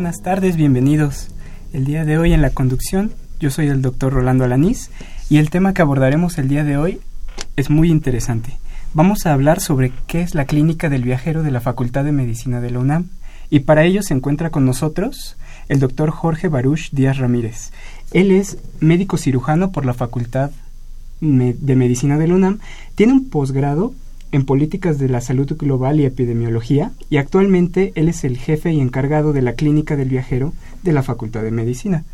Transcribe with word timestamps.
Buenas 0.00 0.22
tardes, 0.22 0.56
bienvenidos. 0.56 1.28
El 1.74 1.84
día 1.84 2.06
de 2.06 2.16
hoy 2.16 2.32
en 2.32 2.40
la 2.40 2.48
conducción 2.48 3.12
yo 3.38 3.50
soy 3.50 3.66
el 3.66 3.82
doctor 3.82 4.14
Rolando 4.14 4.44
Alanís 4.44 4.90
y 5.28 5.36
el 5.36 5.50
tema 5.50 5.74
que 5.74 5.82
abordaremos 5.82 6.38
el 6.38 6.48
día 6.48 6.64
de 6.64 6.78
hoy 6.78 7.00
es 7.56 7.68
muy 7.68 7.90
interesante. 7.90 8.56
Vamos 8.94 9.26
a 9.26 9.34
hablar 9.34 9.60
sobre 9.60 9.92
qué 10.06 10.22
es 10.22 10.34
la 10.34 10.46
clínica 10.46 10.88
del 10.88 11.02
viajero 11.02 11.42
de 11.42 11.50
la 11.50 11.60
Facultad 11.60 12.02
de 12.04 12.12
Medicina 12.12 12.62
de 12.62 12.70
la 12.70 12.78
UNAM 12.78 13.10
y 13.50 13.60
para 13.60 13.84
ello 13.84 14.02
se 14.02 14.14
encuentra 14.14 14.48
con 14.48 14.64
nosotros 14.64 15.36
el 15.68 15.80
doctor 15.80 16.08
Jorge 16.08 16.48
Baruch 16.48 16.92
Díaz 16.92 17.18
Ramírez. 17.18 17.70
Él 18.10 18.30
es 18.30 18.56
médico 18.80 19.18
cirujano 19.18 19.70
por 19.70 19.84
la 19.84 19.92
Facultad 19.92 20.50
de 21.20 21.76
Medicina 21.76 22.16
de 22.16 22.26
la 22.26 22.36
UNAM, 22.36 22.58
tiene 22.94 23.12
un 23.12 23.28
posgrado 23.28 23.92
en 24.32 24.44
políticas 24.44 24.98
de 24.98 25.08
la 25.08 25.20
salud 25.20 25.56
global 25.56 26.00
y 26.00 26.04
epidemiología 26.04 26.92
y 27.08 27.16
actualmente 27.16 27.92
él 27.94 28.08
es 28.08 28.24
el 28.24 28.38
jefe 28.38 28.72
y 28.72 28.80
encargado 28.80 29.32
de 29.32 29.42
la 29.42 29.54
clínica 29.54 29.96
del 29.96 30.08
viajero 30.08 30.52
de 30.82 30.92
la 30.92 31.02
Facultad 31.02 31.42
de 31.42 31.50
Medicina. 31.50 32.04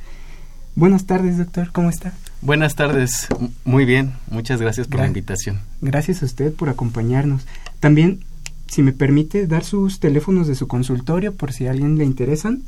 Buenas 0.74 1.06
tardes, 1.06 1.38
doctor, 1.38 1.70
¿cómo 1.72 1.88
está? 1.88 2.12
Buenas 2.42 2.74
tardes, 2.74 3.28
muy 3.64 3.84
bien, 3.84 4.12
muchas 4.30 4.60
gracias 4.60 4.88
por 4.88 5.00
la 5.00 5.06
invitación. 5.06 5.60
Gracias 5.80 6.22
a 6.22 6.26
usted 6.26 6.52
por 6.52 6.68
acompañarnos. 6.68 7.46
También, 7.80 8.20
si 8.66 8.82
me 8.82 8.92
permite, 8.92 9.46
dar 9.46 9.64
sus 9.64 10.00
teléfonos 10.00 10.46
de 10.46 10.54
su 10.54 10.68
consultorio 10.68 11.34
por 11.34 11.52
si 11.52 11.66
a 11.66 11.70
alguien 11.70 11.96
le 11.96 12.04
interesan. 12.04 12.62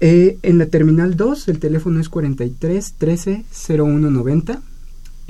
Eh, 0.00 0.38
en 0.42 0.58
la 0.58 0.66
terminal 0.66 1.16
2 1.16 1.48
el 1.48 1.58
teléfono 1.58 2.00
es 2.00 2.08
43 2.08 2.94
13 2.94 3.44
01 3.68 4.10
90 4.10 4.62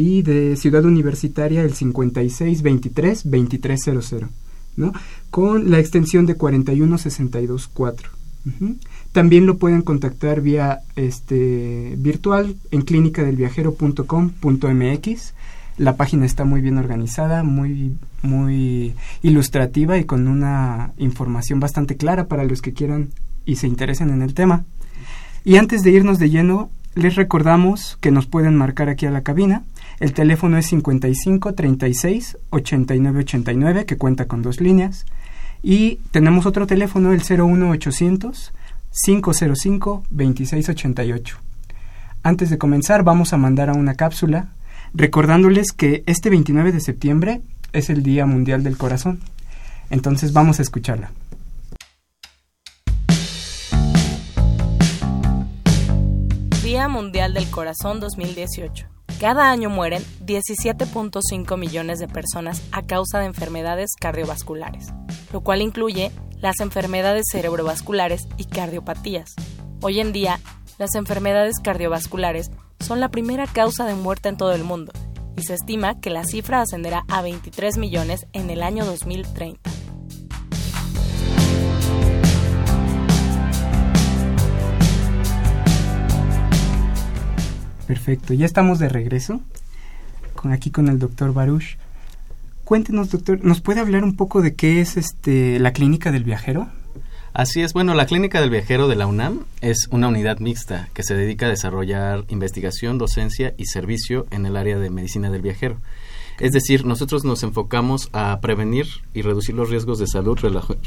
y 0.00 0.22
de 0.22 0.56
Ciudad 0.56 0.86
Universitaria 0.86 1.62
el 1.62 1.74
56 1.74 2.62
23 2.62 3.24
2300, 3.24 4.30
¿no? 4.76 4.94
Con 5.30 5.70
la 5.70 5.78
extensión 5.78 6.24
de 6.24 6.36
41 6.36 6.96
62 6.96 7.68
4. 7.68 8.08
También 9.12 9.44
lo 9.44 9.58
pueden 9.58 9.82
contactar 9.82 10.40
vía 10.40 10.80
este, 10.96 11.96
virtual 11.98 12.56
en 12.70 12.80
clínicadelviajero.com.mx. 12.80 15.34
La 15.76 15.96
página 15.96 16.24
está 16.24 16.44
muy 16.44 16.62
bien 16.62 16.78
organizada, 16.78 17.42
muy, 17.42 17.98
muy 18.22 18.94
ilustrativa 19.20 19.98
y 19.98 20.04
con 20.04 20.28
una 20.28 20.92
información 20.96 21.60
bastante 21.60 21.98
clara 21.98 22.28
para 22.28 22.44
los 22.44 22.62
que 22.62 22.72
quieran 22.72 23.10
y 23.44 23.56
se 23.56 23.66
interesen 23.66 24.08
en 24.08 24.22
el 24.22 24.32
tema. 24.32 24.64
Y 25.44 25.56
antes 25.56 25.82
de 25.82 25.90
irnos 25.90 26.18
de 26.18 26.30
lleno, 26.30 26.70
les 26.94 27.16
recordamos 27.16 27.96
que 28.00 28.10
nos 28.10 28.26
pueden 28.26 28.56
marcar 28.56 28.88
aquí 28.88 29.06
a 29.06 29.10
la 29.10 29.22
cabina. 29.22 29.62
El 30.00 30.12
teléfono 30.12 30.58
es 30.58 30.66
55 30.66 31.54
36 31.54 32.38
89 32.50 33.20
89, 33.20 33.86
que 33.86 33.96
cuenta 33.96 34.26
con 34.26 34.42
dos 34.42 34.60
líneas. 34.60 35.06
Y 35.62 35.96
tenemos 36.10 36.46
otro 36.46 36.66
teléfono, 36.66 37.12
el 37.12 37.20
01800 37.20 38.52
505-2688. 38.92 41.34
Antes 42.22 42.50
de 42.50 42.58
comenzar 42.58 43.02
vamos 43.02 43.32
a 43.32 43.38
mandar 43.38 43.70
a 43.70 43.74
una 43.74 43.94
cápsula 43.94 44.48
recordándoles 44.92 45.72
que 45.72 46.02
este 46.06 46.28
29 46.30 46.72
de 46.72 46.80
septiembre 46.80 47.40
es 47.72 47.88
el 47.90 48.02
Día 48.02 48.26
Mundial 48.26 48.64
del 48.64 48.76
Corazón. 48.76 49.20
Entonces 49.90 50.32
vamos 50.32 50.58
a 50.58 50.62
escucharla. 50.62 51.12
Día 56.80 56.88
Mundial 56.88 57.34
del 57.34 57.50
Corazón 57.50 58.00
2018. 58.00 58.86
Cada 59.20 59.50
año 59.50 59.68
mueren 59.68 60.02
17.5 60.24 61.58
millones 61.58 61.98
de 61.98 62.08
personas 62.08 62.62
a 62.72 62.80
causa 62.86 63.18
de 63.18 63.26
enfermedades 63.26 63.90
cardiovasculares, 64.00 64.86
lo 65.30 65.42
cual 65.42 65.60
incluye 65.60 66.10
las 66.40 66.58
enfermedades 66.60 67.26
cerebrovasculares 67.30 68.26
y 68.38 68.46
cardiopatías. 68.46 69.34
Hoy 69.82 70.00
en 70.00 70.12
día, 70.12 70.40
las 70.78 70.94
enfermedades 70.94 71.56
cardiovasculares 71.62 72.50
son 72.78 72.98
la 72.98 73.10
primera 73.10 73.46
causa 73.46 73.84
de 73.84 73.94
muerte 73.94 74.30
en 74.30 74.38
todo 74.38 74.54
el 74.54 74.64
mundo 74.64 74.94
y 75.36 75.42
se 75.42 75.52
estima 75.52 76.00
que 76.00 76.08
la 76.08 76.24
cifra 76.24 76.62
ascenderá 76.62 77.04
a 77.08 77.20
23 77.20 77.76
millones 77.76 78.26
en 78.32 78.48
el 78.48 78.62
año 78.62 78.86
2030. 78.86 79.79
Perfecto, 87.90 88.34
ya 88.34 88.46
estamos 88.46 88.78
de 88.78 88.88
regreso 88.88 89.40
con 90.36 90.52
aquí 90.52 90.70
con 90.70 90.86
el 90.86 91.00
doctor 91.00 91.34
Baruch. 91.34 91.76
Cuéntenos, 92.62 93.10
doctor, 93.10 93.44
¿nos 93.44 93.60
puede 93.60 93.80
hablar 93.80 94.04
un 94.04 94.14
poco 94.14 94.42
de 94.42 94.54
qué 94.54 94.80
es 94.80 94.96
este 94.96 95.58
la 95.58 95.72
clínica 95.72 96.12
del 96.12 96.22
viajero? 96.22 96.68
Así 97.32 97.62
es, 97.62 97.72
bueno, 97.72 97.94
la 97.94 98.06
Clínica 98.06 98.40
del 98.40 98.50
Viajero 98.50 98.88
de 98.88 98.96
la 98.96 99.06
UNAM 99.06 99.44
es 99.60 99.86
una 99.92 100.08
unidad 100.08 100.40
mixta 100.40 100.88
que 100.94 101.04
se 101.04 101.14
dedica 101.14 101.46
a 101.46 101.50
desarrollar 101.50 102.24
investigación, 102.28 102.98
docencia 102.98 103.54
y 103.56 103.66
servicio 103.66 104.26
en 104.32 104.46
el 104.46 104.56
área 104.56 104.78
de 104.78 104.90
medicina 104.90 105.30
del 105.30 105.42
viajero. 105.42 105.76
Es 106.40 106.52
decir, 106.52 106.86
nosotros 106.86 107.24
nos 107.24 107.42
enfocamos 107.42 108.08
a 108.12 108.40
prevenir 108.40 108.86
y 109.14 109.22
reducir 109.22 109.54
los 109.54 109.70
riesgos 109.70 109.98
de 109.98 110.06
salud 110.06 110.38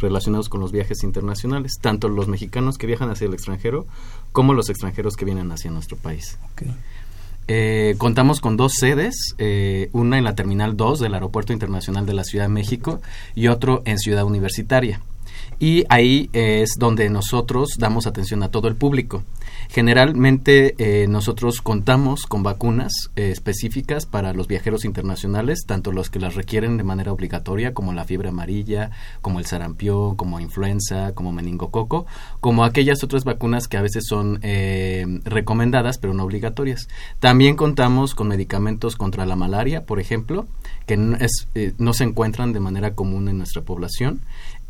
relacionados 0.01 0.49
con 0.49 0.59
los 0.59 0.71
viajes 0.71 1.03
internacionales, 1.03 1.77
tanto 1.79 2.09
los 2.09 2.27
mexicanos 2.27 2.77
que 2.77 2.87
viajan 2.87 3.09
hacia 3.11 3.27
el 3.27 3.33
extranjero 3.33 3.85
como 4.31 4.53
los 4.53 4.69
extranjeros 4.69 5.15
que 5.15 5.25
vienen 5.25 5.51
hacia 5.51 5.71
nuestro 5.71 5.95
país. 5.95 6.39
Eh, 7.47 7.95
contamos 7.99 8.41
con 8.41 8.57
dos 8.57 8.73
sedes, 8.73 9.35
eh, 9.37 9.89
una 9.93 10.17
en 10.17 10.23
la 10.23 10.33
Terminal 10.33 10.75
2 10.75 10.99
del 10.99 11.13
Aeropuerto 11.13 11.53
Internacional 11.53 12.05
de 12.05 12.13
la 12.13 12.23
Ciudad 12.23 12.45
de 12.45 12.49
México 12.49 13.01
y 13.35 13.47
otro 13.47 13.83
en 13.85 13.99
Ciudad 13.99 14.23
Universitaria. 14.23 15.01
Y 15.59 15.85
ahí 15.89 16.29
es 16.33 16.75
donde 16.77 17.09
nosotros 17.09 17.69
damos 17.77 18.07
atención 18.07 18.43
a 18.43 18.49
todo 18.49 18.67
el 18.67 18.75
público. 18.75 19.23
Generalmente 19.69 20.75
eh, 20.77 21.07
nosotros 21.07 21.61
contamos 21.61 22.25
con 22.25 22.43
vacunas 22.43 22.91
eh, 23.15 23.31
específicas 23.31 24.05
para 24.05 24.33
los 24.33 24.47
viajeros 24.47 24.85
internacionales, 24.85 25.63
tanto 25.65 25.91
los 25.91 26.09
que 26.09 26.19
las 26.19 26.35
requieren 26.35 26.77
de 26.77 26.83
manera 26.83 27.11
obligatoria, 27.11 27.73
como 27.73 27.93
la 27.93 28.05
fiebre 28.05 28.29
amarilla, 28.29 28.91
como 29.21 29.39
el 29.39 29.45
sarampión, 29.45 30.15
como 30.15 30.39
influenza, 30.39 31.13
como 31.13 31.31
meningococo, 31.31 32.05
como 32.39 32.65
aquellas 32.65 33.03
otras 33.03 33.23
vacunas 33.23 33.67
que 33.67 33.77
a 33.77 33.81
veces 33.81 34.05
son 34.07 34.39
eh, 34.43 35.05
recomendadas 35.23 35.97
pero 35.97 36.13
no 36.13 36.23
obligatorias. 36.23 36.87
También 37.19 37.55
contamos 37.55 38.15
con 38.15 38.27
medicamentos 38.27 38.95
contra 38.95 39.25
la 39.25 39.35
malaria, 39.35 39.85
por 39.85 39.99
ejemplo, 39.99 40.45
que 40.85 40.97
no 40.97 41.93
se 41.93 42.03
encuentran 42.03 42.53
de 42.53 42.59
manera 42.59 42.93
común 42.93 43.29
en 43.29 43.37
nuestra 43.37 43.61
población 43.61 44.21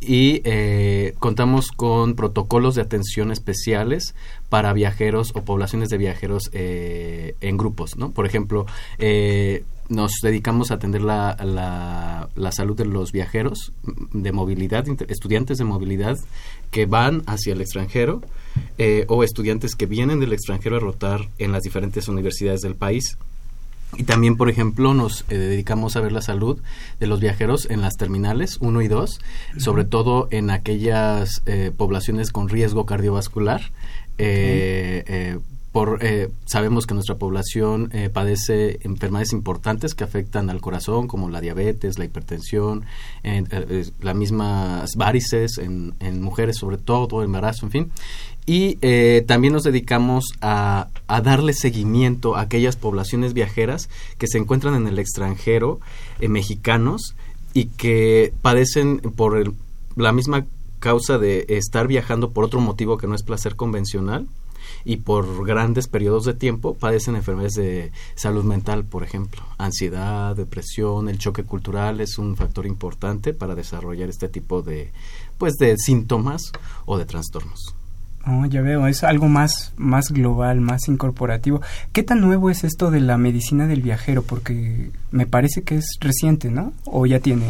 y 0.06 0.42
eh, 0.44 1.14
contamos 1.20 1.72
con 1.72 2.16
protocolos 2.16 2.76
de 2.76 2.82
atención 2.82 3.32
especiales 3.32 4.16
para 4.50 4.74
viajeros 4.74 5.32
o 5.36 5.44
poblaciones 5.44 5.90
de 5.90 5.98
viajeros 5.98 6.50
eh, 6.54 7.36
en 7.42 7.58
grupos, 7.58 7.98
¿no? 7.98 8.12
Por 8.12 8.26
ejemplo, 8.26 8.66
eh, 9.00 9.64
nos 9.90 10.14
dedicamos 10.22 10.72
a 10.72 10.76
atender 10.76 11.02
la, 11.02 11.36
la, 11.44 12.30
la, 12.36 12.52
salud 12.52 12.76
de 12.76 12.86
los 12.86 13.12
viajeros 13.12 13.74
de 14.14 14.32
movilidad, 14.32 14.86
estudiantes 15.10 15.58
de 15.58 15.66
movilidad 15.66 16.18
que 16.72 16.86
van 16.86 17.24
hacia 17.28 17.54
el 17.54 17.62
extranjero 17.62 18.22
o 19.08 19.24
estudiantes 19.24 19.76
que 19.76 19.86
vienen 19.86 20.20
del 20.20 20.34
extranjero 20.34 20.78
a 20.78 20.80
rotar 20.80 21.28
en 21.38 21.52
las 21.52 21.64
diferentes 21.64 22.08
universidades 22.08 22.62
del 22.62 22.76
país 22.76 23.18
Y 23.98 24.04
también, 24.04 24.38
por 24.38 24.50
ejemplo, 24.50 24.94
nos 24.94 25.25
eh, 25.30 25.38
dedicamos 25.38 25.95
a 25.95 26.01
ver 26.01 26.12
la 26.12 26.22
salud 26.22 26.60
de 27.00 27.07
los 27.07 27.19
viajeros 27.19 27.68
en 27.69 27.81
las 27.81 27.98
terminales 27.98 28.57
1 28.60 28.81
y 28.81 28.88
2, 28.88 29.19
sobre 29.57 29.84
todo 29.86 30.28
en 30.31 30.50
aquellas 30.50 31.44
eh, 31.45 31.72
poblaciones 31.75 32.31
con 32.31 32.50
riesgo 32.50 32.86
cardiovascular. 32.86 33.62
Eh, 34.18 35.38
por, 35.72 36.00
sabemos 36.45 36.86
que 36.86 36.94
nuestra 36.94 37.16
población 37.16 37.92
padece 38.13 38.78
enfermedades 38.84 39.34
importantes 39.34 39.95
que 39.95 40.04
afectan 40.04 40.51
al 40.51 40.62
corazón, 40.62 41.07
como 41.07 41.31
la 41.31 41.42
diabetes, 41.42 41.98
la 41.98 42.06
hipertensión, 42.06 42.86
las 44.00 44.16
mismas 44.16 44.92
varices 44.95 45.57
en, 45.57 45.95
en, 46.00 46.22
mujeres, 46.22 46.57
sobre 46.57 46.78
todo, 46.78 47.24
embarazo, 47.24 47.66
en 47.66 47.72
fin. 47.72 47.92
Y 48.45 48.78
eh, 48.81 49.24
también 49.25 49.54
nos 49.54 49.63
dedicamos 49.63 50.25
a, 50.42 50.90
darle 51.07 51.54
seguimiento 51.54 52.36
a 52.36 52.42
aquellas 52.42 52.75
poblaciones 52.75 53.34
viajeras 53.34 53.90
que 54.18 54.28
se 54.28 54.38
encuentran 54.38 54.75
en 54.75 54.88
el 54.88 55.00
extranjero, 55.00 55.80
eh, 56.19 56.28
mexicanos, 56.28 57.16
y 57.54 57.66
que 57.66 58.34
padecen 58.42 59.00
por 59.00 59.54
la 59.95 60.12
misma 60.12 60.45
causa 60.80 61.18
de 61.18 61.45
estar 61.50 61.88
viajando 61.88 62.31
por 62.31 62.44
otro 62.44 62.60
motivo 62.60 62.98
que 62.98 63.07
no 63.07 63.16
es 63.16 63.24
placer 63.24 63.56
convencional 63.56 64.28
y 64.86 64.98
por 64.98 65.45
grandes 65.45 65.88
periodos 65.88 66.25
de 66.25 66.34
tiempo 66.34 66.74
padecen 66.74 67.16
enfermedades 67.16 67.54
de 67.54 67.92
salud 68.16 68.44
mental, 68.44 68.84
por 68.84 69.04
ejemplo. 69.04 69.44
Ansiedad, 69.57 70.36
depresión, 70.36 71.10
el 71.10 71.19
choque 71.19 71.44
cultural 71.44 72.01
es 72.01 72.18
un 72.18 72.36
factor 72.36 72.66
importante 72.66 73.34
para 73.34 73.56
desarrollar 73.56 74.10
este 74.10 74.28
tipo 74.28 74.62
de, 74.62 74.92
pues, 75.38 75.54
de 75.54 75.78
síntomas 75.78 76.51
o 76.86 76.98
de 76.98 77.06
trastornos. 77.06 77.75
Oh, 78.25 78.46
ya 78.46 78.62
veo, 78.62 78.88
es 78.88 79.04
algo 79.04 79.28
más, 79.28 79.74
más 79.75 80.10
global, 80.12 80.62
más 80.62 80.88
incorporativo. 80.88 81.62
¿Qué 81.92 82.04
tan 82.04 82.22
nuevo 82.22 82.50
es 82.50 82.64
esto 82.64 82.90
de 82.90 83.02
la 83.02 83.18
medicina 83.18 83.68
del 83.68 83.81
viajero? 83.81 84.24
Porque 84.24 84.92
me 85.12 85.25
parece 85.25 85.64
que 85.64 85.75
es 85.75 85.98
reciente, 86.00 86.50
¿no? 86.50 86.72
¿O 86.86 87.06
ya 87.06 87.20
tiene 87.20 87.46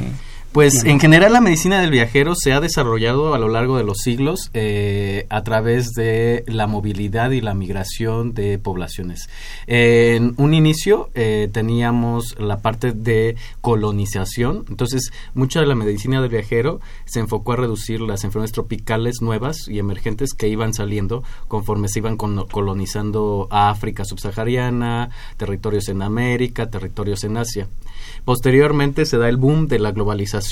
pues 0.53 0.83
en 0.83 0.99
general 0.99 1.33
la 1.33 1.41
medicina 1.41 1.81
del 1.81 1.89
viajero 1.89 2.35
se 2.35 2.53
ha 2.53 2.61
desarrollado 2.61 3.33
a 3.33 3.39
lo 3.39 3.49
largo 3.49 3.75
de 3.75 3.83
los 3.83 3.97
siglos 3.97 4.51
eh, 4.53 5.25
a 5.29 5.43
través 5.43 5.93
de 5.93 6.43
la 6.45 6.67
movilidad 6.67 7.31
y 7.31 7.41
la 7.41 7.55
migración 7.55 8.35
de 8.35 8.59
poblaciones. 8.59 9.29
en 9.65 10.35
un 10.37 10.53
inicio 10.53 11.09
eh, 11.15 11.49
teníamos 11.51 12.35
la 12.39 12.59
parte 12.59 12.91
de 12.91 13.35
colonización, 13.61 14.65
entonces 14.69 15.11
mucha 15.33 15.59
de 15.59 15.65
la 15.65 15.73
medicina 15.73 16.21
del 16.21 16.29
viajero 16.29 16.81
se 17.05 17.19
enfocó 17.19 17.53
a 17.53 17.57
reducir 17.57 17.99
las 18.01 18.23
enfermedades 18.23 18.51
tropicales 18.51 19.23
nuevas 19.23 19.67
y 19.67 19.79
emergentes 19.79 20.33
que 20.35 20.49
iban 20.49 20.75
saliendo 20.75 21.23
conforme 21.47 21.87
se 21.87 21.97
iban 21.97 22.15
colonizando 22.15 23.47
África 23.49 24.05
subsahariana, 24.05 25.09
territorios 25.37 25.89
en 25.89 26.03
América, 26.03 26.69
territorios 26.69 27.23
en 27.23 27.37
Asia. 27.37 27.67
Posteriormente 28.23 29.05
se 29.07 29.17
da 29.17 29.29
el 29.29 29.37
boom 29.37 29.67
de 29.67 29.79
la 29.79 29.91
globalización 29.91 30.42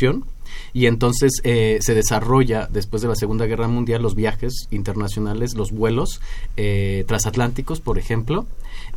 y 0.73 0.85
entonces 0.85 1.41
eh, 1.43 1.79
se 1.81 1.93
desarrolla 1.93 2.67
después 2.71 3.01
de 3.01 3.07
la 3.07 3.15
Segunda 3.15 3.45
Guerra 3.45 3.67
Mundial 3.67 4.01
los 4.01 4.15
viajes 4.15 4.67
internacionales, 4.71 5.55
los 5.55 5.71
vuelos 5.71 6.21
eh, 6.57 7.03
transatlánticos, 7.07 7.81
por 7.81 7.97
ejemplo, 7.97 8.45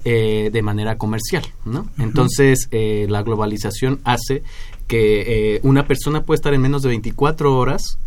eh, 0.04 0.50
de 0.52 0.62
manera 0.62 0.96
comercial. 0.98 1.44
¿no? 1.64 1.88
Entonces 1.98 2.68
la 2.70 3.22
globalización 3.22 4.00
hace 4.04 4.42
que 4.86 5.60
una 5.62 5.86
persona 5.86 6.24
puede 6.24 6.36
estar 6.36 6.54
en 6.54 6.60
menos 6.60 6.82
de 6.82 6.88
24 6.88 7.56
horas 7.56 7.98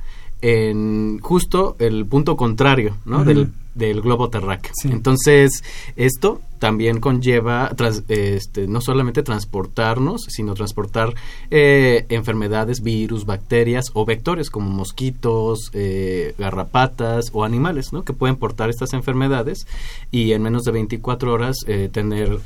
en 0.42 1.20
justo 1.20 1.76
el 1.80 2.06
punto 2.06 2.36
contrario 2.36 2.98
¿no? 3.06 3.24
del 3.24 3.52
del 3.78 4.02
globo 4.02 4.30
terráqueo. 4.30 4.74
Entonces, 4.86 5.64
esto 5.96 6.42
también 6.60 7.00
conlleva 7.00 7.72
este, 8.08 8.68
no 8.68 8.82
solamente 8.82 9.22
transportarnos, 9.22 10.24
sino 10.30 10.56
transportar 10.56 11.14
eh, 11.52 12.06
enfermedades, 12.10 12.82
virus, 12.82 13.26
bacterias 13.26 13.92
o 13.94 14.06
vectores 14.06 14.50
como 14.50 14.70
mosquitos, 14.72 15.70
eh, 15.74 16.34
garrapatas 16.40 17.30
o 17.34 17.44
animales, 17.44 17.94
¿no? 17.94 18.04
Que 18.04 18.14
pueden 18.14 18.38
portar 18.38 18.70
estas 18.70 18.94
enfermedades 18.94 19.68
y 20.10 20.32
en 20.32 20.42
menos 20.42 20.64
de 20.64 20.72
24 20.72 21.32
horas 21.32 21.58
eh, 21.68 21.90
tener 21.92 22.40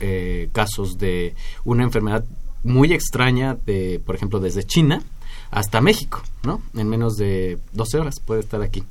casos 0.51 0.97
de 0.97 1.35
una 1.63 1.83
enfermedad 1.83 2.25
muy 2.63 2.93
extraña, 2.93 3.57
de, 3.65 4.01
por 4.05 4.15
ejemplo, 4.15 4.39
desde 4.39 4.63
China 4.63 5.01
hasta 5.51 5.81
México, 5.81 6.21
¿no? 6.43 6.61
En 6.73 6.89
menos 6.89 7.17
de 7.17 7.59
12 7.73 7.99
horas 7.99 8.19
puede 8.19 8.39
estar 8.39 8.61
aquí 8.61 8.83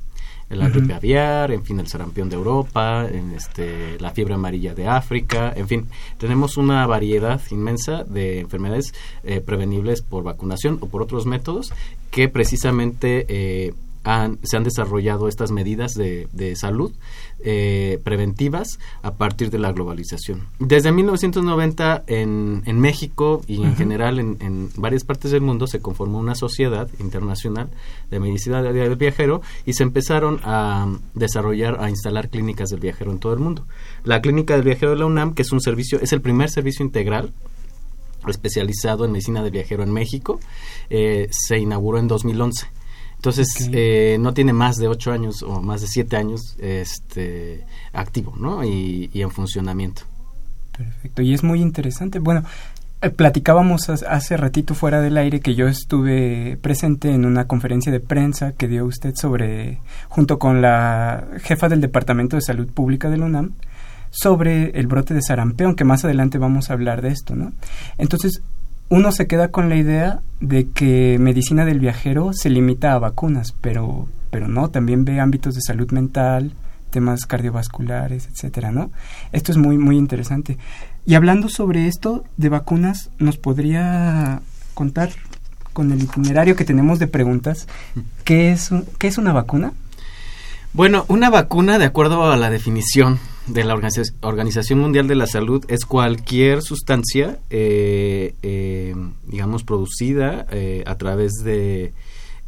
la 0.55 0.69
gripe 0.69 0.93
aviar, 0.93 1.51
en 1.51 1.63
fin, 1.63 1.79
el 1.79 1.87
sarampión 1.87 2.29
de 2.29 2.35
Europa, 2.35 3.07
en 3.09 3.31
este, 3.31 3.99
la 3.99 4.11
fiebre 4.11 4.33
amarilla 4.33 4.73
de 4.73 4.87
África, 4.87 5.53
en 5.55 5.67
fin, 5.67 5.87
tenemos 6.17 6.57
una 6.57 6.85
variedad 6.87 7.41
inmensa 7.51 8.03
de 8.03 8.39
enfermedades 8.39 8.93
eh, 9.23 9.41
prevenibles 9.41 10.01
por 10.01 10.23
vacunación 10.23 10.77
o 10.81 10.87
por 10.87 11.01
otros 11.01 11.25
métodos 11.25 11.73
que 12.09 12.27
precisamente 12.27 13.25
eh, 13.29 13.73
se 14.03 14.57
han 14.57 14.63
desarrollado 14.63 15.27
estas 15.27 15.51
medidas 15.51 15.93
de, 15.93 16.55
salud 16.55 16.91
eh, 17.43 17.99
preventivas 18.03 18.79
a 19.03 19.13
partir 19.13 19.49
de 19.51 19.59
la 19.59 19.71
globalización. 19.71 20.47
Desde 20.59 20.91
1990 20.91 22.03
en, 22.07 22.63
en 22.65 22.79
México 22.79 23.41
y 23.47 23.63
en 23.63 23.75
general 23.75 24.19
en, 24.19 24.69
varias 24.75 25.03
partes 25.03 25.31
del 25.31 25.41
mundo 25.41 25.67
se 25.67 25.79
conformó 25.79 26.19
una 26.19 26.35
sociedad 26.35 26.89
internacional 26.99 27.69
de 28.09 28.19
medicina 28.19 28.61
del 28.61 28.95
viajero 28.95 29.41
y 29.65 29.73
se 29.73 29.83
empezaron 29.83 30.39
a 30.43 30.91
desarrollar, 31.13 31.77
a 31.79 31.89
instalar 31.89 32.29
clínicas 32.29 32.69
del 32.69 32.79
viajero 32.79 33.11
en 33.11 33.19
todo 33.19 33.33
el 33.33 33.39
mundo. 33.39 33.65
La 34.03 34.21
clínica 34.21 34.55
del 34.55 34.63
viajero 34.63 34.91
de 34.91 34.97
la 34.97 35.05
UNAM, 35.05 35.33
que 35.33 35.43
es 35.43 35.51
un 35.51 35.61
servicio, 35.61 35.99
es 36.01 36.11
el 36.11 36.21
primer 36.21 36.49
servicio 36.49 36.83
integral 36.85 37.31
especializado 38.27 39.05
en 39.05 39.11
medicina 39.11 39.41
del 39.41 39.51
viajero 39.51 39.83
en 39.83 39.91
México, 39.91 40.39
eh, 40.89 41.27
se 41.31 41.57
inauguró 41.57 41.97
en 41.97 42.07
2011 42.07 42.67
entonces, 43.21 43.69
eh, 43.71 44.17
no 44.19 44.33
tiene 44.33 44.51
más 44.51 44.77
de 44.77 44.87
ocho 44.87 45.11
años 45.11 45.43
o 45.43 45.61
más 45.61 45.81
de 45.81 45.87
siete 45.87 46.17
años 46.17 46.55
este, 46.57 47.63
activo, 47.93 48.33
¿no? 48.35 48.63
Y, 48.63 49.11
en 49.13 49.29
funcionamiento. 49.29 50.01
Perfecto. 50.75 51.21
Y 51.21 51.35
es 51.35 51.43
muy 51.43 51.61
interesante. 51.61 52.17
Bueno, 52.17 52.43
eh, 52.99 53.11
platicábamos 53.11 53.89
hace 53.91 54.37
ratito 54.37 54.73
fuera 54.73 55.01
del 55.01 55.19
aire 55.19 55.39
que 55.39 55.53
yo 55.53 55.67
estuve 55.67 56.57
presente 56.63 57.13
en 57.13 57.25
una 57.25 57.45
conferencia 57.45 57.91
de 57.91 57.99
prensa 57.99 58.53
que 58.53 58.67
dio 58.67 58.87
usted 58.87 59.13
sobre, 59.13 59.81
junto 60.09 60.39
con 60.39 60.63
la 60.63 61.27
jefa 61.43 61.69
del 61.69 61.79
Departamento 61.79 62.37
de 62.37 62.41
Salud 62.41 62.71
Pública 62.71 63.11
de 63.11 63.17
la 63.17 63.25
UNAM, 63.25 63.51
sobre 64.09 64.71
el 64.79 64.87
brote 64.87 65.13
de 65.13 65.21
sarampión, 65.21 65.75
que 65.75 65.83
más 65.83 66.03
adelante 66.03 66.39
vamos 66.39 66.71
a 66.71 66.73
hablar 66.73 67.03
de 67.03 67.09
esto, 67.09 67.35
¿no? 67.35 67.51
Entonces, 67.99 68.41
uno 68.91 69.13
se 69.13 69.25
queda 69.25 69.51
con 69.51 69.69
la 69.69 69.77
idea 69.77 70.19
de 70.41 70.69
que 70.69 71.17
medicina 71.17 71.63
del 71.63 71.79
viajero 71.79 72.33
se 72.33 72.49
limita 72.49 72.91
a 72.91 72.99
vacunas, 72.99 73.55
pero, 73.61 74.09
pero 74.31 74.49
no, 74.49 74.69
también 74.69 75.05
ve 75.05 75.21
ámbitos 75.21 75.55
de 75.55 75.61
salud 75.61 75.89
mental, 75.91 76.51
temas 76.89 77.25
cardiovasculares, 77.25 78.27
etcétera, 78.27 78.71
¿no? 78.71 78.91
Esto 79.31 79.53
es 79.53 79.57
muy, 79.57 79.77
muy 79.77 79.95
interesante. 79.95 80.57
Y 81.05 81.15
hablando 81.15 81.47
sobre 81.47 81.87
esto 81.87 82.25
de 82.35 82.49
vacunas, 82.49 83.11
¿nos 83.17 83.37
podría 83.37 84.41
contar 84.73 85.11
con 85.71 85.93
el 85.93 86.03
itinerario 86.03 86.57
que 86.57 86.65
tenemos 86.65 86.99
de 86.99 87.07
preguntas 87.07 87.69
qué 88.25 88.51
es, 88.51 88.71
qué 88.97 89.07
es 89.07 89.17
una 89.17 89.31
vacuna? 89.31 89.71
Bueno, 90.73 91.05
una 91.07 91.29
vacuna, 91.29 91.79
de 91.79 91.85
acuerdo 91.85 92.29
a 92.29 92.35
la 92.35 92.49
definición 92.49 93.19
de 93.47 93.63
la 93.63 93.73
Organización 94.21 94.79
Mundial 94.79 95.07
de 95.07 95.15
la 95.15 95.25
Salud 95.25 95.65
es 95.67 95.85
cualquier 95.85 96.61
sustancia, 96.61 97.39
eh, 97.49 98.35
eh, 98.43 98.95
digamos, 99.25 99.63
producida 99.63 100.45
eh, 100.51 100.83
a 100.85 100.95
través 100.95 101.33
de, 101.43 101.93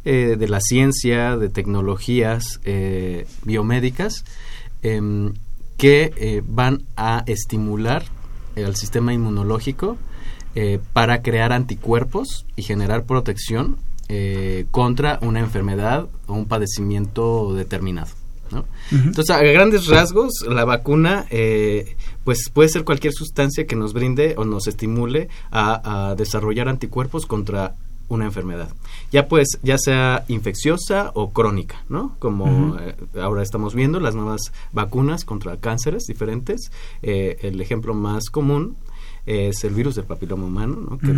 de, 0.04 0.48
la 0.48 0.60
ciencia, 0.60 1.36
de 1.36 1.48
tecnologías 1.48 2.60
biomédicas, 3.42 4.24
em, 4.82 5.32
que 5.76 6.42
van 6.46 6.82
a 6.96 7.24
estimular 7.26 8.04
el 8.54 8.76
sistema 8.76 9.12
inmunológico 9.12 9.98
para 10.92 11.22
crear 11.22 11.52
anticuerpos 11.52 12.46
y 12.54 12.62
generar 12.62 13.04
protección 13.04 13.78
contra 14.70 15.18
una 15.20 15.40
enfermedad 15.40 16.06
o 16.28 16.34
un 16.34 16.46
padecimiento 16.46 17.54
determinado. 17.54 18.23
Entonces, 18.90 19.30
a 19.30 19.42
grandes 19.42 19.86
rasgos, 19.86 20.32
la 20.48 20.64
vacuna 20.64 21.26
eh, 21.30 21.96
pues 22.24 22.48
puede 22.52 22.68
ser 22.68 22.84
cualquier 22.84 23.12
sustancia 23.12 23.66
que 23.66 23.76
nos 23.76 23.92
brinde 23.92 24.34
o 24.36 24.44
nos 24.44 24.66
estimule 24.66 25.28
a, 25.50 26.14
desarrollar 26.16 26.68
anticuerpos 26.68 27.26
contra 27.26 27.74
una 28.08 28.26
enfermedad. 28.26 28.68
Ya 29.12 29.28
pues, 29.28 29.58
ya 29.62 29.78
sea 29.78 30.24
infecciosa 30.28 31.10
o 31.14 31.30
crónica, 31.30 31.84
¿no? 31.88 32.16
Como 32.18 32.76
eh, 32.78 32.94
ahora 33.20 33.42
estamos 33.42 33.74
viendo 33.74 33.98
las 34.00 34.14
nuevas 34.14 34.52
vacunas 34.72 35.24
contra 35.24 35.56
cánceres 35.56 36.04
diferentes. 36.04 36.70
Eh, 37.02 37.38
el 37.42 37.60
ejemplo 37.60 37.94
más 37.94 38.30
común 38.30 38.76
es 39.26 39.64
el 39.64 39.72
virus 39.74 39.94
del 39.94 40.04
papiloma 40.04 40.44
humano, 40.46 40.76
¿no? 40.90 40.98
que, 40.98 41.08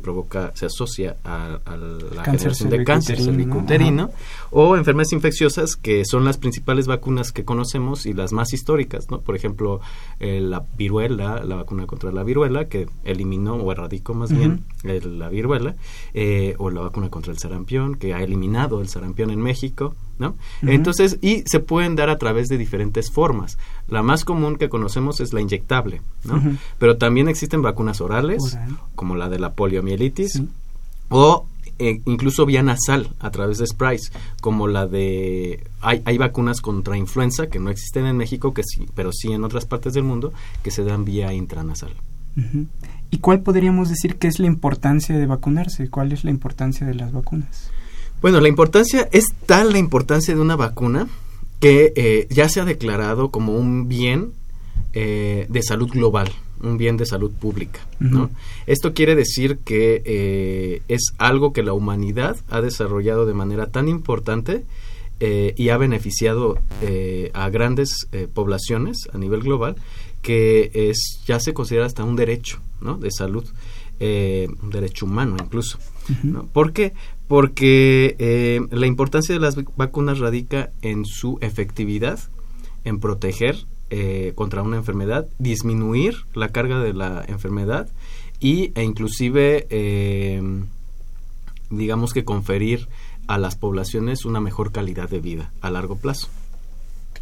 provoca, 0.00 0.52
se 0.54 0.66
asocia 0.66 1.16
a, 1.24 1.58
a 1.64 1.76
la 1.76 2.22
Cáncer 2.22 2.52
generación 2.52 2.70
de 2.70 2.84
cáncer 2.84 3.16
cervicuterino, 3.18 4.08
cervicuterino, 4.08 4.10
o 4.50 4.76
enfermedades 4.76 5.12
infecciosas 5.12 5.76
que 5.76 6.04
son 6.04 6.24
las 6.24 6.38
principales 6.38 6.86
vacunas 6.86 7.32
que 7.32 7.44
conocemos 7.44 8.06
y 8.06 8.12
las 8.14 8.32
más 8.32 8.52
históricas, 8.52 9.10
¿no? 9.10 9.20
Por 9.20 9.36
ejemplo, 9.36 9.80
eh, 10.20 10.40
la 10.40 10.64
viruela, 10.76 11.44
la 11.44 11.56
vacuna 11.56 11.86
contra 11.86 12.10
la 12.12 12.22
viruela, 12.24 12.68
que 12.68 12.88
eliminó 13.04 13.54
o 13.54 13.70
erradicó 13.72 14.14
más 14.14 14.32
bien 14.32 14.64
el- 14.82 15.18
la 15.18 15.28
viruela, 15.28 15.76
eh, 16.14 16.54
o 16.58 16.70
la 16.70 16.80
vacuna 16.80 17.10
contra 17.10 17.32
el 17.32 17.38
sarampión, 17.38 17.94
que 17.94 18.12
ha 18.14 18.22
eliminado 18.22 18.80
el 18.80 18.88
sarampión 18.88 19.30
en 19.30 19.40
México, 19.40 19.94
¿no? 20.18 20.34
Entonces, 20.62 21.18
y 21.20 21.42
se 21.46 21.60
pueden 21.60 21.96
dar 21.96 22.08
a 22.10 22.18
través 22.18 22.48
de 22.48 22.58
diferentes 22.58 23.10
formas. 23.10 23.58
La 23.88 24.02
más 24.02 24.24
común 24.24 24.56
que 24.56 24.68
conocemos 24.68 25.20
es 25.20 25.32
la 25.32 25.40
inyectable, 25.40 26.00
¿no? 26.24 26.42
Pero 26.78 26.96
también 26.96 27.28
existen 27.28 27.62
vacunas 27.62 28.00
orales, 28.00 28.54
Oral. 28.54 28.76
como 28.94 29.14
la 29.16 29.28
de 29.28 29.38
la 29.38 29.52
poliomielitis, 29.52 30.32
Sí. 30.32 30.48
o 31.08 31.46
eh, 31.78 32.00
incluso 32.06 32.46
vía 32.46 32.62
nasal 32.62 33.10
a 33.20 33.30
través 33.30 33.58
de 33.58 33.66
sprays, 33.66 34.10
como 34.40 34.66
la 34.66 34.86
de... 34.86 35.62
Hay, 35.82 36.00
hay 36.06 36.16
vacunas 36.16 36.62
contra 36.62 36.96
influenza 36.96 37.48
que 37.48 37.58
no 37.58 37.68
existen 37.68 38.06
en 38.06 38.16
México, 38.16 38.54
que 38.54 38.62
sí, 38.64 38.88
pero 38.94 39.12
sí 39.12 39.30
en 39.32 39.44
otras 39.44 39.66
partes 39.66 39.92
del 39.92 40.04
mundo, 40.04 40.32
que 40.62 40.70
se 40.70 40.84
dan 40.84 41.04
vía 41.04 41.34
intranasal. 41.34 41.92
¿Y 43.10 43.18
cuál 43.18 43.40
podríamos 43.40 43.88
decir 43.88 44.16
que 44.16 44.26
es 44.28 44.38
la 44.38 44.46
importancia 44.46 45.16
de 45.16 45.26
vacunarse? 45.26 45.88
¿Cuál 45.88 46.12
es 46.12 46.24
la 46.24 46.30
importancia 46.30 46.86
de 46.86 46.94
las 46.94 47.12
vacunas? 47.12 47.70
Bueno, 48.20 48.40
la 48.40 48.48
importancia 48.48 49.08
es 49.12 49.26
tal 49.46 49.72
la 49.72 49.78
importancia 49.78 50.34
de 50.34 50.40
una 50.40 50.56
vacuna 50.56 51.08
que 51.60 51.92
eh, 51.96 52.26
ya 52.30 52.48
se 52.48 52.60
ha 52.60 52.64
declarado 52.64 53.30
como 53.30 53.54
un 53.54 53.88
bien 53.88 54.32
eh, 54.92 55.46
de 55.48 55.62
salud 55.62 55.88
global, 55.88 56.30
un 56.62 56.78
bien 56.78 56.96
de 56.96 57.06
salud 57.06 57.30
pública. 57.32 57.80
¿no? 57.98 58.30
Esto 58.66 58.94
quiere 58.94 59.14
decir 59.14 59.58
que 59.58 60.02
eh, 60.04 60.82
es 60.88 61.12
algo 61.18 61.52
que 61.52 61.62
la 61.62 61.72
humanidad 61.72 62.36
ha 62.48 62.60
desarrollado 62.60 63.26
de 63.26 63.34
manera 63.34 63.66
tan 63.66 63.88
importante 63.88 64.64
eh, 65.20 65.54
y 65.56 65.70
ha 65.70 65.78
beneficiado 65.78 66.58
eh, 66.82 67.30
a 67.32 67.48
grandes 67.48 68.06
poblaciones 68.34 69.08
a 69.12 69.18
nivel 69.18 69.40
global 69.40 69.76
que 70.26 70.72
es 70.74 71.20
ya 71.24 71.38
se 71.38 71.54
considera 71.54 71.86
hasta 71.86 72.02
un 72.02 72.16
derecho 72.16 72.58
¿no? 72.80 72.96
de 72.96 73.12
salud, 73.12 73.44
eh, 74.00 74.48
un 74.60 74.70
derecho 74.70 75.06
humano 75.06 75.36
incluso. 75.38 75.78
¿Por 76.52 76.72
qué? 76.72 76.92
Porque 77.28 78.14
eh, 78.18 78.60
la 78.70 78.86
importancia 78.86 79.34
de 79.34 79.40
las 79.40 79.56
vac- 79.56 79.72
vacunas 79.76 80.18
radica 80.18 80.70
en 80.82 81.04
su 81.04 81.38
efectividad, 81.40 82.18
en 82.84 83.00
proteger 83.00 83.56
eh, 83.90 84.32
contra 84.34 84.62
una 84.62 84.76
enfermedad, 84.76 85.26
disminuir 85.38 86.14
la 86.34 86.48
carga 86.50 86.80
de 86.80 86.92
la 86.92 87.24
enfermedad 87.26 87.88
y, 88.40 88.72
e 88.74 88.84
inclusive, 88.84 89.66
eh, 89.70 90.42
digamos 91.70 92.12
que 92.12 92.24
conferir 92.24 92.88
a 93.26 93.38
las 93.38 93.56
poblaciones 93.56 94.24
una 94.24 94.40
mejor 94.40 94.70
calidad 94.70 95.08
de 95.10 95.20
vida 95.20 95.50
a 95.60 95.70
largo 95.70 95.96
plazo. 95.96 96.28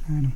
Claro. 0.07 0.33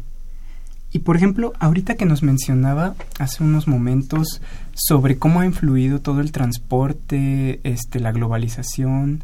Y 0.90 1.00
por 1.00 1.16
ejemplo, 1.16 1.52
ahorita 1.58 1.96
que 1.96 2.06
nos 2.06 2.22
mencionaba 2.22 2.94
hace 3.18 3.44
unos 3.44 3.68
momentos 3.68 4.40
sobre 4.74 5.18
cómo 5.18 5.40
ha 5.40 5.46
influido 5.46 6.00
todo 6.00 6.20
el 6.20 6.32
transporte, 6.32 7.60
este, 7.62 8.00
la 8.00 8.12
globalización, 8.12 9.22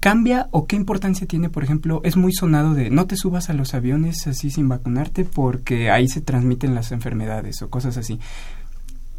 ¿cambia 0.00 0.48
o 0.50 0.66
qué 0.66 0.76
importancia 0.76 1.26
tiene, 1.26 1.48
por 1.48 1.64
ejemplo, 1.64 2.02
es 2.04 2.16
muy 2.16 2.32
sonado 2.34 2.74
de 2.74 2.90
no 2.90 3.06
te 3.06 3.16
subas 3.16 3.48
a 3.48 3.54
los 3.54 3.72
aviones 3.72 4.26
así 4.26 4.50
sin 4.50 4.68
vacunarte 4.68 5.24
porque 5.24 5.90
ahí 5.90 6.08
se 6.08 6.20
transmiten 6.20 6.74
las 6.74 6.92
enfermedades 6.92 7.62
o 7.62 7.70
cosas 7.70 7.96
así? 7.96 8.18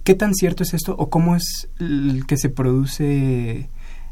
¿Qué 0.03 0.13
tan 0.13 0.35
cierto 0.35 0.63
es 0.63 0.73
esto 0.73 0.95
o 0.97 1.09
cómo 1.09 1.35
es 1.35 1.67
el 1.79 2.25
que 2.27 2.37
se 2.37 2.49
produce 2.49 3.69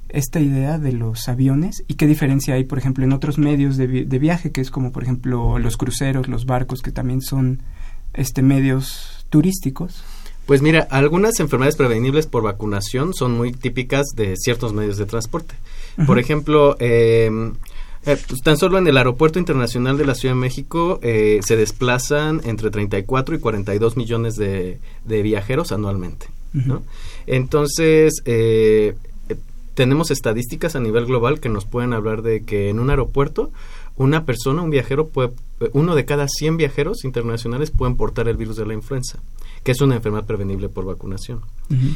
esta 0.10 0.40
idea 0.40 0.78
de 0.78 0.92
los 0.94 1.28
aviones 1.28 1.84
y 1.88 1.96
qué 1.96 2.08
diferencia 2.08 2.54
hay, 2.56 2.64
por 2.64 2.78
ejemplo, 2.78 3.04
en 3.04 3.12
otros 3.14 3.38
medios 3.38 3.76
de, 3.78 3.88
vi- 3.88 4.04
de 4.06 4.20
viaje, 4.20 4.52
que 4.52 4.62
es 4.62 4.72
como, 4.72 4.92
por 4.92 5.04
ejemplo, 5.04 5.60
los 5.60 5.78
cruceros, 5.78 6.28
los 6.28 6.46
barcos, 6.46 6.82
que 6.82 6.92
también 6.92 7.22
son 7.22 7.62
este 8.14 8.42
medios 8.42 9.26
turísticos? 9.30 10.04
Pues 10.46 10.62
mira, 10.62 10.88
algunas 10.92 11.40
enfermedades 11.40 11.76
prevenibles 11.76 12.28
por 12.28 12.44
vacunación 12.44 13.14
son 13.14 13.36
muy 13.36 13.52
típicas 13.52 14.06
de 14.16 14.36
ciertos 14.38 14.74
medios 14.74 14.98
de 14.98 15.06
transporte. 15.06 15.56
Por 16.06 16.20
ejemplo, 16.20 16.76
eh, 16.80 17.32
eh, 18.06 18.18
pues, 18.28 18.42
tan 18.44 18.56
solo 18.58 18.78
en 18.78 18.86
el 18.88 18.96
Aeropuerto 18.98 19.40
Internacional 19.40 19.98
de 19.98 20.06
la 20.06 20.14
Ciudad 20.14 20.36
de 20.36 20.40
México 20.42 21.00
eh, 21.02 21.40
se 21.44 21.56
desplazan 21.58 22.42
entre 22.44 22.70
34 22.70 23.36
y 23.36 23.40
42 23.40 23.98
millones 23.98 24.36
de, 24.36 24.80
de 25.04 25.22
viajeros 25.24 25.72
anualmente. 25.72 26.28
¿no? 26.54 26.84
Entonces, 27.26 28.22
eh, 28.26 28.96
tenemos 29.76 30.10
estadísticas 30.10 30.76
a 30.76 30.80
nivel 30.80 31.06
global 31.06 31.40
que 31.40 31.50
nos 31.50 31.66
pueden 31.66 31.94
hablar 31.94 32.22
de 32.24 32.42
que 32.44 32.70
en 32.70 32.80
un 32.80 32.90
aeropuerto 32.90 33.52
una 33.98 34.26
persona, 34.26 34.62
un 34.62 34.72
viajero, 34.72 35.08
puede, 35.08 35.32
uno 35.72 35.96
de 35.96 36.04
cada 36.04 36.28
100 36.28 36.58
viajeros 36.58 37.06
internacionales 37.06 37.72
pueden 37.72 37.96
portar 37.96 38.28
el 38.28 38.36
virus 38.36 38.58
de 38.58 38.66
la 38.66 38.74
influenza, 38.74 39.20
que 39.64 39.72
es 39.72 39.80
una 39.80 39.96
enfermedad 39.96 40.26
prevenible 40.26 40.68
por 40.68 40.84
vacunación. 40.86 41.42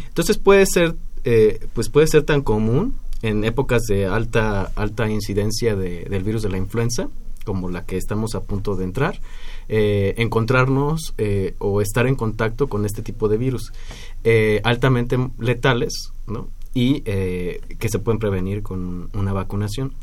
Entonces 0.08 0.38
puede 0.38 0.66
ser, 0.66 0.96
eh, 1.26 1.60
pues 1.74 1.90
puede 1.90 2.08
ser 2.08 2.24
tan 2.24 2.42
común 2.42 2.96
en 3.22 3.44
épocas 3.44 3.82
de 3.90 4.06
alta 4.06 4.72
alta 4.76 5.10
incidencia 5.10 5.76
de- 5.76 6.06
del 6.06 6.24
virus 6.24 6.42
de 6.42 6.50
la 6.50 6.58
influenza, 6.58 7.10
como 7.44 7.70
la 7.70 7.84
que 7.86 7.98
estamos 7.98 8.34
a 8.36 8.44
punto 8.44 8.76
de 8.78 8.86
entrar, 8.86 9.20
eh, 9.68 10.14
encontrarnos 10.18 11.14
eh, 11.18 11.56
o 11.60 11.82
estar 11.82 12.08
en 12.08 12.16
contacto 12.16 12.68
con 12.68 12.86
este 12.86 13.02
tipo 13.02 13.28
de 13.28 13.38
virus 13.38 13.74
eh, 14.24 14.62
altamente 14.64 15.18
letales, 15.38 16.12
¿no? 16.28 16.48
Y 16.74 17.02
eh, 17.06 17.62
que 17.80 17.90
se 17.90 18.00
pueden 18.00 18.20
prevenir 18.20 18.62
con 18.62 19.10
una 19.14 19.34
vacunación. 19.34 19.94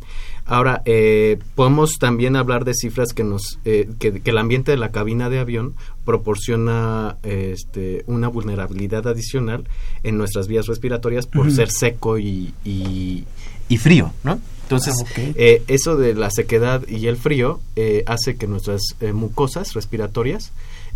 Ahora, 0.44 0.82
eh, 0.84 1.38
podemos 1.54 1.98
también 1.98 2.36
hablar 2.36 2.64
de 2.64 2.74
cifras 2.74 3.12
que 3.12 3.24
nos 3.24 3.58
eh, 3.64 3.88
que, 3.98 4.20
que 4.20 4.30
el 4.30 4.38
ambiente 4.38 4.70
de 4.70 4.76
la 4.76 4.92
cabina 4.92 5.28
de 5.28 5.40
avión 5.40 5.74
proporciona 6.04 7.16
este, 7.24 8.04
una 8.06 8.28
vulnerabilidad 8.28 9.06
adicional 9.08 9.64
en 10.04 10.18
nuestras 10.18 10.46
vías 10.46 10.66
respiratorias 10.66 11.26
por 11.26 11.50
ser 11.50 11.70
seco 11.70 12.18
y, 12.18 12.54
y, 12.64 13.24
y 13.68 13.76
frío, 13.78 14.12
¿no? 14.22 14.40
Entonces, 14.62 14.94
Ah, 15.00 15.20
eh, 15.36 15.62
eso 15.68 15.96
de 15.96 16.14
la 16.14 16.30
sequedad 16.30 16.86
y 16.88 17.06
el 17.06 17.16
frío 17.16 17.60
eh, 17.76 18.02
hace 18.06 18.36
que 18.36 18.48
nuestras 18.48 18.82
eh, 19.00 19.12
mucosas 19.12 19.74
respiratorias 19.74 20.52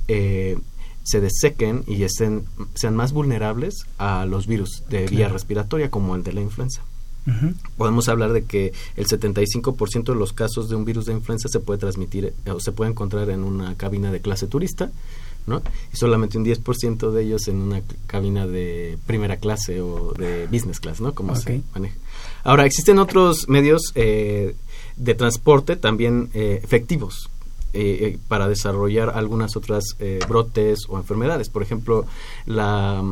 eh, 0.09 0.59
se 1.11 1.21
desequen 1.21 1.83
y 1.87 2.05
estén, 2.05 2.45
sean 2.75 2.95
más 2.95 3.13
vulnerables 3.13 3.87
a 3.99 4.27
los 4.27 4.47
virus 4.47 4.85
de 4.89 5.07
vía 5.07 5.29
respiratoria 5.29 5.91
como 5.91 6.15
el 6.15 6.23
de 6.23 6.33
la 6.33 6.41
influenza. 6.41 6.83
Podemos 7.77 8.09
hablar 8.09 8.33
de 8.33 8.45
que 8.45 8.73
el 8.97 9.07
75% 9.07 10.05
de 10.05 10.15
los 10.15 10.33
casos 10.33 10.69
de 10.69 10.75
un 10.75 10.85
virus 10.85 11.07
de 11.07 11.13
influenza 11.13 11.49
se 11.49 11.61
puede 11.61 11.79
transmitir 11.79 12.33
eh, 12.45 12.51
o 12.51 12.59
se 12.59 12.73
puede 12.73 12.91
encontrar 12.91 13.31
en 13.31 13.45
una 13.45 13.77
cabina 13.77 14.11
de 14.11 14.21
clase 14.21 14.47
turista, 14.49 14.91
¿no? 15.47 15.63
Y 15.93 15.97
solamente 15.97 16.39
un 16.39 16.45
10% 16.45 17.11
de 17.13 17.23
ellos 17.23 17.47
en 17.47 17.57
una 17.57 17.83
cabina 18.07 18.47
de 18.47 18.99
primera 19.07 19.37
clase 19.37 19.81
o 19.81 20.13
de 20.13 20.47
business 20.47 20.81
class, 20.81 21.01
¿no? 21.01 21.15
Como 21.15 21.37
se 21.37 21.63
maneja. 21.73 21.95
Ahora, 22.43 22.65
existen 22.67 22.99
otros 22.99 23.49
medios 23.49 23.93
eh, 23.95 24.57
de 24.97 25.15
transporte 25.15 25.77
también 25.77 26.31
eh, 26.35 26.61
efectivos 26.65 27.31
eh, 27.73 27.99
eh, 28.15 28.19
para 28.29 28.49
desarrollar 28.49 29.11
algunas 29.11 29.57
otras 29.57 29.85
eh, 29.99 30.19
brotes 30.29 30.81
o 30.89 30.99
enfermedades. 30.99 31.49
Por 31.49 31.63
ejemplo, 31.63 32.05
la, 32.47 33.03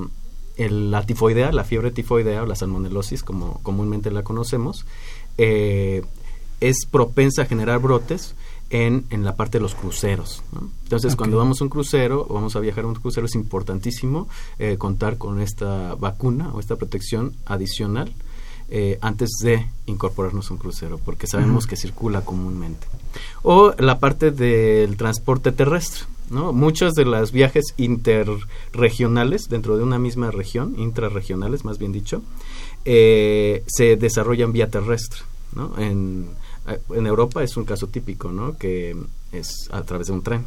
el- 0.57 0.91
la 0.91 1.05
tifoidea, 1.07 1.53
la 1.53 1.65
fiebre 1.65 1.91
tifoidea 1.91 2.43
o 2.43 2.47
la 2.47 2.55
salmonelosis, 2.57 3.23
como 3.23 3.61
comúnmente 3.63 4.11
la 4.11 4.23
conocemos, 4.23 4.85
eh, 5.37 6.03
es 6.61 6.87
propensa 6.91 7.43
a 7.43 7.45
generar 7.47 7.79
brotes 7.79 8.35
en, 8.71 9.07
en 9.11 9.25
la 9.25 9.37
parte 9.37 9.59
de 9.59 9.63
los 9.63 9.75
cruceros. 9.75 10.43
¿no? 10.53 10.69
Entonces, 10.83 11.15
cuando 11.17 11.39
vamos 11.39 11.61
a 11.61 11.65
un 11.65 11.71
crucero 11.71 12.27
o 12.29 12.35
vamos 12.35 12.57
a 12.57 12.61
viajar 12.61 12.85
a 12.85 12.89
un 12.89 12.95
crucero, 12.95 13.27
es 13.27 13.35
importantísimo 13.35 14.29
eh, 14.59 14.77
contar 14.77 15.17
con 15.19 15.41
esta 15.41 15.95
vacuna 15.95 16.51
o 16.53 16.61
esta 16.61 16.77
protección 16.77 17.33
adicional 17.47 18.13
eh, 18.71 18.99
antes 19.01 19.31
de 19.43 19.67
incorporarnos 19.87 20.51
a 20.51 20.55
un 20.55 20.59
crucero, 20.59 20.99
porque 21.03 21.27
sabemos 21.27 21.67
que 21.67 21.77
circula 21.77 22.21
comúnmente. 22.23 22.87
O 23.43 23.75
la 23.79 23.99
parte 23.99 24.31
del 24.31 24.97
transporte 24.97 25.53
terrestre. 25.53 26.03
¿no? 26.31 26.53
Muchos 26.53 26.95
de 26.95 27.05
los 27.05 27.33
viajes 27.33 27.75
interregionales 27.77 29.49
dentro 29.49 29.77
de 29.77 29.83
una 29.83 29.99
misma 29.99 30.31
región, 30.31 30.75
intrarregionales 30.79 31.65
más 31.65 31.79
bien 31.79 31.93
dicho, 31.93 32.23
eh, 32.85 33.65
se 33.67 33.97
desarrollan 33.97 34.53
vía 34.53 34.69
terrestre. 34.69 35.21
¿no? 35.55 35.79
En, 35.79 36.29
en 36.95 37.07
Europa 37.07 37.43
es 37.43 37.57
un 37.57 37.65
caso 37.65 37.87
típico, 37.87 38.31
¿no? 38.31 38.59
que 38.59 38.97
es 39.33 39.69
a 39.71 39.83
través 39.83 40.09
de 40.09 40.13
un 40.13 40.23
tren. 40.23 40.45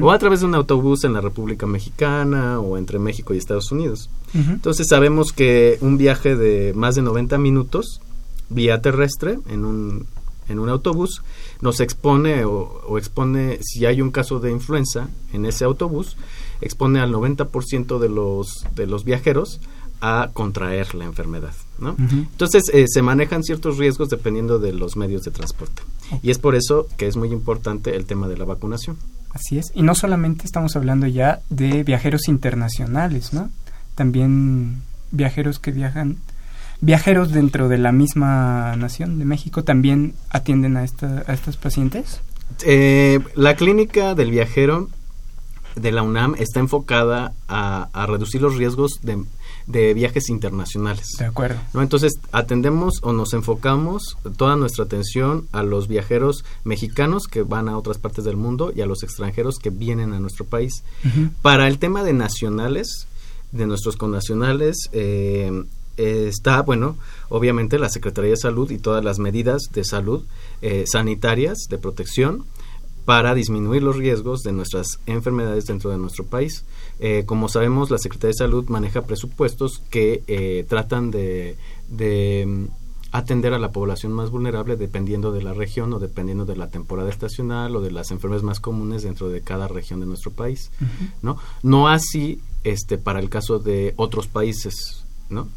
O 0.00 0.12
a 0.12 0.18
través 0.18 0.40
de 0.40 0.46
un 0.46 0.54
autobús 0.54 1.02
en 1.02 1.12
la 1.12 1.20
República 1.20 1.66
Mexicana 1.66 2.60
o 2.60 2.78
entre 2.78 3.00
México 3.00 3.34
y 3.34 3.38
Estados 3.38 3.72
Unidos. 3.72 4.10
Entonces 4.32 4.86
sabemos 4.88 5.32
que 5.32 5.76
un 5.80 5.98
viaje 5.98 6.36
de 6.36 6.72
más 6.72 6.94
de 6.94 7.02
90 7.02 7.36
minutos 7.38 8.00
vía 8.48 8.80
terrestre 8.80 9.40
en 9.48 9.64
un, 9.64 10.06
en 10.48 10.60
un 10.60 10.68
autobús 10.68 11.22
nos 11.62 11.80
expone 11.80 12.44
o, 12.44 12.82
o 12.86 12.98
expone 12.98 13.58
si 13.62 13.86
hay 13.86 14.02
un 14.02 14.10
caso 14.10 14.38
de 14.38 14.50
influenza 14.50 15.08
en 15.32 15.46
ese 15.46 15.64
autobús 15.64 16.16
expone 16.62 17.00
al 17.00 17.12
90% 17.12 17.98
de 17.98 18.08
los, 18.08 18.64
de 18.74 18.86
los 18.86 19.04
viajeros 19.04 19.60
a 20.00 20.30
contraer 20.32 20.94
la 20.94 21.04
enfermedad. 21.04 21.52
¿no? 21.78 21.96
Entonces 21.98 22.64
eh, 22.72 22.86
se 22.88 23.02
manejan 23.02 23.42
ciertos 23.42 23.78
riesgos 23.78 24.08
dependiendo 24.08 24.58
de 24.58 24.72
los 24.72 24.96
medios 24.96 25.22
de 25.22 25.30
transporte. 25.30 25.82
Y 26.22 26.30
es 26.30 26.38
por 26.38 26.54
eso 26.54 26.86
que 26.96 27.06
es 27.06 27.16
muy 27.16 27.30
importante 27.32 27.94
el 27.94 28.06
tema 28.06 28.28
de 28.28 28.36
la 28.36 28.44
vacunación. 28.44 28.96
Así 29.30 29.58
es. 29.58 29.66
Y 29.74 29.82
no 29.82 29.94
solamente 29.94 30.44
estamos 30.44 30.76
hablando 30.76 31.06
ya 31.06 31.40
de 31.50 31.84
viajeros 31.84 32.28
internacionales, 32.28 33.32
¿no? 33.32 33.50
También 33.94 34.82
viajeros 35.10 35.58
que 35.58 35.70
viajan, 35.70 36.18
viajeros 36.82 37.30
dentro 37.32 37.68
de 37.68 37.78
la 37.78 37.92
misma 37.92 38.76
nación 38.76 39.18
de 39.18 39.24
México 39.24 39.64
también 39.64 40.14
atienden 40.28 40.76
a, 40.76 40.84
esta, 40.84 41.24
a 41.26 41.32
estos 41.32 41.56
pacientes. 41.56 42.20
Eh, 42.64 43.20
la 43.34 43.56
clínica 43.56 44.14
del 44.14 44.30
viajero 44.30 44.88
de 45.76 45.92
la 45.92 46.02
UNAM 46.02 46.34
está 46.38 46.60
enfocada 46.60 47.32
a, 47.48 47.88
a 47.94 48.06
reducir 48.06 48.42
los 48.42 48.56
riesgos 48.56 48.98
de, 49.02 49.24
de 49.66 49.94
viajes 49.94 50.28
internacionales. 50.28 51.06
De 51.18 51.26
acuerdo. 51.26 51.60
¿no? 51.72 51.82
Entonces, 51.82 52.14
atendemos 52.32 52.98
o 53.02 53.12
nos 53.12 53.32
enfocamos 53.32 54.18
toda 54.36 54.56
nuestra 54.56 54.84
atención 54.84 55.46
a 55.52 55.62
los 55.62 55.88
viajeros 55.88 56.44
mexicanos 56.64 57.26
que 57.30 57.42
van 57.42 57.68
a 57.68 57.78
otras 57.78 57.98
partes 57.98 58.24
del 58.24 58.36
mundo 58.36 58.72
y 58.74 58.80
a 58.80 58.86
los 58.86 59.02
extranjeros 59.02 59.56
que 59.62 59.70
vienen 59.70 60.12
a 60.12 60.20
nuestro 60.20 60.44
país. 60.44 60.82
Para 61.42 61.68
el 61.68 61.78
tema 61.78 62.02
de 62.02 62.12
nacionales, 62.12 63.06
de 63.52 63.66
nuestros 63.66 63.96
connacionales, 63.96 64.90
eh, 64.92 65.64
está, 65.96 66.62
bueno, 66.62 66.96
obviamente 67.28 67.78
la 67.78 67.88
Secretaría 67.88 68.30
de 68.30 68.36
Salud 68.36 68.70
y 68.70 68.78
todas 68.78 69.04
las 69.04 69.18
medidas 69.18 69.62
de 69.72 69.84
salud 69.84 70.24
eh, 70.60 70.84
sanitarias 70.86 71.66
de 71.68 71.78
protección 71.78 72.44
para 73.04 73.34
disminuir 73.34 73.82
los 73.82 73.96
riesgos 73.96 74.42
de 74.42 74.52
nuestras 74.52 75.00
enfermedades 75.06 75.66
dentro 75.66 75.90
de 75.90 75.98
nuestro 75.98 76.24
país. 76.24 76.64
Eh, 77.00 77.24
como 77.26 77.48
sabemos, 77.48 77.90
la 77.90 77.98
Secretaría 77.98 78.32
de 78.32 78.38
Salud 78.38 78.68
maneja 78.68 79.02
presupuestos 79.02 79.82
que 79.90 80.22
eh, 80.28 80.64
tratan 80.68 81.10
de, 81.10 81.56
mm, 82.46 82.64
atender 83.10 83.54
a 83.54 83.58
la 83.58 83.72
población 83.72 84.12
más 84.12 84.30
vulnerable 84.30 84.76
dependiendo 84.76 85.32
de 85.32 85.42
la 85.42 85.52
región 85.52 85.92
o 85.92 85.98
dependiendo 85.98 86.44
de 86.44 86.56
la 86.56 86.70
temporada 86.70 87.10
estacional 87.10 87.74
o 87.76 87.80
de 87.80 87.90
las 87.90 88.10
enfermedades 88.10 88.44
más 88.44 88.60
comunes 88.60 89.02
dentro 89.02 89.28
de 89.28 89.42
cada 89.42 89.68
región 89.68 90.00
de 90.00 90.06
nuestro 90.06 90.30
país, 90.30 90.70
¿no? 91.20 91.36
No 91.62 91.88
así 91.88 92.40
este 92.64 92.96
para 92.98 93.20
el 93.20 93.28
caso 93.28 93.58
de 93.58 93.92
otros 93.96 94.28
países, 94.28 95.04
¿no? 95.28 95.48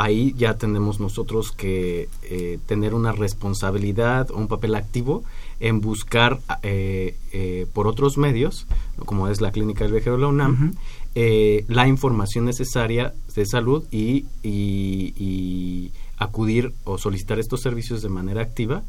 Ahí 0.00 0.32
ya 0.36 0.54
tenemos 0.54 1.00
nosotros 1.00 1.50
que 1.50 2.08
eh, 2.22 2.60
tener 2.66 2.94
una 2.94 3.10
responsabilidad 3.10 4.30
o 4.30 4.36
un 4.36 4.46
papel 4.46 4.76
activo 4.76 5.24
en 5.58 5.80
buscar 5.80 6.38
eh, 6.62 7.16
eh, 7.32 7.66
por 7.72 7.88
otros 7.88 8.16
medios, 8.16 8.66
como 9.04 9.26
es 9.26 9.40
la 9.40 9.50
Clínica 9.50 9.82
del 9.82 9.92
Viajero 9.92 10.14
de 10.14 10.22
la 10.22 10.28
UNAM, 10.28 10.74
eh, 11.16 11.64
la 11.66 11.88
información 11.88 12.44
necesaria 12.44 13.12
de 13.34 13.44
salud 13.44 13.84
y, 13.90 14.26
y, 14.42 15.90
acudir 16.20 16.72
o 16.82 16.98
solicitar 16.98 17.38
estos 17.38 17.60
servicios 17.60 18.02
de 18.02 18.08
manera 18.08 18.42
activa, 18.42 18.82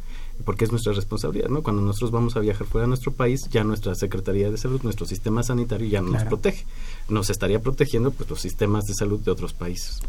porque 0.45 0.65
es 0.65 0.71
nuestra 0.71 0.93
responsabilidad, 0.93 1.49
¿no? 1.49 1.61
Cuando 1.61 1.81
nosotros 1.83 2.09
vamos 2.09 2.35
a 2.35 2.39
viajar 2.39 2.65
fuera 2.65 2.85
de 2.85 2.89
nuestro 2.89 3.13
país, 3.13 3.47
ya 3.51 3.63
nuestra 3.63 3.93
Secretaría 3.93 4.49
de 4.49 4.57
Salud, 4.57 4.81
nuestro 4.83 5.05
sistema 5.05 5.43
sanitario 5.43 5.87
ya 5.87 6.01
nos 6.01 6.23
protege. 6.23 6.65
Nos 7.07 7.29
estaría 7.29 7.59
protegiendo 7.59 8.09
pues 8.09 8.29
los 8.29 8.41
sistemas 8.41 8.85
de 8.85 8.95
salud 8.95 9.19
de 9.19 9.29
otros 9.29 9.53
países. 9.53 10.01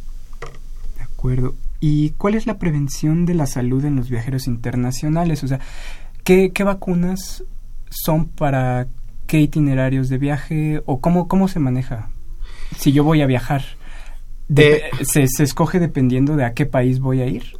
De 1.29 1.35
acuerdo. 1.35 1.55
¿Y 1.81 2.11
cuál 2.11 2.35
es 2.35 2.47
la 2.47 2.59
prevención 2.59 3.27
de 3.27 3.35
la 3.35 3.47
salud 3.47 3.85
en 3.85 3.97
los 3.97 4.09
viajeros 4.09 4.47
internacionales? 4.47 5.45
O 5.45 5.49
sea, 5.49 5.61
¿Qué, 6.25 6.53
vacunas 6.65 7.45
son 7.91 8.29
para 8.29 8.87
qué 9.27 9.41
itinerarios 9.41 10.09
de 10.09 10.19
viaje 10.19 10.83
o 10.87 11.01
cómo, 11.01 11.29
cómo 11.29 11.49
se 11.49 11.59
maneja? 11.59 12.11
Si 12.77 12.93
yo 12.93 13.05
voy 13.05 13.23
a 13.23 13.27
viajar, 13.27 13.65
eh, 14.55 14.83
se, 15.03 15.27
¿se 15.27 15.43
escoge 15.43 15.81
dependiendo 15.81 16.37
de 16.37 16.45
a 16.45 16.55
qué 16.55 16.67
país 16.67 17.01
voy 17.01 17.21
a 17.21 17.27
ir? 17.27 17.59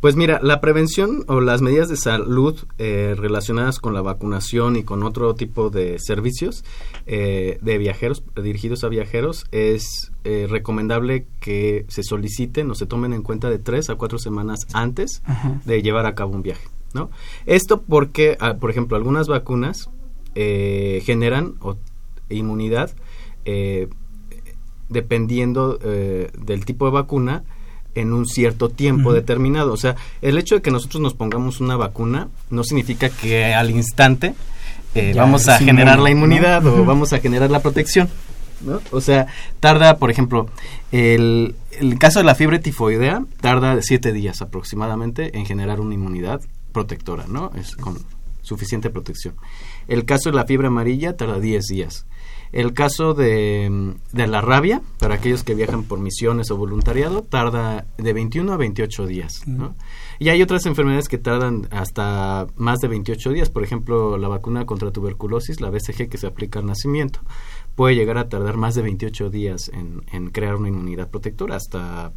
Pues 0.00 0.14
mira, 0.14 0.38
la 0.42 0.60
prevención 0.60 1.24
o 1.26 1.40
las 1.40 1.60
medidas 1.60 1.88
de 1.88 1.96
salud 1.96 2.56
eh, 2.78 3.14
relacionadas 3.16 3.78
con 3.80 3.94
la 3.94 4.00
vacunación 4.00 4.76
y 4.76 4.84
con 4.84 5.02
otro 5.02 5.34
tipo 5.34 5.70
de 5.70 5.98
servicios 5.98 6.64
eh, 7.06 7.58
de 7.62 7.78
viajeros, 7.78 8.22
dirigidos 8.40 8.84
a 8.84 8.88
viajeros, 8.88 9.46
es 9.50 10.12
recomendable 10.24 11.26
que 11.40 11.86
se 11.88 12.02
soliciten 12.02 12.70
o 12.70 12.74
se 12.74 12.84
tomen 12.84 13.14
en 13.14 13.22
cuenta 13.22 13.48
de 13.48 13.58
tres 13.58 13.88
a 13.88 13.94
cuatro 13.94 14.18
semanas 14.18 14.66
antes 14.74 15.22
de 15.64 15.80
llevar 15.80 16.04
a 16.04 16.14
cabo 16.14 16.34
un 16.34 16.42
viaje. 16.42 16.68
¿no? 16.94 17.10
Esto 17.46 17.82
porque, 17.82 18.36
ah, 18.40 18.54
por 18.54 18.70
ejemplo, 18.70 18.96
algunas 18.96 19.28
vacunas 19.28 19.90
eh, 20.34 21.02
generan 21.04 21.54
inmunidad 22.28 22.90
eh, 23.44 23.88
dependiendo 24.88 25.78
eh, 25.82 26.30
del 26.38 26.64
tipo 26.64 26.86
de 26.86 26.92
vacuna 26.92 27.44
en 27.94 28.12
un 28.12 28.26
cierto 28.26 28.68
tiempo 28.68 29.12
determinado. 29.12 29.72
O 29.72 29.76
sea, 29.76 29.96
el 30.22 30.38
hecho 30.38 30.56
de 30.56 30.62
que 30.62 30.70
nosotros 30.70 31.00
nos 31.00 31.14
pongamos 31.14 31.60
una 31.60 31.76
vacuna 31.76 32.28
no 32.50 32.64
significa 32.64 33.08
que 33.08 33.54
al 33.54 33.70
instante 33.70 34.34
vamos 35.14 35.48
a 35.48 35.58
generar 35.58 35.98
la 35.98 36.10
inmunidad 36.10 36.66
o 36.66 36.84
vamos 36.84 37.12
a 37.12 37.20
generar 37.20 37.50
la 37.50 37.60
protección. 37.60 38.08
¿no? 38.60 38.80
O 38.90 39.00
sea, 39.00 39.28
tarda, 39.60 39.98
por 39.98 40.10
ejemplo, 40.10 40.48
el, 40.90 41.54
el 41.78 41.98
caso 41.98 42.18
de 42.18 42.24
la 42.24 42.34
fiebre 42.34 42.58
tifoidea 42.58 43.24
tarda 43.40 43.80
siete 43.82 44.12
días 44.12 44.42
aproximadamente 44.42 45.36
en 45.38 45.46
generar 45.46 45.80
una 45.80 45.94
inmunidad 45.94 46.40
protectora, 46.72 47.26
¿no? 47.28 47.52
Es 47.54 47.76
con 47.76 47.98
suficiente 48.42 48.90
protección. 48.90 49.34
El 49.86 50.04
caso 50.04 50.30
de 50.30 50.36
la 50.36 50.44
fiebre 50.44 50.68
amarilla 50.68 51.16
tarda 51.16 51.38
10 51.38 51.66
días. 51.66 52.06
El 52.52 52.72
caso 52.72 53.14
de, 53.14 53.94
de, 54.12 54.26
la 54.26 54.40
rabia, 54.40 54.82
para 54.98 55.16
aquellos 55.16 55.44
que 55.44 55.54
viajan 55.54 55.84
por 55.84 56.00
misiones 56.00 56.50
o 56.50 56.56
voluntariado, 56.56 57.22
tarda 57.22 57.86
de 57.98 58.12
21 58.12 58.52
a 58.52 58.56
28 58.56 59.06
días. 59.06 59.46
¿no? 59.46 59.74
Y 60.18 60.30
hay 60.30 60.42
otras 60.42 60.66
enfermedades 60.66 61.08
que 61.08 61.18
tardan 61.18 61.68
hasta 61.70 62.46
más 62.56 62.78
de 62.80 62.88
28 62.88 63.30
días. 63.30 63.50
Por 63.50 63.64
ejemplo, 63.64 64.16
la 64.18 64.28
vacuna 64.28 64.66
contra 64.66 64.90
tuberculosis, 64.90 65.60
la 65.60 65.70
BCG 65.70 66.08
que 66.08 66.18
se 66.18 66.26
aplica 66.26 66.58
al 66.58 66.66
nacimiento, 66.66 67.20
puede 67.74 67.94
llegar 67.94 68.18
a 68.18 68.28
tardar 68.28 68.56
más 68.56 68.74
de 68.74 68.82
28 68.82 69.30
días 69.30 69.70
en, 69.72 70.02
en 70.12 70.30
crear 70.30 70.56
una 70.56 70.68
inmunidad 70.68 71.10
protectora, 71.10 71.56
hasta 71.56 72.12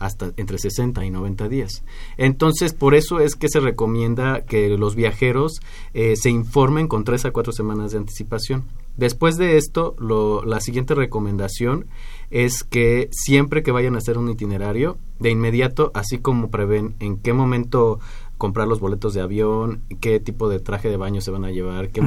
hasta 0.00 0.32
entre 0.36 0.58
60 0.58 1.04
y 1.04 1.10
90 1.10 1.48
días. 1.48 1.84
Entonces, 2.16 2.72
por 2.72 2.94
eso 2.94 3.20
es 3.20 3.36
que 3.36 3.48
se 3.48 3.60
recomienda 3.60 4.46
que 4.46 4.70
los 4.70 4.96
viajeros 4.96 5.60
eh, 5.94 6.16
se 6.16 6.30
informen 6.30 6.88
con 6.88 7.04
tres 7.04 7.26
a 7.26 7.30
cuatro 7.30 7.52
semanas 7.52 7.92
de 7.92 7.98
anticipación. 7.98 8.64
Después 9.00 9.38
de 9.38 9.56
esto, 9.56 9.96
lo, 9.98 10.44
la 10.44 10.60
siguiente 10.60 10.94
recomendación 10.94 11.86
es 12.28 12.64
que 12.64 13.08
siempre 13.12 13.62
que 13.62 13.72
vayan 13.72 13.94
a 13.94 13.98
hacer 13.98 14.18
un 14.18 14.28
itinerario, 14.28 14.98
de 15.18 15.30
inmediato, 15.30 15.90
así 15.94 16.18
como 16.18 16.50
prevén 16.50 16.96
en 17.00 17.16
qué 17.16 17.32
momento 17.32 17.98
comprar 18.36 18.68
los 18.68 18.78
boletos 18.78 19.14
de 19.14 19.22
avión, 19.22 19.80
qué 20.00 20.20
tipo 20.20 20.50
de 20.50 20.60
traje 20.60 20.90
de 20.90 20.98
baño 20.98 21.22
se 21.22 21.30
van 21.30 21.46
a 21.46 21.50
llevar, 21.50 21.88
qué, 21.88 22.02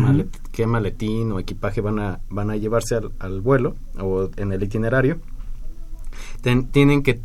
qué 0.51 0.67
maletín 0.67 1.31
o 1.31 1.39
equipaje 1.39 1.81
van 1.81 1.97
a, 1.97 2.19
van 2.29 2.51
a 2.51 2.57
llevarse 2.57 2.95
al, 3.17 3.41
vuelo 3.41 3.73
o 3.99 4.29
en 4.37 4.51
el 4.51 4.61
itinerario, 4.61 5.17
tienen 6.71 7.01
que 7.01 7.21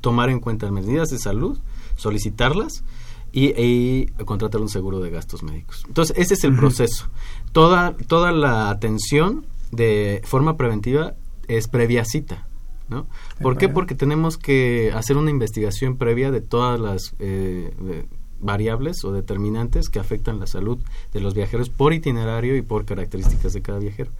tomar 0.00 0.30
en 0.30 0.38
cuenta 0.38 0.70
medidas 0.70 1.08
de 1.08 1.18
salud, 1.18 1.58
solicitarlas 1.96 2.84
y, 3.32 4.06
contratar 4.24 4.60
un 4.60 4.68
seguro 4.68 5.00
de 5.00 5.10
gastos 5.10 5.42
médicos. 5.42 5.84
Entonces, 5.86 6.16
ese 6.18 6.34
es 6.34 6.44
el 6.44 6.56
proceso. 6.56 7.08
Toda, 7.52 7.96
toda 8.06 8.32
la 8.32 8.70
atención 8.70 9.46
de 9.70 10.20
forma 10.24 10.56
preventiva 10.56 11.14
es 11.48 11.68
previa 11.68 12.04
cita. 12.04 12.46
¿no? 12.88 13.06
¿Por 13.40 13.56
qué? 13.56 13.68
Porque 13.68 13.94
tenemos 13.94 14.36
que 14.36 14.90
hacer 14.94 15.16
una 15.16 15.30
investigación 15.30 15.96
previa 15.96 16.32
de 16.32 16.40
todas 16.40 16.80
las 16.80 17.14
eh, 17.20 17.72
variables 18.40 19.04
o 19.04 19.12
determinantes 19.12 19.88
que 19.88 19.98
afectan 19.98 20.40
la 20.40 20.46
salud 20.46 20.78
de 21.12 21.20
los 21.20 21.34
viajeros 21.34 21.70
por 21.70 21.92
itinerario 21.92 22.56
y 22.56 22.62
por 22.62 22.84
características 22.84 23.52
de 23.52 23.62
cada 23.62 23.78
viajero. 23.78 24.10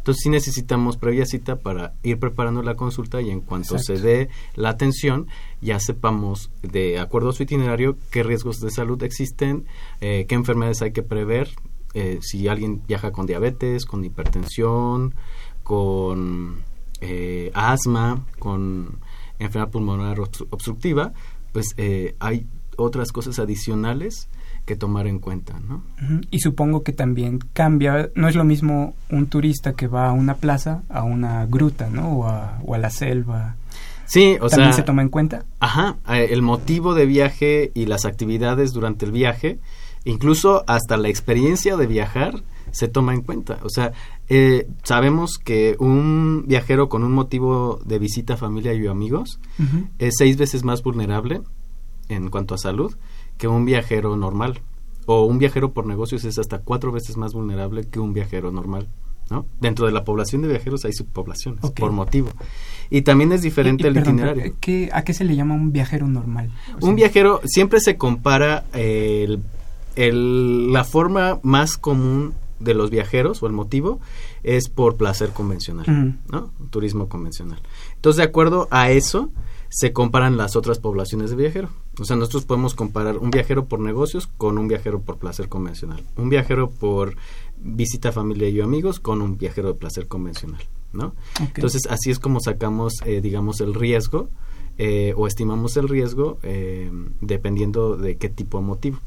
Entonces 0.00 0.22
sí 0.22 0.30
necesitamos 0.30 0.96
previa 0.96 1.26
cita 1.26 1.56
para 1.56 1.92
ir 2.02 2.18
preparando 2.18 2.62
la 2.62 2.74
consulta 2.74 3.20
y 3.20 3.28
en 3.28 3.42
cuanto 3.42 3.78
se 3.78 3.98
dé 3.98 4.30
la 4.54 4.70
atención 4.70 5.26
ya 5.60 5.78
sepamos 5.78 6.50
de 6.62 6.98
acuerdo 6.98 7.28
a 7.28 7.32
su 7.34 7.42
itinerario 7.42 7.98
qué 8.10 8.22
riesgos 8.22 8.60
de 8.60 8.70
salud 8.70 9.02
existen, 9.02 9.66
eh, 10.00 10.24
qué 10.26 10.34
enfermedades 10.34 10.80
hay 10.80 10.92
que 10.92 11.02
prever, 11.02 11.50
eh, 11.92 12.18
si 12.22 12.48
alguien 12.48 12.80
viaja 12.88 13.12
con 13.12 13.26
diabetes, 13.26 13.84
con 13.84 14.02
hipertensión, 14.02 15.14
con 15.62 16.62
eh, 17.02 17.50
asma, 17.52 18.24
con 18.38 19.00
enfermedad 19.38 19.70
pulmonar 19.70 20.18
obstructiva, 20.18 21.12
pues 21.52 21.74
hay 22.20 22.46
otras 22.76 23.12
cosas 23.12 23.38
adicionales 23.38 24.30
que 24.70 24.76
tomar 24.76 25.08
en 25.08 25.18
cuenta, 25.18 25.58
¿no? 25.58 25.82
Y 26.30 26.38
supongo 26.38 26.84
que 26.84 26.92
también 26.92 27.40
cambia, 27.52 28.08
no 28.14 28.28
es 28.28 28.36
lo 28.36 28.44
mismo 28.44 28.94
un 29.10 29.26
turista 29.26 29.72
que 29.72 29.88
va 29.88 30.08
a 30.08 30.12
una 30.12 30.36
plaza 30.36 30.84
a 30.88 31.02
una 31.02 31.44
gruta, 31.46 31.90
¿no? 31.90 32.20
O 32.20 32.28
a, 32.28 32.78
la 32.78 32.90
selva. 32.90 33.56
Sí, 34.06 34.36
o 34.40 34.48
¿También 34.48 34.72
se 34.72 34.84
toma 34.84 35.02
en 35.02 35.08
cuenta? 35.08 35.44
Ajá, 35.58 35.96
eh, 36.08 36.28
el 36.30 36.42
motivo 36.42 36.94
de 36.94 37.04
viaje 37.04 37.72
y 37.74 37.86
las 37.86 38.04
actividades 38.04 38.72
durante 38.72 39.06
el 39.06 39.10
viaje, 39.10 39.58
incluso 40.04 40.62
hasta 40.68 40.96
la 40.96 41.08
experiencia 41.08 41.76
de 41.76 41.88
viajar, 41.88 42.40
se 42.70 42.86
toma 42.86 43.12
en 43.12 43.22
cuenta. 43.22 43.58
O 43.64 43.70
sea, 43.70 43.90
eh, 44.28 44.68
sabemos 44.84 45.32
que 45.36 45.74
un 45.80 46.44
viajero 46.46 46.88
con 46.88 47.02
un 47.02 47.10
motivo 47.10 47.80
de 47.84 47.98
visita 47.98 48.34
a 48.34 48.36
familia 48.36 48.72
y 48.72 48.86
amigos 48.86 49.40
es 49.98 50.14
seis 50.16 50.36
veces 50.36 50.62
más 50.62 50.84
vulnerable 50.84 51.40
en 52.08 52.30
cuanto 52.30 52.54
a 52.54 52.58
salud 52.58 52.94
que 53.40 53.48
un 53.48 53.64
viajero 53.64 54.16
normal. 54.16 54.60
O 55.06 55.24
un 55.24 55.38
viajero 55.38 55.72
por 55.72 55.86
negocios 55.86 56.24
es 56.24 56.38
hasta 56.38 56.58
cuatro 56.58 56.92
veces 56.92 57.16
más 57.16 57.32
vulnerable 57.32 57.88
que 57.88 57.98
un 57.98 58.12
viajero 58.12 58.52
normal. 58.52 58.86
¿no? 59.30 59.46
Dentro 59.60 59.86
de 59.86 59.92
la 59.92 60.04
población 60.04 60.42
de 60.42 60.48
viajeros 60.48 60.84
hay 60.84 60.92
subpoblaciones 60.92 61.70
por 61.70 61.90
motivo. 61.90 62.28
Y 62.90 63.02
también 63.02 63.32
es 63.32 63.42
diferente 63.42 63.88
el 63.88 63.96
itinerario. 63.96 64.54
¿A 64.92 65.02
qué 65.02 65.14
se 65.14 65.24
le 65.24 65.34
llama 65.34 65.54
un 65.54 65.72
viajero 65.72 66.06
normal? 66.06 66.52
un 66.80 66.94
viajero 66.94 67.40
siempre 67.44 67.80
se 67.80 67.96
compara 67.96 68.64
el, 68.74 69.42
la 69.96 70.84
forma 70.84 71.40
más 71.42 71.78
común 71.78 72.34
de 72.58 72.74
los 72.74 72.90
viajeros 72.90 73.42
o 73.42 73.46
el 73.46 73.54
motivo 73.54 74.00
es 74.42 74.68
por 74.68 74.96
placer 74.96 75.30
convencional, 75.30 76.18
¿no? 76.30 76.50
Turismo 76.68 77.08
convencional. 77.08 77.58
Entonces, 77.94 78.18
de 78.18 78.24
acuerdo 78.24 78.68
a 78.70 78.90
eso, 78.90 79.30
se 79.70 79.92
comparan 79.92 80.36
las 80.36 80.56
otras 80.56 80.78
poblaciones 80.78 81.30
de 81.30 81.36
viajero. 81.36 81.70
O 81.98 82.04
sea, 82.04 82.16
nosotros 82.16 82.44
podemos 82.44 82.74
comparar 82.74 83.18
un 83.18 83.30
viajero 83.30 83.66
por 83.66 83.80
negocios 83.80 84.28
con 84.38 84.58
un 84.58 84.68
viajero 84.68 85.00
por 85.00 85.18
placer 85.18 85.48
convencional. 85.48 86.02
Un 86.16 86.28
viajero 86.28 86.70
por 86.70 87.16
visita 87.58 88.12
familia 88.12 88.48
y 88.48 88.60
amigos 88.60 89.00
con 89.00 89.20
un 89.20 89.36
viajero 89.36 89.68
de 89.68 89.74
placer 89.74 90.06
convencional, 90.06 90.62
¿no? 90.92 91.14
Entonces, 91.54 91.82
así 91.90 92.10
es 92.10 92.18
como 92.18 92.40
sacamos, 92.40 92.94
eh, 93.04 93.20
digamos, 93.20 93.60
el 93.60 93.74
riesgo 93.74 94.28
eh, 94.78 95.12
o 95.16 95.26
estimamos 95.26 95.76
el 95.76 95.88
riesgo 95.88 96.38
eh, 96.42 96.90
dependiendo 97.20 97.96
de 97.96 98.16
qué 98.16 98.28
tipo 98.30 98.58
de 98.58 98.64
motivo. 98.64 98.98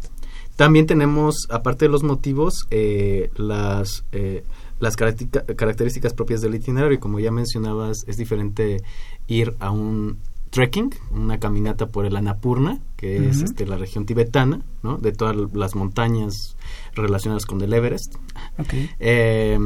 También 0.55 0.85
tenemos, 0.85 1.47
aparte 1.49 1.85
de 1.85 1.89
los 1.89 2.03
motivos, 2.03 2.67
eh, 2.69 3.31
las, 3.35 4.05
eh, 4.11 4.43
las 4.79 4.95
características 4.95 6.13
propias 6.13 6.41
del 6.41 6.53
itinerario. 6.53 6.99
Como 6.99 7.19
ya 7.19 7.31
mencionabas, 7.31 8.03
es 8.07 8.17
diferente 8.17 8.83
ir 9.25 9.55
a 9.59 9.71
un 9.71 10.19
trekking, 10.53 10.93
una 11.09 11.39
caminata 11.39 11.87
por 11.87 12.05
el 12.05 12.15
Annapurna, 12.15 12.79
que 12.95 13.27
es 13.27 13.41
este, 13.41 13.65
la 13.65 13.75
región 13.75 14.05
tibetana, 14.05 14.61
¿no? 14.83 14.97
de 14.97 15.11
todas 15.11 15.35
las 15.51 15.75
montañas 15.75 16.55
relacionadas 16.93 17.47
con 17.47 17.59
el 17.61 17.73
Everest, 17.73 18.15
eh, 18.99 19.57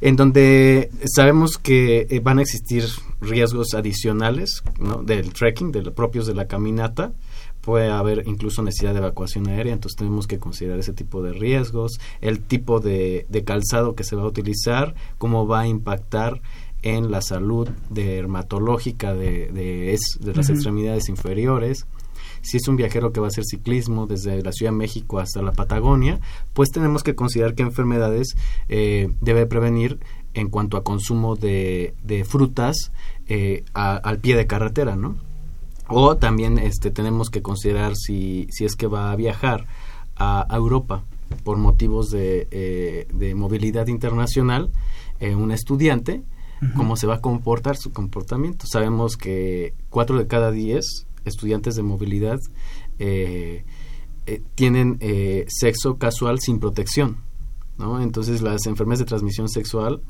en 0.00 0.16
donde 0.16 0.90
sabemos 1.14 1.56
que 1.56 2.20
van 2.24 2.40
a 2.40 2.42
existir 2.42 2.84
riesgos 3.20 3.74
adicionales 3.74 4.64
¿no? 4.80 5.04
del 5.04 5.32
trekking, 5.32 5.70
de 5.70 5.82
los 5.82 5.94
propios 5.94 6.26
de 6.26 6.34
la 6.34 6.48
caminata, 6.48 7.12
puede 7.64 7.90
haber 7.90 8.24
incluso 8.26 8.62
necesidad 8.62 8.92
de 8.92 8.98
evacuación 8.98 9.48
aérea, 9.48 9.72
entonces 9.72 9.96
tenemos 9.96 10.26
que 10.26 10.38
considerar 10.38 10.78
ese 10.78 10.92
tipo 10.92 11.22
de 11.22 11.32
riesgos, 11.32 11.98
el 12.20 12.40
tipo 12.40 12.80
de, 12.80 13.26
calzado 13.46 13.94
que 13.94 14.04
se 14.04 14.16
va 14.16 14.22
a 14.22 14.26
utilizar, 14.26 14.94
cómo 15.16 15.46
va 15.46 15.60
a 15.60 15.66
impactar 15.66 16.42
en 16.84 17.10
la 17.10 17.22
salud 17.22 17.68
dermatológica 17.88 19.14
de, 19.14 19.48
de, 19.48 19.98
las 20.34 20.50
extremidades 20.50 21.08
inferiores. 21.08 21.86
Si 22.42 22.58
es 22.58 22.68
un 22.68 22.76
viajero 22.76 23.10
que 23.10 23.20
va 23.20 23.26
a 23.26 23.28
hacer 23.28 23.44
ciclismo 23.44 24.06
desde 24.06 24.42
la 24.42 24.52
Ciudad 24.52 24.70
de 24.70 24.76
México 24.76 25.18
hasta 25.18 25.40
la 25.40 25.52
Patagonia, 25.52 26.20
pues 26.52 26.70
tenemos 26.70 27.02
que 27.02 27.14
considerar 27.14 27.54
qué 27.54 27.62
enfermedades 27.62 28.36
eh, 28.68 29.08
debe 29.22 29.46
prevenir 29.46 29.98
en 30.34 30.50
cuanto 30.50 30.76
a 30.76 30.84
consumo 30.84 31.36
de, 31.36 31.94
frutas 32.28 32.92
eh, 33.28 33.64
al 33.72 34.18
pie 34.18 34.36
de 34.36 34.46
carretera, 34.46 34.94
¿no? 34.94 35.16
O 35.88 36.16
también 36.16 36.58
este, 36.58 36.90
tenemos 36.90 37.30
que 37.30 37.40
considerar 37.40 37.96
si, 37.96 38.46
si 38.50 38.66
es 38.66 38.76
que 38.76 38.86
va 38.86 39.10
a 39.10 39.16
viajar 39.16 39.66
a, 40.16 40.46
Europa 40.50 41.04
por 41.44 41.56
motivos 41.56 42.10
de, 42.10 42.46
eh, 42.50 43.06
de 43.12 43.34
movilidad 43.34 43.86
internacional, 43.86 44.70
eh, 45.20 45.34
un 45.34 45.50
estudiante, 45.50 46.22
cómo 46.76 46.96
se 46.96 47.06
va 47.06 47.16
a 47.16 47.20
comportar 47.20 47.76
su 47.76 47.92
comportamiento. 47.92 48.66
Sabemos 48.66 49.16
que 49.16 49.74
cuatro 49.90 50.18
de 50.18 50.26
cada 50.26 50.50
diez 50.50 51.06
estudiantes 51.24 51.74
de 51.74 51.82
movilidad 51.82 52.38
eh, 52.98 53.64
tienen 54.54 54.98
sexo 55.48 55.96
casual 55.98 56.40
sin 56.40 56.60
protección. 56.60 57.18
¿no? 57.78 58.00
Entonces 58.00 58.40
las 58.40 58.66
enfermedades 58.66 59.00
de 59.00 59.06
transmisión 59.06 59.48
sexual 59.48 60.00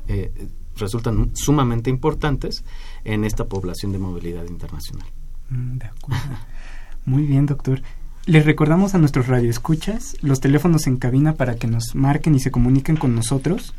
resultan 0.77 1.31
sumamente 1.35 1.89
importantes 1.89 2.63
en 3.03 3.23
esta 3.23 3.45
población 3.45 3.91
de 3.91 3.99
movilidad 3.99 4.45
internacional. 4.45 5.07
Mm, 5.49 5.77
de 5.77 5.85
acuerdo. 5.85 6.23
Muy 7.05 7.23
bien, 7.23 7.45
doctor. 7.45 7.81
Les 8.25 8.43
recordamos 8.43 8.95
a 8.95 8.97
nuestros 8.97 9.27
radioescuchas 9.27 10.17
los 10.21 10.39
teléfonos 10.39 10.87
en 10.87 10.97
cabina 10.97 11.33
para 11.33 11.57
que 11.57 11.67
nos 11.67 11.93
marquen 11.93 12.33
y 12.33 12.39
se 12.39 12.49
comuniquen 12.49 12.97
con 12.97 13.13
nosotros. 13.13 13.75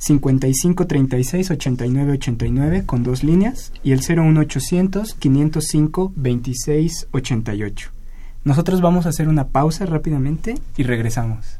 55 0.00 0.86
36 0.86 1.50
89 1.50 2.12
89 2.12 2.84
con 2.86 3.02
dos 3.02 3.22
líneas 3.22 3.70
y 3.82 3.92
el 3.92 4.00
01800 4.00 5.12
505 5.14 6.12
26 6.16 7.08
88. 7.12 7.90
Nosotros 8.42 8.80
vamos 8.80 9.04
a 9.04 9.10
hacer 9.10 9.28
una 9.28 9.48
pausa 9.48 9.84
rápidamente 9.84 10.54
y 10.78 10.84
regresamos. 10.84 11.59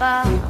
about 0.00 0.49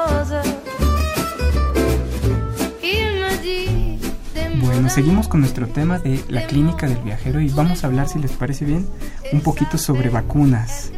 Bueno, 4.81 4.95
seguimos 4.95 5.27
con 5.27 5.41
nuestro 5.41 5.67
tema 5.67 5.99
de 5.99 6.23
la 6.27 6.47
clínica 6.47 6.87
del 6.87 6.97
viajero 7.03 7.39
y 7.39 7.49
vamos 7.49 7.83
a 7.83 7.87
hablar, 7.87 8.09
si 8.09 8.17
les 8.17 8.31
parece 8.31 8.65
bien, 8.65 8.87
un 9.31 9.41
poquito 9.41 9.77
sobre 9.77 10.09
vacunas. 10.09 10.91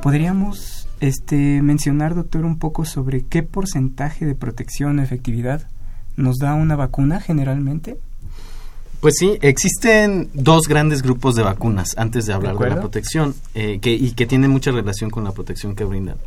¿Podríamos 0.00 0.86
este, 1.00 1.60
mencionar, 1.60 2.14
doctor, 2.14 2.44
un 2.44 2.60
poco 2.60 2.84
sobre 2.84 3.22
qué 3.22 3.42
porcentaje 3.42 4.24
de 4.24 4.36
protección 4.36 5.00
o 5.00 5.02
efectividad 5.02 5.68
nos 6.14 6.36
da 6.36 6.54
una 6.54 6.76
vacuna 6.76 7.20
generalmente? 7.20 7.98
Pues 9.00 9.16
sí, 9.18 9.36
existen 9.42 10.30
dos 10.32 10.68
grandes 10.68 11.02
grupos 11.02 11.34
de 11.34 11.42
vacunas 11.42 11.98
antes 11.98 12.24
de 12.24 12.34
hablar 12.34 12.56
¿De 12.56 12.66
de, 12.66 12.70
la 12.70 12.80
protección 12.80 13.34
eh, 13.56 13.80
que, 13.80 13.90
y 13.94 14.12
que 14.12 14.26
tienen 14.26 14.52
mucha 14.52 14.70
relación 14.70 15.10
con 15.10 15.24
la 15.24 15.32
protección 15.32 15.74
que 15.74 15.82
brindan. 15.82 16.18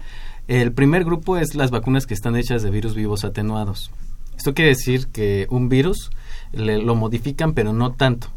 El 0.49 0.73
primer 0.73 1.05
grupo 1.05 1.37
es 1.37 1.55
las 1.55 1.71
vacunas 1.71 2.05
que 2.05 2.15
están 2.15 2.35
hechas 2.35 2.63
de 2.63 2.69
virus 2.69 2.95
vivos 2.95 3.23
atenuados. 3.23 3.91
Esto 4.35 4.53
quiere 4.53 4.71
decir 4.71 5.07
que 5.07 5.47
un 5.49 5.69
virus 5.69 6.09
le- 6.53 6.81
lo 6.81 6.95
modifican, 6.95 7.53
pero 7.53 7.73
no 7.73 7.91
tanto, 7.93 8.27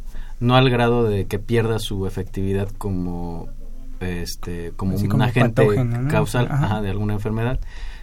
no 0.41 0.57
al 0.57 0.71
grado 0.71 1.05
de 1.05 1.27
que 1.27 1.39
pierda 1.39 1.79
su 1.79 2.07
efectividad 2.07 2.69
como 2.79 3.49
este 4.01 4.73
como 4.77 4.97
Así 4.97 5.05
un 5.05 5.11
como 5.11 5.25
agente 5.25 5.67
causal 6.11 6.47
Ajá. 6.51 6.65
ajá, 6.67 6.83
de 6.83 6.91
alguna 6.91 7.15
enfermedad. 7.15 7.59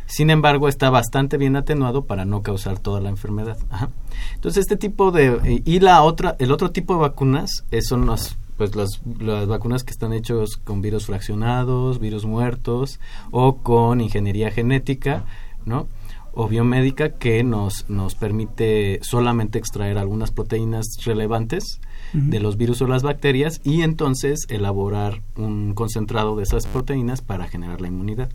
Sin 0.07 0.29
embargo, 0.29 0.67
está 0.67 0.89
bastante 0.89 1.37
bien 1.37 1.55
atenuado 1.55 2.03
para 2.05 2.25
no 2.25 2.41
causar 2.41 2.77
toda 2.79 2.99
la 2.99 3.07
enfermedad. 3.09 3.57
Ajá. 3.69 3.89
Entonces, 4.35 4.61
este 4.63 4.75
tipo 4.75 5.11
de 5.11 5.39
eh, 5.45 5.61
y 5.63 5.79
la 5.79 6.01
otra, 6.03 6.35
el 6.39 6.51
otro 6.51 6.71
tipo 6.71 6.93
de 6.95 6.99
vacunas 7.01 7.63
eh, 7.71 7.81
son 7.81 8.07
las 8.07 8.37
pues 8.57 8.75
las, 8.75 9.01
las 9.19 9.47
vacunas 9.47 9.83
que 9.83 9.91
están 9.91 10.13
hechos 10.13 10.57
con 10.57 10.81
virus 10.81 11.05
fraccionados, 11.07 11.99
virus 11.99 12.25
muertos 12.25 12.99
o 13.31 13.57
con 13.57 14.01
ingeniería 14.01 14.51
genética, 14.51 15.23
¿no? 15.65 15.87
O 16.33 16.47
biomédica 16.47 17.09
que 17.13 17.43
nos, 17.43 17.89
nos 17.89 18.15
permite 18.15 18.99
solamente 19.01 19.59
extraer 19.59 19.97
algunas 19.97 20.31
proteínas 20.31 20.85
relevantes 21.05 21.79
de 22.13 22.39
los 22.41 22.57
virus 22.57 22.81
o 22.81 22.87
las 22.87 23.03
bacterias 23.03 23.61
y 23.63 23.83
entonces 23.83 24.45
elaborar 24.49 25.21
un 25.37 25.73
concentrado 25.73 26.35
de 26.35 26.43
esas 26.43 26.67
proteínas 26.67 27.21
para 27.21 27.47
generar 27.47 27.79
la 27.79 27.87
inmunidad. 27.87 28.29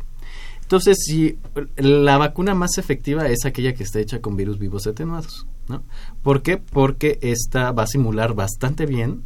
Entonces, 0.62 0.96
si 1.04 1.38
la 1.76 2.16
vacuna 2.18 2.54
más 2.54 2.78
efectiva 2.78 3.28
es 3.28 3.44
aquella 3.44 3.74
que 3.74 3.82
está 3.84 4.00
hecha 4.00 4.20
con 4.20 4.34
virus 4.36 4.58
vivos 4.58 4.86
atenuados, 4.86 5.46
¿no? 5.68 5.82
¿Por 6.22 6.42
qué? 6.42 6.56
Porque 6.56 7.18
esta 7.22 7.70
va 7.72 7.82
a 7.84 7.86
simular 7.86 8.34
bastante 8.34 8.86
bien 8.86 9.22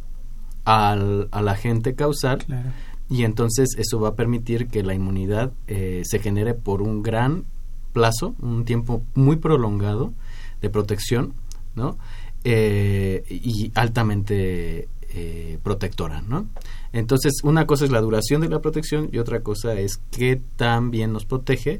al, 0.65 1.29
al 1.31 1.47
agente 1.47 1.95
causal 1.95 2.43
Claro. 2.45 2.69
y 3.09 3.23
entonces 3.23 3.69
eso 3.77 3.99
va 3.99 4.09
a 4.09 4.15
permitir 4.15 4.67
que 4.67 4.83
la 4.83 4.93
inmunidad 4.93 5.51
eh, 5.67 6.03
se 6.05 6.19
genere 6.19 6.53
por 6.53 6.81
un 6.81 7.01
gran 7.01 7.45
plazo, 7.91 8.35
un 8.41 8.65
tiempo 8.65 9.03
muy 9.15 9.35
prolongado 9.37 10.13
de 10.61 10.69
protección, 10.69 11.33
¿no? 11.75 11.97
Eh, 12.43 13.23
y 13.29 13.71
altamente 13.75 14.87
eh, 15.13 15.59
protectora, 15.63 16.21
¿no? 16.21 16.47
Entonces, 16.93 17.33
una 17.43 17.65
cosa 17.67 17.85
es 17.85 17.91
la 17.91 18.01
duración 18.01 18.41
de 18.41 18.49
la 18.49 18.59
protección 18.59 19.09
y 19.11 19.17
otra 19.19 19.41
cosa 19.41 19.79
es 19.79 19.99
qué 20.11 20.41
tan 20.57 20.89
bien 20.91 21.13
nos 21.13 21.25
protege 21.25 21.79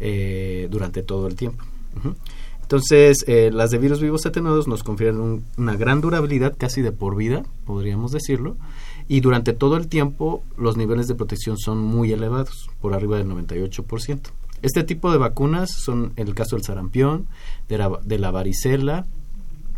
eh, 0.00 0.68
durante 0.70 1.02
todo 1.02 1.26
el 1.26 1.34
tiempo. 1.36 1.64
Entonces, 2.62 3.24
eh, 3.26 3.50
las 3.52 3.70
de 3.70 3.78
virus 3.78 4.00
vivos 4.00 4.26
atenuados 4.26 4.68
nos 4.68 4.82
confieren 4.84 5.20
un- 5.20 5.44
una 5.56 5.76
gran 5.76 6.00
durabilidad, 6.00 6.54
casi 6.56 6.82
de 6.82 6.92
por 6.92 7.16
vida, 7.16 7.42
podríamos 7.66 8.12
decirlo, 8.12 8.56
y 9.08 9.20
durante 9.20 9.52
todo 9.52 9.76
el 9.76 9.88
tiempo 9.88 10.44
los 10.56 10.76
niveles 10.76 11.08
de 11.08 11.16
protección 11.16 11.56
son 11.58 11.78
muy 11.78 12.12
elevados, 12.12 12.68
por 12.80 12.94
arriba 12.94 13.16
del 13.18 13.26
98%. 13.28 14.30
Este 14.62 14.84
tipo 14.84 15.10
de 15.10 15.18
vacunas 15.18 15.70
son 15.70 16.12
el 16.16 16.34
caso 16.34 16.56
del 16.56 16.64
sarampión, 16.64 17.26
de 17.68 17.78
la, 17.78 17.90
de 18.04 18.18
la 18.18 18.30
varicela, 18.30 19.06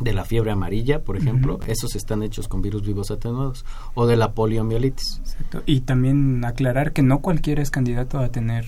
de 0.01 0.12
la 0.12 0.25
fiebre 0.25 0.51
amarilla, 0.51 1.05
por 1.05 1.16
ejemplo, 1.16 1.61
esos 1.68 1.95
están 1.95 2.23
hechos 2.25 2.49
con 2.49 2.61
virus 2.62 2.85
vivos 2.85 3.11
atenuados, 3.12 3.64
o 3.95 4.07
de 4.07 4.16
la 4.16 4.33
poliomielitis. 4.33 5.18
Exacto. 5.21 5.62
Y 5.66 5.83
también 5.83 6.45
aclarar 6.45 6.92
que 6.92 7.03
no 7.03 7.21
cualquiera 7.21 7.62
es 7.62 7.71
candidato 7.71 8.18
a 8.18 8.29
tener 8.31 8.64